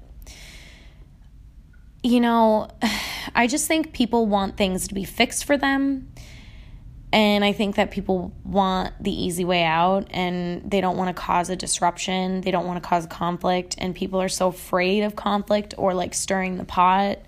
You 2.05 2.21
know, 2.21 2.69
I 3.35 3.47
just 3.47 3.67
think 3.67 3.91
people 3.91 4.27
want 4.27 4.57
things 4.57 4.87
to 4.87 4.93
be 4.93 5.03
fixed 5.03 5.45
for 5.45 5.57
them 5.57 6.13
and 7.15 7.45
I 7.45 7.53
think 7.53 7.77
that 7.77 7.91
people 7.91 8.33
want 8.43 8.93
the 9.01 9.09
easy 9.09 9.45
way 9.45 9.63
out 9.63 10.07
and 10.11 10.69
they 10.69 10.81
don't 10.81 10.97
want 10.97 11.15
to 11.15 11.21
cause 11.21 11.49
a 11.49 11.55
disruption. 11.55 12.41
They 12.41 12.51
don't 12.51 12.67
want 12.67 12.83
to 12.83 12.87
cause 12.87 13.05
conflict. 13.05 13.75
And 13.77 13.95
people 13.95 14.21
are 14.21 14.27
so 14.27 14.49
afraid 14.49 15.01
of 15.03 15.15
conflict 15.15 15.73
or 15.77 15.93
like 15.93 16.13
stirring 16.13 16.57
the 16.57 16.65
pot. 16.65 17.19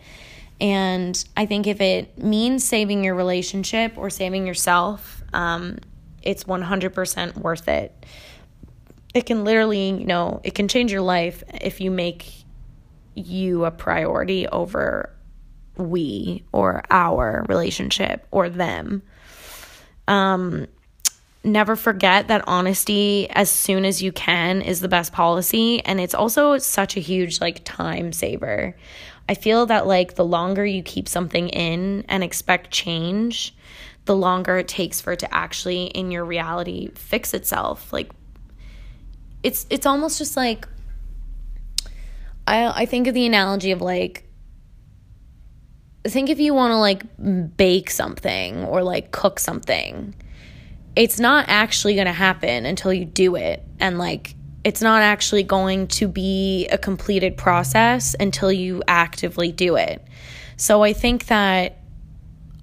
And 0.60 1.24
I 1.38 1.46
think 1.46 1.68
if 1.68 1.80
it 1.80 2.22
means 2.22 2.66
saving 2.66 3.06
your 3.06 3.16
relationship 3.16 3.98
or 3.98 4.10
saving 4.10 4.46
yourself, 4.46 5.24
um, 5.32 5.78
it's 6.22 6.44
100% 6.44 7.38
worth 7.38 7.70
it. 7.70 8.06
It 9.14 9.26
can 9.26 9.46
literally, 9.46 9.92
you 9.92 10.06
know, 10.06 10.42
it 10.44 10.54
can 10.54 10.68
change 10.68 10.92
your 10.92 11.02
life 11.02 11.44
if 11.62 11.80
you 11.80 11.92
make 11.92 12.44
you 13.18 13.66
a 13.66 13.72
priority 13.72 14.48
over 14.48 15.14
we 15.78 16.44
or 16.52 16.84
our 16.90 17.46
relationship 17.48 18.26
or 18.32 18.50
them. 18.50 19.02
Um, 20.08 20.68
never 21.44 21.76
forget 21.76 22.28
that 22.28 22.44
honesty 22.48 23.30
as 23.30 23.50
soon 23.50 23.86
as 23.86 24.02
you 24.02 24.12
can 24.12 24.62
is 24.62 24.82
the 24.82 24.88
best 24.88 25.14
policy 25.14 25.84
and 25.86 26.00
it's 26.00 26.14
also 26.14 26.58
such 26.58 26.98
a 26.98 27.00
huge 27.00 27.40
like 27.40 27.64
time 27.64 28.12
saver 28.12 28.76
i 29.30 29.34
feel 29.34 29.66
that 29.66 29.88
like 29.88 30.16
the 30.16 30.26
longer 30.26 30.66
you 30.66 30.84
keep 30.84 31.08
something 31.08 31.48
in 31.50 32.04
and 32.10 32.24
expect 32.24 32.70
change 32.70 33.56
the 34.06 34.16
longer 34.16 34.58
it 34.58 34.68
takes 34.68 35.00
for 35.00 35.14
it 35.14 35.20
to 35.20 35.34
actually 35.34 35.86
in 35.86 36.12
your 36.12 36.26
reality 36.26 36.90
fix 36.96 37.34
itself 37.34 37.94
like 37.94 38.12
it's 39.44 39.66
it's 39.70 39.86
almost 39.86 40.18
just 40.18 40.36
like 40.36 40.68
i 42.48 42.82
i 42.82 42.86
think 42.86 43.08
of 43.08 43.14
the 43.14 43.26
analogy 43.26 43.72
of 43.72 43.82
like 43.82 44.28
think 46.10 46.30
if 46.30 46.40
you 46.40 46.54
want 46.54 46.72
to 46.72 46.78
like 46.78 47.58
bake 47.58 47.90
something 47.90 48.64
or 48.64 48.84
like 48.84 49.12
cook 49.12 49.40
something, 49.40 50.16
it's 50.96 51.20
not 51.20 51.46
actually 51.48 51.96
going 51.96 52.08
to 52.08 52.14
happen 52.14 52.66
until 52.66 52.94
you 52.94 53.06
do 53.06 53.36
it. 53.36 53.64
And 53.80 53.98
like, 53.98 54.36
it's 54.64 54.82
not 54.82 55.02
actually 55.02 55.44
going 55.44 55.88
to 55.88 56.08
be 56.08 56.68
a 56.68 56.78
completed 56.78 57.38
process 57.38 58.16
until 58.20 58.52
you 58.52 58.84
actively 58.88 59.52
do 59.52 59.76
it. 59.76 60.06
So 60.58 60.84
I 60.84 60.94
think 60.94 61.28
that 61.28 61.80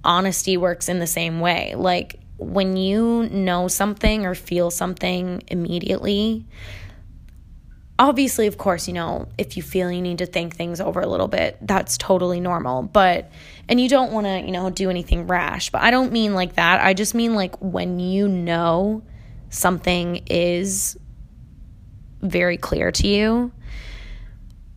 honesty 0.03 0.57
works 0.57 0.89
in 0.89 0.99
the 0.99 1.07
same 1.07 1.39
way. 1.39 1.73
Like, 1.75 2.19
when 2.37 2.75
you 2.75 3.29
know 3.31 3.69
something 3.69 4.25
or 4.25 4.35
feel 4.35 4.69
something 4.69 5.41
immediately, 5.47 6.45
obviously, 7.97 8.47
of 8.47 8.57
course, 8.57 8.87
you 8.87 8.93
know, 8.93 9.27
if 9.37 9.55
you 9.55 9.63
feel 9.63 9.91
you 9.91 10.01
need 10.01 10.17
to 10.17 10.25
think 10.25 10.55
things 10.55 10.81
over 10.81 10.99
a 10.99 11.07
little 11.07 11.27
bit, 11.27 11.57
that's 11.61 11.97
totally 11.97 12.39
normal. 12.39 12.83
But, 12.83 13.31
and 13.69 13.79
you 13.79 13.87
don't 13.87 14.11
want 14.11 14.27
to, 14.27 14.41
you 14.41 14.51
know, 14.51 14.69
do 14.69 14.89
anything 14.89 15.27
rash. 15.27 15.69
But 15.69 15.81
I 15.81 15.91
don't 15.91 16.11
mean 16.11 16.33
like 16.33 16.55
that. 16.55 16.81
I 16.83 16.93
just 16.93 17.15
mean 17.15 17.35
like 17.35 17.55
when 17.61 17.99
you 17.99 18.27
know 18.27 19.03
something 19.49 20.23
is 20.27 20.97
very 22.21 22.57
clear 22.57 22.91
to 22.91 23.07
you, 23.07 23.51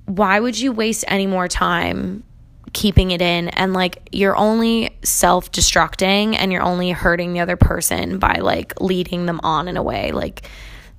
why 0.06 0.40
would 0.40 0.58
you 0.58 0.72
waste 0.72 1.04
any 1.08 1.26
more 1.26 1.48
time 1.48 2.24
keeping 2.72 3.10
it 3.10 3.22
in 3.22 3.48
and 3.48 3.72
like 3.72 4.08
you're 4.12 4.36
only 4.36 4.96
self 5.02 5.50
destructing 5.50 6.36
and 6.38 6.52
you're 6.52 6.62
only 6.62 6.90
hurting 6.90 7.32
the 7.32 7.40
other 7.40 7.56
person 7.56 8.18
by 8.18 8.34
like 8.40 8.78
leading 8.80 9.26
them 9.26 9.40
on 9.42 9.68
in 9.68 9.76
a 9.76 9.82
way 9.82 10.12
like 10.12 10.48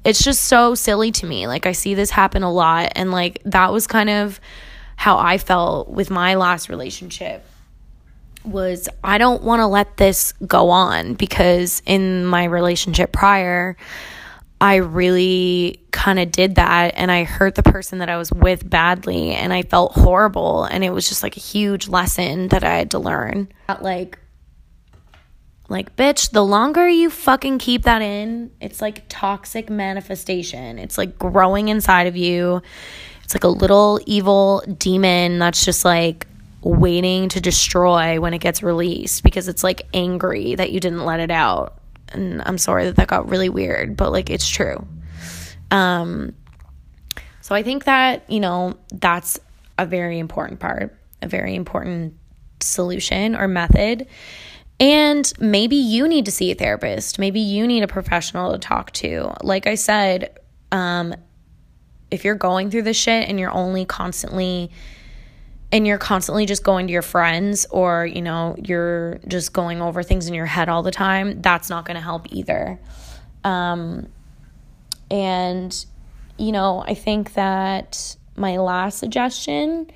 it's 0.10 0.24
just 0.24 0.46
so 0.46 0.76
silly 0.76 1.12
to 1.12 1.26
me 1.26 1.48
like 1.48 1.66
i 1.66 1.72
see 1.72 1.94
this 1.94 2.10
happen 2.10 2.44
a 2.44 2.52
lot 2.52 2.92
and 2.96 3.12
like 3.12 3.42
that 3.46 3.72
was 3.72 3.88
kind 3.88 4.10
of 4.10 4.40
how 4.96 5.18
i 5.18 5.38
felt 5.38 5.90
with 5.90 6.10
my 6.10 6.36
last 6.36 6.68
relationship 6.70 7.46
was 8.44 8.90
i 9.04 9.18
don't 9.18 9.44
want 9.44 9.60
to 9.60 9.68
let 9.68 9.98
this 9.98 10.34
go 10.48 10.70
on 10.70 11.14
because 11.14 11.82
in 11.86 12.26
my 12.26 12.44
relationship 12.46 13.12
prior 13.12 13.78
I 14.62 14.76
really 14.78 15.82
kind 15.92 16.20
of 16.20 16.32
did 16.32 16.56
that 16.56 16.94
and 16.98 17.10
I 17.10 17.24
hurt 17.24 17.56
the 17.56 17.64
person 17.64 18.00
that 18.00 18.10
I 18.10 18.18
was 18.18 18.32
with 18.32 18.70
badly 18.70 19.32
and 19.32 19.54
I 19.54 19.62
felt 19.62 19.94
horrible 19.94 20.66
and 20.66 20.84
it 20.84 20.90
was 20.90 21.08
just 21.08 21.24
like 21.24 21.38
a 21.38 21.40
huge 21.40 21.88
lesson 21.88 22.50
that 22.50 22.64
I 22.64 22.76
had 22.76 22.92
to 22.92 23.00
learn. 23.00 23.48
Like 23.82 24.20
like 25.70 25.96
bitch, 25.96 26.32
the 26.32 26.44
longer 26.44 26.88
you 26.90 27.10
fucking 27.10 27.60
keep 27.60 27.84
that 27.84 28.02
in, 28.02 28.52
it's 28.60 28.82
like 28.82 29.04
toxic 29.08 29.70
manifestation. 29.70 30.80
It's 30.80 30.98
like 30.98 31.18
growing 31.18 31.70
inside 31.70 32.08
of 32.08 32.18
you. 32.18 32.62
It's 33.24 33.36
like 33.36 33.44
a 33.44 33.50
little 33.50 34.00
evil 34.06 34.64
demon 34.78 35.40
that's 35.40 35.64
just 35.64 35.86
like 35.86 36.28
waiting 36.62 37.30
to 37.30 37.40
destroy 37.40 38.20
when 38.20 38.34
it 38.34 38.40
gets 38.40 38.62
released 38.64 39.24
because 39.24 39.48
it's 39.48 39.64
like 39.64 39.84
angry 39.94 40.56
that 40.56 40.72
you 40.72 40.80
didn't 40.80 41.06
let 41.06 41.20
it 41.20 41.32
out 41.32 41.80
and 42.12 42.42
I'm 42.46 42.58
sorry 42.58 42.86
that 42.86 42.96
that 42.98 43.08
got 43.08 43.30
really 43.30 43.50
weird, 43.50 43.96
but 43.96 44.12
like 44.12 44.30
it's 44.30 44.48
true. 44.48 44.86
Um, 45.72 46.34
so 47.42 47.56
I 47.56 47.64
think 47.64 47.86
that, 47.86 48.30
you 48.30 48.40
know, 48.40 48.76
that's 48.92 49.40
a 49.78 49.86
very 49.86 50.20
important 50.20 50.60
part, 50.60 50.96
a 51.22 51.28
very 51.28 51.56
important 51.56 52.16
solution 52.62 53.36
or 53.36 53.48
method. 53.48 54.08
And 54.80 55.32
maybe 55.40 55.76
you 55.76 56.08
need 56.08 56.26
to 56.26 56.32
see 56.32 56.52
a 56.52 56.56
therapist. 56.56 57.20
Maybe 57.20 57.42
you 57.42 57.68
need 57.68 57.84
a 57.84 57.88
professional 57.88 58.54
to 58.54 58.58
talk 58.58 58.92
to. 58.94 59.34
Like 59.44 59.68
I 59.68 59.76
said, 59.76 60.40
um, 60.72 61.14
if 62.12 62.24
you're 62.24 62.36
going 62.36 62.72
through 62.72 62.84
this 62.84 62.98
shit 62.98 63.28
and 63.28 63.40
you're 63.40 63.52
only 63.52 63.86
constantly 63.86 64.72
and 65.72 65.86
you're 65.86 66.00
constantly 66.00 66.46
just 66.46 66.64
going 66.64 66.88
to 66.88 66.94
your 66.94 67.02
friends 67.02 67.66
or 67.70 68.06
you 68.06 68.22
know 68.22 68.56
you're 68.64 69.20
just 69.28 69.54
going 69.54 69.82
over 69.82 70.02
things 70.02 70.28
in 70.28 70.34
your 70.34 70.46
head 70.46 70.70
all 70.70 70.82
the 70.82 70.92
time 70.92 71.42
that's 71.42 71.70
not 71.70 71.86
going 71.86 71.96
to 71.96 72.02
help 72.02 72.32
either 72.32 72.80
um, 73.44 74.08
and 75.12 75.86
you 76.38 76.52
know 76.52 76.84
i 76.88 76.94
think 76.94 77.34
that 77.34 78.16
my 78.36 78.58
last 78.58 78.98
suggestion 78.98 79.90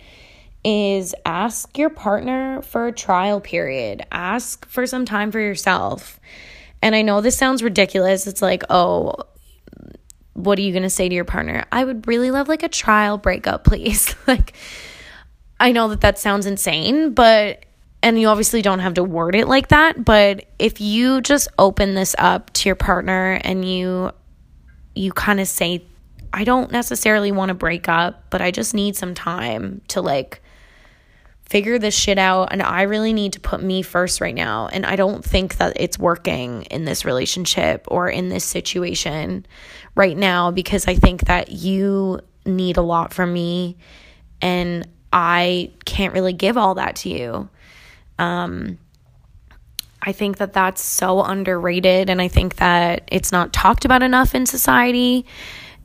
is 0.63 1.13
ask 1.26 1.78
your 1.78 1.89
partner 1.89 2.62
for 2.62 2.88
a 2.88 2.91
trial 2.91 3.41
period. 3.41 4.06
Ask 4.12 4.67
for 4.67 4.88
some 4.88 5.06
time 5.06 5.32
for 5.32 5.39
yourself. 5.39 6.19
And 6.82 6.95
i 6.95 7.02
know 7.02 7.21
this 7.21 7.38
sounds 7.38 7.63
ridiculous. 7.63 8.28
It's 8.28 8.41
like 8.41 8.63
oh 8.69 9.15
what 10.34 10.58
are 10.58 10.63
you 10.63 10.71
going 10.71 10.84
to 10.84 10.89
say 10.89 11.08
to 11.08 11.13
your 11.13 11.26
partner? 11.26 11.63
I 11.71 11.86
would 11.86 12.08
really 12.08 12.32
love 12.32 12.47
like 12.47 12.63
a 12.63 12.69
trial 12.69 13.17
breakup 13.17 13.63
please. 13.65 14.15
Like 14.28 14.54
I 15.60 15.71
know 15.71 15.89
that 15.89 16.02
that 16.02 16.19
sounds 16.19 16.45
insane, 16.45 17.13
but 17.13 17.65
and 18.02 18.19
you 18.19 18.28
obviously 18.28 18.62
don't 18.62 18.80
have 18.80 18.95
to 18.95 19.04
word 19.04 19.34
it 19.34 19.47
like 19.47 19.69
that, 19.69 20.04
but 20.04 20.45
if 20.60 20.82
you 20.82 21.21
just 21.21 21.47
open 21.58 21.93
this 21.93 22.15
up 22.17 22.52
to 22.54 22.67
your 22.67 22.76
partner 22.76 23.39
and 23.43 23.63
you 23.63 24.12
you 24.95 25.12
kind 25.13 25.39
of 25.39 25.47
say 25.47 25.86
I 26.34 26.43
don't 26.43 26.71
necessarily 26.71 27.32
want 27.32 27.49
to 27.49 27.54
break 27.54 27.88
up, 27.88 28.26
but 28.30 28.41
I 28.41 28.52
just 28.52 28.73
need 28.73 28.95
some 28.95 29.13
time 29.13 29.82
to 29.89 30.02
like 30.02 30.42
figure 31.45 31.77
this 31.77 31.95
shit 31.95 32.17
out 32.17 32.49
and 32.51 32.62
I 32.62 32.84
really 32.84 33.13
need 33.13 33.34
to 33.34 33.39
put 33.39 33.62
me 33.62 33.82
first 33.82 34.21
right 34.21 34.34
now 34.34 34.67
and 34.67 34.86
I 34.86 34.95
don't 34.95 35.23
think 35.23 35.58
that 35.58 35.73
it's 35.75 35.99
working 35.99 36.63
in 36.63 36.86
this 36.86 37.06
relationship 37.06 37.86
or 37.89 38.10
in 38.10 38.29
this 38.29 38.43
situation 38.43 39.45
right 39.95 40.17
now 40.17 40.51
because 40.51 40.88
I 40.88 40.95
think 40.95 41.25
that 41.25 41.51
you 41.51 42.21
need 42.45 42.77
a 42.77 42.82
lot 42.82 43.13
from 43.13 43.34
me 43.34 43.77
and 44.41 44.88
I 45.12 45.71
can't 45.86 46.13
really 46.13 46.34
give 46.34 46.58
all 46.58 46.75
that 46.75 46.95
to 46.97 47.10
you. 47.10 47.49
Um, 48.17 48.79
I 50.01 50.12
think 50.12 50.38
that 50.38 50.53
that's 50.53 50.84
so 50.84 51.23
underrated, 51.23 52.10
and 52.10 52.21
I 52.21 52.27
think 52.27 52.58
that 52.58 53.03
it's 53.08 53.32
not 53.32 53.53
talked 53.53 53.86
about 53.86 54.03
enough 54.03 54.36
in 54.36 54.45
society. 54.45 55.25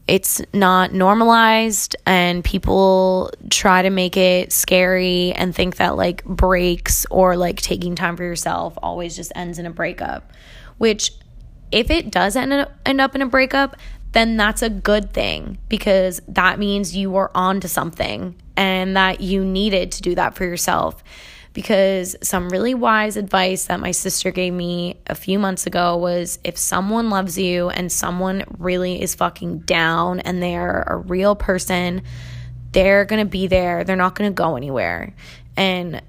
It's 0.08 0.40
not 0.54 0.94
normalized, 0.94 1.94
and 2.06 2.42
people 2.42 3.30
try 3.50 3.82
to 3.82 3.90
make 3.90 4.16
it 4.16 4.52
scary 4.52 5.32
and 5.32 5.54
think 5.54 5.76
that 5.76 5.96
like 5.96 6.24
breaks 6.24 7.04
or 7.10 7.36
like 7.36 7.60
taking 7.60 7.94
time 7.94 8.16
for 8.16 8.24
yourself 8.24 8.78
always 8.82 9.14
just 9.14 9.32
ends 9.34 9.58
in 9.58 9.66
a 9.66 9.70
breakup. 9.70 10.32
Which, 10.78 11.12
if 11.70 11.90
it 11.90 12.10
does 12.10 12.36
end 12.36 12.54
up, 12.54 12.72
end 12.86 13.02
up 13.02 13.14
in 13.14 13.20
a 13.20 13.26
breakup, 13.26 13.76
then 14.12 14.38
that's 14.38 14.62
a 14.62 14.70
good 14.70 15.12
thing 15.12 15.58
because 15.68 16.22
that 16.26 16.58
means 16.58 16.96
you 16.96 17.10
were 17.10 17.30
on 17.36 17.60
to 17.60 17.68
something 17.68 18.34
and 18.56 18.96
that 18.96 19.20
you 19.20 19.44
needed 19.44 19.92
to 19.92 20.02
do 20.02 20.14
that 20.14 20.34
for 20.34 20.44
yourself. 20.44 21.04
Because 21.58 22.14
some 22.22 22.50
really 22.50 22.72
wise 22.72 23.16
advice 23.16 23.64
that 23.64 23.80
my 23.80 23.90
sister 23.90 24.30
gave 24.30 24.52
me 24.52 25.00
a 25.08 25.16
few 25.16 25.40
months 25.40 25.66
ago 25.66 25.96
was 25.96 26.38
if 26.44 26.56
someone 26.56 27.10
loves 27.10 27.36
you 27.36 27.68
and 27.68 27.90
someone 27.90 28.44
really 28.58 29.02
is 29.02 29.16
fucking 29.16 29.62
down 29.62 30.20
and 30.20 30.40
they're 30.40 30.84
a 30.86 30.96
real 30.96 31.34
person, 31.34 32.02
they're 32.70 33.04
gonna 33.04 33.24
be 33.24 33.48
there. 33.48 33.82
They're 33.82 33.96
not 33.96 34.14
gonna 34.14 34.30
go 34.30 34.54
anywhere. 34.54 35.16
And 35.56 36.00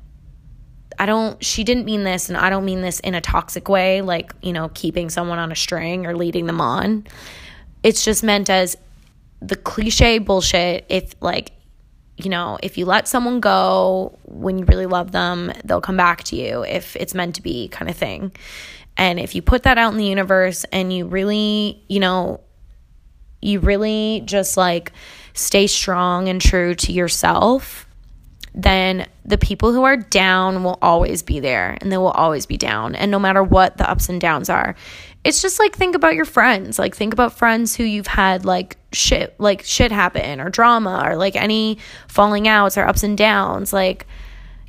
I 1.00 1.08
don't, 1.08 1.44
she 1.44 1.64
didn't 1.64 1.86
mean 1.86 2.04
this, 2.04 2.30
and 2.30 2.38
I 2.38 2.52
don't 2.52 2.64
mean 2.64 2.82
this 2.82 3.00
in 3.00 3.16
a 3.16 3.22
toxic 3.22 3.70
way, 3.70 4.04
like, 4.04 4.32
you 4.44 4.54
know, 4.54 4.70
keeping 4.76 5.10
someone 5.10 5.40
on 5.40 5.52
a 5.52 5.56
string 5.56 6.06
or 6.06 6.16
leading 6.16 6.46
them 6.46 6.62
on. 6.62 7.08
It's 7.82 8.06
just 8.06 8.24
meant 8.24 8.52
as 8.52 8.78
the 9.42 9.56
cliche 9.56 10.20
bullshit. 10.20 10.86
If, 10.90 11.16
like, 11.22 11.54
you 12.20 12.30
know, 12.30 12.58
if 12.62 12.78
you 12.78 12.86
let 12.86 13.08
someone 13.08 13.40
go 13.40 14.18
when 14.26 14.58
you 14.58 14.66
really 14.66 14.86
love 14.86 15.12
them, 15.12 15.52
they'll 15.64 15.82
come 15.82 15.98
back 15.98 16.24
to 16.26 16.36
you 16.36 16.64
if 16.64 16.96
it's 16.96 17.14
meant 17.14 17.36
to 17.36 17.42
be, 17.42 17.70
kind 17.70 17.90
of 17.90 17.96
thing. 17.96 18.32
And 18.98 19.20
if 19.20 19.34
you 19.34 19.42
put 19.42 19.64
that 19.64 19.78
out 19.78 19.94
in 19.94 19.98
the 19.98 20.06
universe 20.06 20.66
and 20.74 20.92
you 20.92 21.08
really, 21.08 21.82
you 21.88 22.02
know, 22.02 22.42
you 23.42 23.62
really 23.62 24.22
just 24.26 24.58
like 24.58 24.92
stay 25.34 25.68
strong 25.68 26.28
and 26.28 26.42
true 26.42 26.76
to 26.76 26.92
yourself, 26.92 27.88
then 28.54 29.08
the 29.24 29.38
people 29.38 29.72
who 29.72 29.84
are 29.84 29.96
down 29.96 30.64
will 30.64 30.78
always 30.82 31.24
be 31.24 31.40
there 31.40 31.78
and 31.80 31.92
they 31.92 31.98
will 31.98 32.12
always 32.12 32.46
be 32.46 32.58
down. 32.58 32.96
And 32.96 33.12
no 33.12 33.20
matter 33.20 33.42
what 33.42 33.78
the 33.78 33.90
ups 33.90 34.10
and 34.10 34.20
downs 34.20 34.50
are, 34.50 34.76
it's 35.24 35.42
just 35.42 35.60
like 35.60 35.76
think 35.76 35.96
about 35.96 36.16
your 36.16 36.26
friends. 36.26 36.80
Like 36.80 36.96
think 36.96 37.14
about 37.14 37.38
friends 37.38 37.76
who 37.76 37.84
you've 37.84 38.08
had 38.08 38.46
like 38.46 38.78
shit 38.92 39.36
like 39.38 39.64
shit 39.64 39.92
happen 39.92 40.40
or 40.40 40.50
drama 40.50 41.04
or 41.06 41.16
like 41.16 41.36
any 41.36 41.78
falling 42.08 42.48
outs 42.48 42.78
or 42.78 42.86
ups 42.86 43.04
and 43.04 43.18
downs. 43.18 43.74
Like 43.74 44.08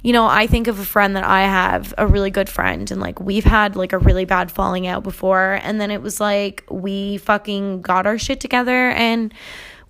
you 0.02 0.14
know, 0.14 0.24
I 0.26 0.46
think 0.46 0.66
of 0.66 0.78
a 0.78 0.84
friend 0.84 1.14
that 1.16 1.24
I 1.24 1.42
have, 1.42 1.92
a 1.98 2.06
really 2.06 2.30
good 2.30 2.48
friend, 2.48 2.90
and 2.90 3.00
like 3.00 3.20
we've 3.20 3.44
had 3.44 3.76
like 3.76 3.92
a 3.92 3.98
really 3.98 4.24
bad 4.24 4.50
falling 4.50 4.86
out 4.86 5.02
before. 5.02 5.60
And 5.62 5.80
then 5.80 5.90
it 5.90 6.00
was 6.00 6.20
like 6.20 6.64
we 6.70 7.18
fucking 7.18 7.82
got 7.82 8.06
our 8.06 8.18
shit 8.18 8.40
together 8.40 8.90
and 8.90 9.34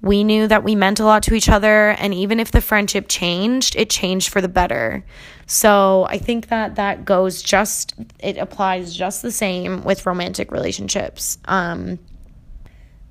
we 0.03 0.25
knew 0.25 0.47
that 0.47 0.65
we 0.65 0.75
meant 0.75 1.01
a 1.01 1.05
lot 1.05 1.23
to 1.25 1.35
each 1.35 1.49
other. 1.49 1.91
And 1.91 2.15
even 2.15 2.41
if 2.41 2.51
the 2.51 2.61
friendship 2.61 3.07
changed, 3.09 3.77
it 3.77 3.91
changed 3.91 4.31
for 4.31 4.41
the 4.41 4.49
better. 4.49 5.05
So 5.47 6.07
I 6.09 6.19
think 6.19 6.49
that 6.49 6.77
that 6.77 7.05
goes 7.05 7.43
just, 7.43 7.95
it 8.19 8.39
applies 8.39 8.95
just 8.95 9.21
the 9.23 9.33
same 9.33 9.83
with 9.83 10.07
romantic 10.07 10.53
relationships. 10.53 11.39
Um, 11.45 11.99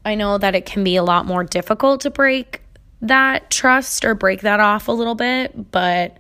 I 0.04 0.16
know 0.16 0.38
that 0.38 0.56
it 0.56 0.66
can 0.66 0.84
be 0.84 0.96
a 0.96 1.04
lot 1.04 1.26
more 1.26 1.44
difficult 1.44 2.02
to 2.02 2.10
break 2.10 2.62
that 3.02 3.50
trust 3.50 4.04
or 4.04 4.16
break 4.16 4.42
that 4.42 4.60
off 4.60 4.88
a 4.88 4.92
little 4.92 5.16
bit, 5.16 5.72
but 5.72 6.18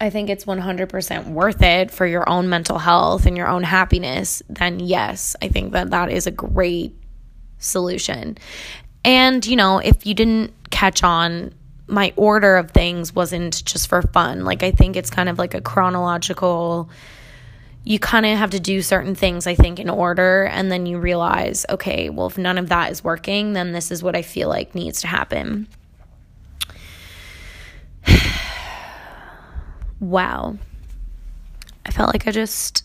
I 0.00 0.10
think 0.10 0.30
it's 0.30 0.44
100% 0.44 1.28
worth 1.28 1.62
it 1.62 1.90
for 1.90 2.06
your 2.06 2.28
own 2.28 2.48
mental 2.48 2.78
health 2.78 3.26
and 3.26 3.36
your 3.36 3.48
own 3.48 3.62
happiness, 3.62 4.42
then 4.48 4.80
yes, 4.80 5.36
I 5.42 5.48
think 5.48 5.72
that 5.72 5.90
that 5.90 6.10
is 6.10 6.26
a 6.26 6.30
great 6.30 6.94
solution. 7.58 8.38
And, 9.08 9.44
you 9.46 9.56
know, 9.56 9.78
if 9.78 10.04
you 10.04 10.12
didn't 10.12 10.52
catch 10.68 11.02
on, 11.02 11.54
my 11.86 12.12
order 12.16 12.58
of 12.58 12.72
things 12.72 13.14
wasn't 13.14 13.64
just 13.64 13.88
for 13.88 14.02
fun. 14.02 14.44
Like, 14.44 14.62
I 14.62 14.70
think 14.70 14.96
it's 14.96 15.08
kind 15.08 15.30
of 15.30 15.38
like 15.38 15.54
a 15.54 15.62
chronological, 15.62 16.90
you 17.84 17.98
kind 17.98 18.26
of 18.26 18.36
have 18.36 18.50
to 18.50 18.60
do 18.60 18.82
certain 18.82 19.14
things, 19.14 19.46
I 19.46 19.54
think, 19.54 19.78
in 19.80 19.88
order. 19.88 20.44
And 20.44 20.70
then 20.70 20.84
you 20.84 20.98
realize, 20.98 21.64
okay, 21.70 22.10
well, 22.10 22.26
if 22.26 22.36
none 22.36 22.58
of 22.58 22.68
that 22.68 22.92
is 22.92 23.02
working, 23.02 23.54
then 23.54 23.72
this 23.72 23.90
is 23.90 24.02
what 24.02 24.14
I 24.14 24.20
feel 24.20 24.50
like 24.50 24.74
needs 24.74 25.00
to 25.00 25.06
happen. 25.06 25.68
wow. 30.00 30.58
I 31.86 31.90
felt 31.92 32.12
like 32.12 32.26
I 32.26 32.30
just 32.30 32.84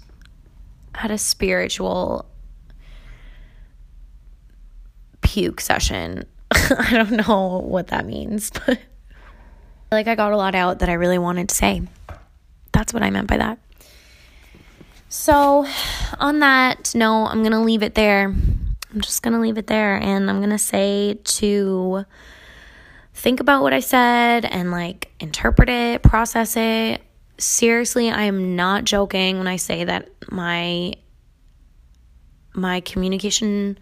had 0.95 1.11
a 1.11 1.17
spiritual 1.17 2.29
puke 5.33 5.59
session. 5.59 6.25
I 6.51 6.91
don't 6.91 7.27
know 7.27 7.59
what 7.65 7.87
that 7.87 8.05
means, 8.05 8.51
but 8.65 8.77
like 9.91 10.07
I 10.07 10.13
got 10.13 10.31
a 10.31 10.37
lot 10.37 10.53
out 10.53 10.79
that 10.79 10.89
I 10.89 10.93
really 10.93 11.17
wanted 11.17 11.49
to 11.49 11.55
say. 11.55 11.81
That's 12.71 12.93
what 12.93 13.01
I 13.01 13.09
meant 13.09 13.27
by 13.27 13.37
that. 13.37 13.57
So, 15.09 15.65
on 16.19 16.39
that 16.39 16.93
note, 16.95 17.27
I'm 17.27 17.41
going 17.41 17.51
to 17.51 17.59
leave 17.59 17.83
it 17.83 17.93
there. 17.95 18.25
I'm 18.25 19.01
just 19.01 19.23
going 19.23 19.33
to 19.33 19.39
leave 19.39 19.57
it 19.57 19.67
there 19.67 19.95
and 19.95 20.29
I'm 20.29 20.37
going 20.37 20.51
to 20.51 20.57
say 20.57 21.19
to 21.23 22.05
think 23.13 23.39
about 23.39 23.63
what 23.63 23.73
I 23.73 23.79
said 23.79 24.45
and 24.45 24.69
like 24.71 25.11
interpret 25.19 25.69
it, 25.69 26.03
process 26.03 26.55
it. 26.57 27.01
Seriously, 27.39 28.11
I 28.11 28.23
am 28.23 28.55
not 28.55 28.85
joking 28.85 29.39
when 29.39 29.47
I 29.47 29.55
say 29.55 29.83
that 29.83 30.09
my 30.31 30.93
my 32.55 32.81
communication 32.81 33.79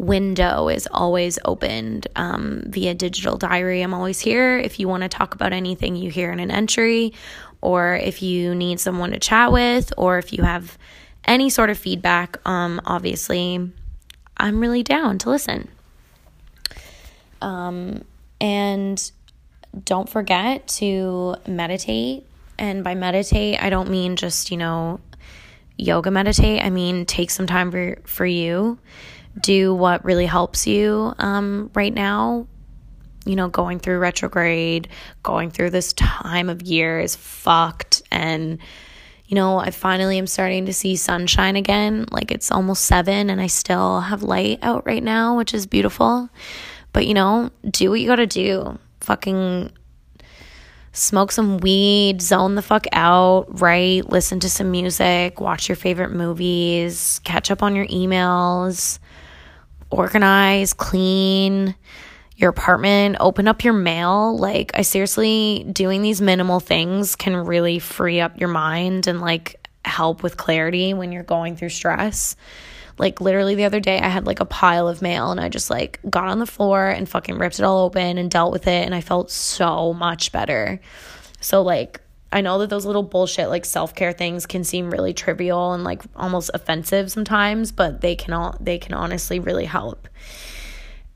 window 0.00 0.68
is 0.68 0.88
always 0.90 1.38
opened 1.44 2.08
um, 2.16 2.62
via 2.66 2.94
digital 2.94 3.36
diary. 3.36 3.82
I'm 3.82 3.94
always 3.94 4.18
here 4.18 4.58
if 4.58 4.80
you 4.80 4.88
want 4.88 5.02
to 5.02 5.08
talk 5.08 5.34
about 5.34 5.52
anything 5.52 5.94
you 5.94 6.10
hear 6.10 6.32
in 6.32 6.40
an 6.40 6.50
entry 6.50 7.12
or 7.60 7.96
if 7.96 8.22
you 8.22 8.54
need 8.54 8.80
someone 8.80 9.10
to 9.10 9.18
chat 9.18 9.52
with, 9.52 9.92
or 9.96 10.18
if 10.18 10.32
you 10.32 10.42
have 10.42 10.78
any 11.24 11.50
sort 11.50 11.70
of 11.70 11.78
feedback, 11.78 12.38
um, 12.48 12.80
obviously, 12.86 13.70
I'm 14.36 14.60
really 14.60 14.82
down 14.82 15.18
to 15.18 15.30
listen. 15.30 15.68
Um, 17.42 18.04
and 18.40 19.10
don't 19.84 20.08
forget 20.08 20.66
to 20.68 21.36
meditate. 21.46 22.26
And 22.58 22.82
by 22.82 22.94
meditate, 22.94 23.62
I 23.62 23.70
don't 23.70 23.90
mean 23.90 24.16
just, 24.16 24.50
you 24.50 24.56
know, 24.56 25.00
yoga 25.76 26.10
meditate. 26.10 26.64
I 26.64 26.70
mean, 26.70 27.06
take 27.06 27.30
some 27.30 27.46
time 27.46 27.70
for, 27.70 27.98
for 28.04 28.26
you. 28.26 28.78
Do 29.38 29.74
what 29.74 30.04
really 30.04 30.26
helps 30.26 30.66
you 30.66 31.14
um, 31.18 31.70
right 31.74 31.92
now 31.92 32.46
you 33.24 33.36
know, 33.36 33.48
going 33.48 33.78
through 33.78 33.98
retrograde, 33.98 34.88
going 35.22 35.50
through 35.50 35.70
this 35.70 35.92
time 35.94 36.48
of 36.48 36.62
year 36.62 37.00
is 37.00 37.16
fucked. 37.16 38.02
And, 38.10 38.58
you 39.26 39.34
know, 39.34 39.58
I 39.58 39.70
finally 39.70 40.18
am 40.18 40.26
starting 40.26 40.66
to 40.66 40.72
see 40.72 40.96
sunshine 40.96 41.56
again. 41.56 42.06
Like 42.10 42.30
it's 42.30 42.50
almost 42.50 42.84
seven 42.84 43.30
and 43.30 43.40
I 43.40 43.46
still 43.46 44.00
have 44.00 44.22
light 44.22 44.58
out 44.62 44.86
right 44.86 45.02
now, 45.02 45.36
which 45.36 45.54
is 45.54 45.66
beautiful. 45.66 46.28
But, 46.92 47.06
you 47.06 47.14
know, 47.14 47.50
do 47.68 47.90
what 47.90 48.00
you 48.00 48.06
gotta 48.06 48.26
do. 48.26 48.78
Fucking 49.00 49.70
smoke 50.92 51.30
some 51.30 51.58
weed, 51.58 52.20
zone 52.20 52.56
the 52.56 52.62
fuck 52.62 52.86
out, 52.92 53.60
write, 53.60 54.08
listen 54.08 54.40
to 54.40 54.50
some 54.50 54.70
music, 54.72 55.40
watch 55.40 55.68
your 55.68 55.76
favorite 55.76 56.10
movies, 56.10 57.20
catch 57.22 57.50
up 57.50 57.62
on 57.62 57.76
your 57.76 57.86
emails, 57.86 58.98
organize, 59.90 60.72
clean 60.72 61.74
your 62.36 62.50
apartment, 62.50 63.16
open 63.20 63.46
up 63.48 63.64
your 63.64 63.74
mail. 63.74 64.36
Like, 64.36 64.72
I 64.74 64.82
seriously, 64.82 65.66
doing 65.70 66.02
these 66.02 66.20
minimal 66.20 66.60
things 66.60 67.16
can 67.16 67.36
really 67.36 67.78
free 67.78 68.20
up 68.20 68.40
your 68.40 68.48
mind 68.48 69.06
and 69.06 69.20
like 69.20 69.68
help 69.84 70.22
with 70.22 70.36
clarity 70.36 70.94
when 70.94 71.12
you're 71.12 71.22
going 71.22 71.56
through 71.56 71.68
stress. 71.68 72.36
Like, 72.98 73.20
literally, 73.20 73.54
the 73.54 73.64
other 73.64 73.80
day, 73.80 73.98
I 73.98 74.08
had 74.08 74.26
like 74.26 74.40
a 74.40 74.44
pile 74.44 74.88
of 74.88 75.02
mail 75.02 75.30
and 75.30 75.40
I 75.40 75.48
just 75.48 75.70
like 75.70 76.00
got 76.08 76.28
on 76.28 76.38
the 76.38 76.46
floor 76.46 76.88
and 76.88 77.08
fucking 77.08 77.38
ripped 77.38 77.58
it 77.58 77.64
all 77.64 77.84
open 77.84 78.18
and 78.18 78.30
dealt 78.30 78.52
with 78.52 78.66
it. 78.66 78.84
And 78.84 78.94
I 78.94 79.00
felt 79.00 79.30
so 79.30 79.92
much 79.92 80.32
better. 80.32 80.80
So, 81.40 81.62
like, 81.62 82.00
I 82.32 82.40
know 82.40 82.58
that 82.58 82.70
those 82.70 82.86
little 82.86 83.02
bullshit 83.02 83.48
like 83.48 83.64
self-care 83.64 84.12
things 84.12 84.46
can 84.46 84.62
seem 84.62 84.90
really 84.90 85.12
trivial 85.12 85.72
and 85.72 85.82
like 85.82 86.02
almost 86.14 86.50
offensive 86.54 87.10
sometimes, 87.10 87.72
but 87.72 88.00
they 88.00 88.14
can 88.14 88.32
all 88.32 88.56
they 88.60 88.78
can 88.78 88.94
honestly 88.94 89.40
really 89.40 89.64
help. 89.64 90.08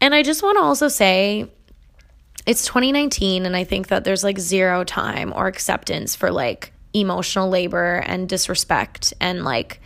And 0.01 0.15
I 0.15 0.23
just 0.23 0.43
want 0.43 0.59
to 0.59 0.63
also 0.63 0.89
say 0.89 1.51
it's 2.47 2.67
2019 2.67 3.47
and 3.47 3.57
I 3.57 3.65
think 3.65 3.89
that 3.89 4.05
there's 4.05 4.25
like 4.25 4.39
zero 4.39 4.85
time 4.85 5.33
or 5.35 5.47
acceptance 5.47 6.15
for 6.15 6.31
like 6.31 6.73
emotional 6.93 7.49
labor 7.49 8.03
and 8.07 8.29
disrespect 8.29 9.15
and 9.21 9.45
like 9.45 9.81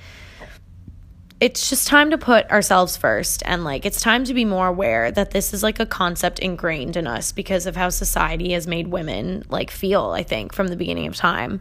it's 1.41 1.71
just 1.71 1.87
time 1.87 2.11
to 2.11 2.19
put 2.19 2.51
ourselves 2.51 2.97
first 2.97 3.43
and 3.47 3.63
like 3.63 3.87
it's 3.87 4.01
time 4.01 4.25
to 4.25 4.35
be 4.35 4.45
more 4.45 4.67
aware 4.67 5.11
that 5.13 5.31
this 5.31 5.55
is 5.55 5.63
like 5.63 5.79
a 5.79 5.87
concept 5.87 6.41
ingrained 6.41 6.97
in 6.97 7.07
us 7.07 7.31
because 7.31 7.67
of 7.67 7.77
how 7.77 7.89
society 7.89 8.53
has 8.53 8.67
made 8.67 8.89
women 8.89 9.45
like 9.49 9.71
feel 9.71 10.11
i 10.11 10.23
think 10.23 10.53
from 10.53 10.69
the 10.69 10.77
beginning 10.77 11.07
of 11.07 11.15
time 11.15 11.61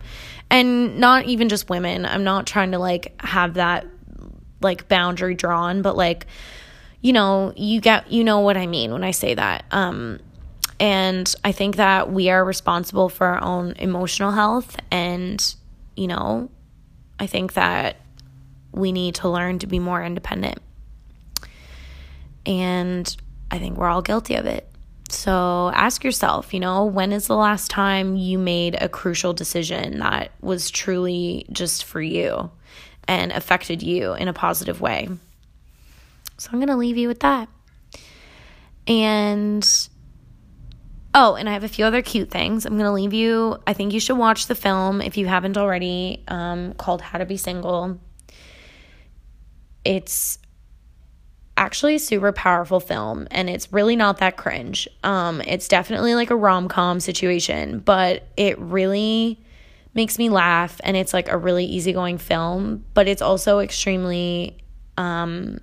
and 0.49 0.99
not 0.99 1.25
even 1.25 1.47
just 1.47 1.69
women 1.69 2.05
i'm 2.05 2.23
not 2.23 2.47
trying 2.47 2.71
to 2.71 2.79
like 2.79 3.13
have 3.21 3.53
that 3.55 3.85
like 4.61 4.87
boundary 4.87 5.35
drawn 5.35 5.81
but 5.81 5.95
like 5.95 6.25
you 7.01 7.13
know, 7.13 7.53
you 7.55 7.79
get 7.79 8.11
you 8.11 8.23
know 8.23 8.39
what 8.39 8.57
I 8.57 8.67
mean 8.67 8.91
when 8.91 9.03
I 9.03 9.11
say 9.11 9.33
that. 9.33 9.65
Um 9.71 10.19
and 10.79 11.33
I 11.43 11.51
think 11.51 11.77
that 11.77 12.11
we 12.11 12.29
are 12.29 12.43
responsible 12.45 13.09
for 13.09 13.25
our 13.27 13.43
own 13.43 13.73
emotional 13.77 14.31
health 14.31 14.77
and 14.91 15.55
you 15.95 16.07
know, 16.07 16.49
I 17.19 17.27
think 17.27 17.53
that 17.53 17.97
we 18.71 18.91
need 18.91 19.15
to 19.15 19.29
learn 19.29 19.59
to 19.59 19.67
be 19.67 19.79
more 19.79 20.03
independent. 20.03 20.59
And 22.45 23.15
I 23.51 23.59
think 23.59 23.77
we're 23.77 23.89
all 23.89 24.01
guilty 24.01 24.35
of 24.35 24.45
it. 24.45 24.69
So 25.09 25.71
ask 25.73 26.03
yourself, 26.03 26.53
you 26.53 26.59
know, 26.59 26.85
when 26.85 27.13
is 27.13 27.27
the 27.27 27.35
last 27.35 27.71
time 27.71 28.15
you 28.15 28.37
made 28.37 28.75
a 28.79 28.89
crucial 28.89 29.33
decision 29.33 29.99
that 29.99 30.31
was 30.41 30.69
truly 30.69 31.45
just 31.51 31.85
for 31.85 32.01
you 32.01 32.51
and 33.07 33.31
affected 33.31 33.81
you 33.81 34.13
in 34.13 34.27
a 34.27 34.33
positive 34.33 34.81
way? 34.81 35.07
So 36.37 36.49
I'm 36.51 36.59
going 36.59 36.67
to 36.67 36.75
leave 36.75 36.97
you 36.97 37.07
with 37.07 37.21
that. 37.21 37.47
And 38.85 39.67
oh, 41.13 41.35
and 41.35 41.49
I 41.49 41.53
have 41.53 41.63
a 41.63 41.69
few 41.69 41.85
other 41.85 42.01
cute 42.01 42.29
things. 42.29 42.65
I'm 42.65 42.73
going 42.73 42.85
to 42.85 42.91
leave 42.91 43.13
you. 43.13 43.57
I 43.65 43.73
think 43.73 43.93
you 43.93 43.99
should 43.99 44.17
watch 44.17 44.47
the 44.47 44.55
film 44.55 45.01
if 45.01 45.17
you 45.17 45.25
haven't 45.25 45.57
already, 45.57 46.23
um, 46.27 46.73
called 46.73 47.01
How 47.01 47.17
to 47.17 47.25
Be 47.25 47.37
Single. 47.37 47.99
It's 49.83 50.39
actually 51.57 51.95
a 51.95 51.99
super 51.99 52.31
powerful 52.31 52.79
film 52.79 53.27
and 53.31 53.49
it's 53.49 53.73
really 53.73 53.95
not 53.95 54.19
that 54.19 54.37
cringe. 54.37 54.87
Um, 55.03 55.41
it's 55.41 55.67
definitely 55.67 56.13
like 56.13 56.29
a 56.29 56.35
rom 56.35 56.67
com 56.67 56.99
situation, 56.99 57.79
but 57.79 58.27
it 58.37 58.57
really 58.59 59.39
makes 59.93 60.19
me 60.19 60.29
laugh 60.29 60.79
and 60.83 60.95
it's 60.95 61.13
like 61.13 61.27
a 61.29 61.37
really 61.37 61.65
easygoing 61.65 62.19
film, 62.19 62.85
but 62.93 63.07
it's 63.07 63.21
also 63.21 63.59
extremely 63.59 64.57
um, 64.97 65.59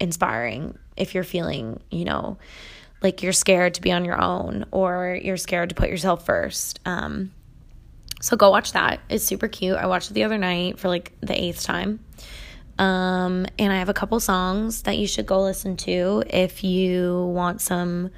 inspiring 0.00 0.78
if 0.96 1.14
you're 1.14 1.24
feeling, 1.24 1.80
you 1.90 2.06
know, 2.06 2.38
like 3.02 3.22
you're 3.22 3.32
scared 3.32 3.74
to 3.74 3.82
be 3.82 3.92
on 3.92 4.04
your 4.04 4.20
own 4.20 4.64
or 4.70 5.18
you're 5.22 5.36
scared 5.36 5.68
to 5.68 5.74
put 5.74 5.90
yourself 5.90 6.24
first. 6.24 6.80
Um, 6.86 7.32
so 8.20 8.36
go 8.36 8.50
watch 8.50 8.72
that. 8.72 9.00
It's 9.08 9.24
super 9.24 9.48
cute. 9.48 9.76
I 9.76 9.86
watched 9.86 10.10
it 10.10 10.14
the 10.14 10.24
other 10.24 10.38
night 10.38 10.78
for 10.78 10.88
like 10.88 11.12
the 11.20 11.38
eighth 11.38 11.62
time. 11.62 12.00
Um, 12.78 13.46
and 13.58 13.72
I 13.72 13.76
have 13.76 13.88
a 13.88 13.94
couple 13.94 14.18
songs 14.20 14.82
that 14.82 14.96
you 14.98 15.06
should 15.06 15.26
go 15.26 15.42
listen 15.42 15.76
to 15.78 16.24
if 16.28 16.64
you 16.64 17.26
want 17.34 17.60
some 17.60 18.10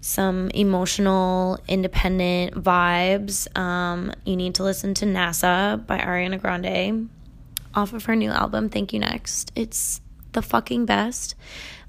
some 0.00 0.50
emotional 0.50 1.58
independent 1.66 2.54
vibes. 2.54 3.48
Um, 3.58 4.12
you 4.24 4.36
need 4.36 4.54
to 4.56 4.62
listen 4.62 4.94
to 4.94 5.04
NASA 5.04 5.84
by 5.84 5.98
Ariana 5.98 6.40
Grande 6.40 7.10
off 7.74 7.92
of 7.92 8.04
her 8.04 8.14
new 8.14 8.30
album 8.30 8.68
Thank 8.68 8.92
You 8.92 9.00
Next. 9.00 9.50
It's 9.56 10.00
the 10.32 10.42
fucking 10.42 10.86
best. 10.86 11.34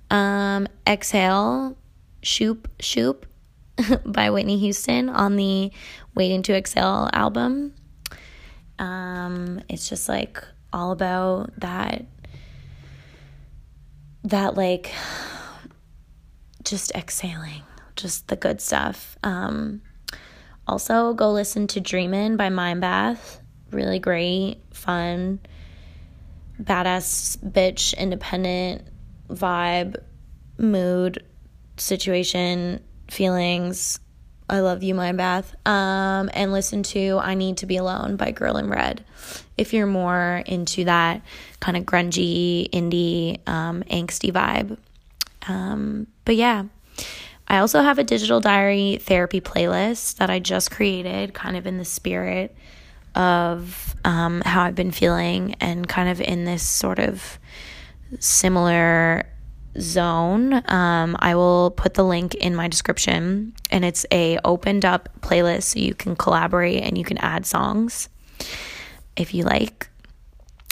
Um, 0.09 0.67
Exhale, 0.87 1.77
Shoop, 2.23 2.67
Shoop 2.79 3.25
by 4.05 4.31
Whitney 4.31 4.57
Houston 4.57 5.09
on 5.09 5.35
the 5.35 5.71
Waiting 6.15 6.41
to 6.43 6.55
Exhale 6.55 7.09
album. 7.13 7.73
Um, 8.79 9.61
it's 9.69 9.87
just 9.89 10.09
like 10.09 10.43
all 10.77 10.91
about 10.91 11.59
that, 11.59 12.05
that 14.23 14.55
like 14.55 14.91
just 16.63 16.91
exhaling, 16.95 17.63
just 17.95 18.27
the 18.27 18.35
good 18.35 18.61
stuff. 18.61 19.17
Um, 19.23 19.81
also, 20.67 21.13
go 21.13 21.31
listen 21.31 21.67
to 21.67 21.81
Dreamin' 21.81 22.37
by 22.37 22.49
Mind 22.49 22.81
Bath. 22.81 23.41
Really 23.71 23.99
great, 23.99 24.61
fun 24.71 25.39
badass 26.61 27.37
bitch, 27.37 27.95
independent 27.97 28.83
vibe, 29.29 29.97
mood, 30.57 31.23
situation, 31.77 32.83
feelings, 33.09 33.99
I 34.49 34.61
love 34.61 34.81
you, 34.81 34.95
Mind 34.95 35.17
Bath. 35.17 35.55
Um, 35.67 36.29
and 36.33 36.53
listen 36.53 36.83
to 36.83 37.19
I 37.21 37.33
Need 37.33 37.57
to 37.57 37.65
Be 37.65 37.77
Alone 37.77 38.15
by 38.15 38.31
Girl 38.31 38.57
in 38.57 38.69
Red 38.69 39.03
if 39.57 39.73
you're 39.73 39.87
more 39.87 40.43
into 40.45 40.85
that 40.85 41.21
kind 41.59 41.75
of 41.75 41.83
grungy, 41.83 42.69
indie, 42.69 43.45
um, 43.47 43.83
angsty 43.83 44.31
vibe. 44.31 44.77
Um, 45.47 46.07
but 46.23 46.35
yeah, 46.35 46.65
I 47.47 47.59
also 47.59 47.81
have 47.81 47.99
a 47.99 48.03
digital 48.03 48.39
diary 48.39 48.97
therapy 49.01 49.41
playlist 49.41 50.17
that 50.17 50.29
I 50.29 50.39
just 50.39 50.71
created, 50.71 51.33
kind 51.33 51.57
of 51.57 51.65
in 51.65 51.77
the 51.77 51.85
spirit 51.85 52.55
of 53.15 53.95
um, 54.05 54.41
how 54.45 54.63
I've 54.63 54.75
been 54.75 54.91
feeling 54.91 55.55
and 55.59 55.87
kind 55.87 56.09
of 56.09 56.21
in 56.21 56.45
this 56.45 56.63
sort 56.63 56.99
of 56.99 57.39
similar 58.19 59.25
zone 59.79 60.53
um, 60.69 61.15
i 61.19 61.35
will 61.35 61.71
put 61.71 61.93
the 61.93 62.03
link 62.03 62.33
in 62.35 62.55
my 62.55 62.67
description 62.67 63.53
and 63.71 63.85
it's 63.85 64.05
a 64.11 64.39
opened 64.43 64.85
up 64.85 65.09
playlist 65.21 65.63
so 65.63 65.79
you 65.79 65.93
can 65.93 66.15
collaborate 66.15 66.83
and 66.83 66.97
you 66.97 67.03
can 67.03 67.17
add 67.19 67.45
songs 67.45 68.09
if 69.17 69.33
you 69.33 69.43
like. 69.43 69.89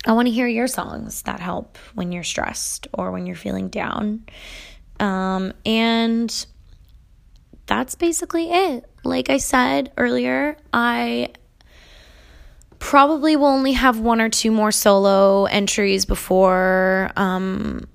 I 0.07 0.13
want 0.13 0.27
to 0.27 0.31
hear 0.31 0.47
your 0.47 0.67
songs 0.67 1.23
that 1.23 1.39
help 1.39 1.77
when 1.95 2.11
you're 2.11 2.23
stressed 2.23 2.87
or 2.93 3.11
when 3.11 3.25
you're 3.25 3.35
feeling 3.35 3.69
down. 3.69 4.23
Um, 4.99 5.51
and 5.65 6.45
that's 7.65 7.95
basically 7.95 8.51
it. 8.51 8.85
Like 9.03 9.29
i 9.29 9.37
said 9.37 9.91
earlier 9.97 10.57
i 10.73 11.29
probably 12.79 13.35
will 13.35 13.45
only 13.45 13.73
have 13.73 13.99
one 13.99 14.19
or 14.19 14.29
two 14.29 14.49
more 14.49 14.71
solo 14.71 15.45
entries 15.45 16.05
before 16.05 17.11
um, 17.15 17.87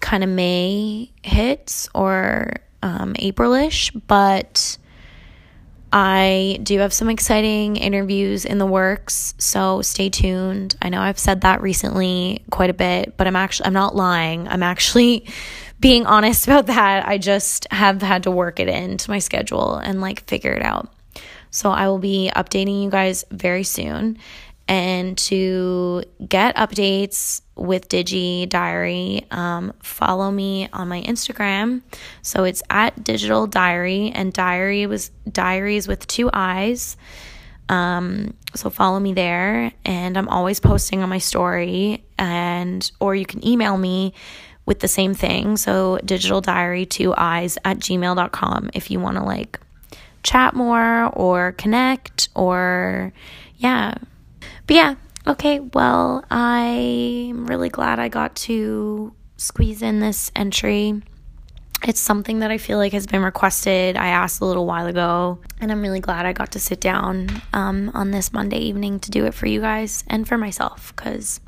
kind 0.00 0.22
of 0.24 0.30
May 0.30 1.10
hits 1.22 1.88
or 1.94 2.54
um, 2.82 3.14
Aprilish, 3.14 3.98
but 4.06 4.78
I 5.92 6.58
do 6.62 6.80
have 6.80 6.92
some 6.92 7.08
exciting 7.08 7.76
interviews 7.76 8.44
in 8.44 8.58
the 8.58 8.66
works, 8.66 9.34
so 9.38 9.82
stay 9.82 10.10
tuned. 10.10 10.76
I 10.82 10.88
know 10.88 11.00
I've 11.00 11.18
said 11.18 11.42
that 11.42 11.62
recently 11.62 12.44
quite 12.50 12.70
a 12.70 12.74
bit, 12.74 13.16
but 13.16 13.26
I'm 13.26 13.36
actually 13.36 13.66
I'm 13.66 13.72
not 13.72 13.94
lying. 13.96 14.48
I'm 14.48 14.62
actually 14.62 15.26
being 15.80 16.06
honest 16.06 16.46
about 16.46 16.66
that. 16.66 17.06
I 17.06 17.18
just 17.18 17.66
have 17.70 18.02
had 18.02 18.24
to 18.24 18.30
work 18.30 18.60
it 18.60 18.68
into 18.68 19.10
my 19.10 19.20
schedule 19.20 19.76
and 19.76 20.00
like 20.00 20.24
figure 20.24 20.52
it 20.52 20.62
out. 20.62 20.92
So 21.50 21.70
I 21.70 21.88
will 21.88 21.98
be 21.98 22.30
updating 22.34 22.82
you 22.82 22.90
guys 22.90 23.24
very 23.30 23.62
soon. 23.62 24.18
And 24.68 25.16
to 25.18 26.02
get 26.28 26.56
updates 26.56 27.42
with 27.54 27.88
Digi 27.88 28.48
Diary, 28.48 29.24
um, 29.30 29.72
follow 29.80 30.30
me 30.30 30.68
on 30.72 30.88
my 30.88 31.02
Instagram. 31.02 31.82
So 32.22 32.44
it's 32.44 32.62
at 32.68 33.04
Digital 33.04 33.46
Diary, 33.46 34.10
and 34.12 34.32
Diary 34.32 34.86
was 34.86 35.10
diaries 35.30 35.86
with 35.86 36.06
two 36.08 36.30
eyes. 36.32 36.96
Um, 37.68 38.34
so 38.54 38.70
follow 38.70 38.98
me 38.98 39.12
there, 39.12 39.72
and 39.84 40.16
I'm 40.16 40.28
always 40.28 40.60
posting 40.60 41.02
on 41.02 41.08
my 41.08 41.18
story, 41.18 42.04
and 42.18 42.90
or 43.00 43.14
you 43.14 43.26
can 43.26 43.46
email 43.46 43.76
me 43.76 44.14
with 44.66 44.80
the 44.80 44.88
same 44.88 45.14
thing. 45.14 45.56
So 45.56 45.98
digital 46.04 46.40
diary 46.40 46.84
two 46.84 47.14
eyes 47.16 47.56
at 47.64 47.78
gmail.com 47.78 48.70
if 48.74 48.90
you 48.90 49.00
want 49.00 49.16
to 49.16 49.22
like 49.22 49.60
chat 50.22 50.54
more 50.54 51.06
or 51.14 51.52
connect 51.52 52.28
or 52.34 53.12
yeah 53.58 53.94
but 54.66 54.74
yeah, 54.76 54.94
okay, 55.26 55.60
well, 55.60 56.24
I'm 56.30 57.46
really 57.46 57.68
glad 57.68 57.98
I 57.98 58.08
got 58.08 58.34
to 58.36 59.12
squeeze 59.36 59.82
in 59.82 60.00
this 60.00 60.30
entry. 60.34 61.02
It's 61.86 62.00
something 62.00 62.40
that 62.40 62.50
I 62.50 62.58
feel 62.58 62.78
like 62.78 62.92
has 62.92 63.06
been 63.06 63.22
requested. 63.22 63.96
I 63.96 64.08
asked 64.08 64.40
a 64.40 64.44
little 64.44 64.66
while 64.66 64.86
ago, 64.86 65.38
and 65.60 65.70
I'm 65.70 65.82
really 65.82 66.00
glad 66.00 66.26
I 66.26 66.32
got 66.32 66.52
to 66.52 66.58
sit 66.58 66.80
down 66.80 67.42
um, 67.52 67.90
on 67.94 68.10
this 68.10 68.32
Monday 68.32 68.58
evening 68.58 68.98
to 69.00 69.10
do 69.10 69.26
it 69.26 69.34
for 69.34 69.46
you 69.46 69.60
guys 69.60 70.02
and 70.08 70.26
for 70.26 70.38
myself 70.38 70.92
because 70.96 71.40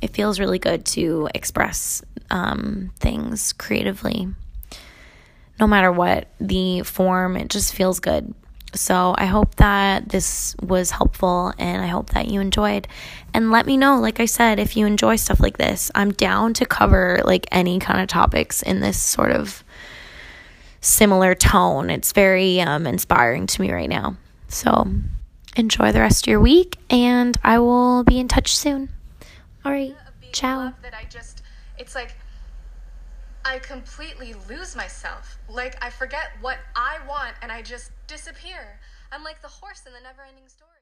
it 0.00 0.10
feels 0.10 0.38
really 0.38 0.58
good 0.58 0.84
to 0.86 1.28
express 1.34 2.02
um, 2.30 2.92
things 3.00 3.52
creatively. 3.52 4.28
No 5.60 5.66
matter 5.66 5.90
what 5.92 6.28
the 6.40 6.82
form, 6.82 7.36
it 7.36 7.48
just 7.48 7.74
feels 7.74 8.00
good. 8.00 8.34
So 8.74 9.14
I 9.16 9.26
hope 9.26 9.54
that 9.56 10.08
this 10.08 10.56
was 10.62 10.90
helpful 10.90 11.52
and 11.58 11.82
I 11.82 11.86
hope 11.86 12.10
that 12.10 12.28
you 12.28 12.40
enjoyed. 12.40 12.88
And 13.32 13.50
let 13.50 13.66
me 13.66 13.76
know, 13.76 13.98
like 14.00 14.20
I 14.20 14.26
said, 14.26 14.58
if 14.58 14.76
you 14.76 14.86
enjoy 14.86 15.16
stuff 15.16 15.40
like 15.40 15.58
this. 15.58 15.90
I'm 15.94 16.12
down 16.12 16.54
to 16.54 16.66
cover 16.66 17.20
like 17.24 17.46
any 17.50 17.78
kind 17.78 18.00
of 18.00 18.08
topics 18.08 18.62
in 18.62 18.80
this 18.80 19.00
sort 19.00 19.30
of 19.30 19.64
similar 20.80 21.34
tone. 21.34 21.90
It's 21.90 22.12
very 22.12 22.60
um, 22.60 22.86
inspiring 22.86 23.46
to 23.46 23.60
me 23.60 23.72
right 23.72 23.88
now. 23.88 24.16
So 24.48 24.88
enjoy 25.56 25.92
the 25.92 26.00
rest 26.00 26.26
of 26.26 26.30
your 26.30 26.40
week 26.40 26.76
and 26.90 27.38
I 27.42 27.58
will 27.58 28.04
be 28.04 28.18
in 28.18 28.28
touch 28.28 28.56
soon. 28.56 28.90
All 29.64 29.72
right. 29.72 29.94
Ciao. 30.32 30.74
That 30.82 30.94
I 30.94 31.06
just, 31.08 31.42
it's 31.78 31.94
like 31.94 32.14
I 33.44 33.58
completely 33.58 34.34
lose 34.48 34.74
myself. 34.74 35.38
Like 35.48 35.76
I 35.82 35.90
forget 35.90 36.32
what 36.40 36.58
I 36.74 36.98
want 37.06 37.34
and 37.42 37.52
I 37.52 37.60
just 37.60 37.90
disappear. 38.06 38.80
I'm 39.12 39.22
like 39.22 39.42
the 39.42 39.48
horse 39.48 39.82
in 39.86 39.92
the 39.92 40.00
never 40.00 40.22
ending 40.22 40.48
story. 40.48 40.70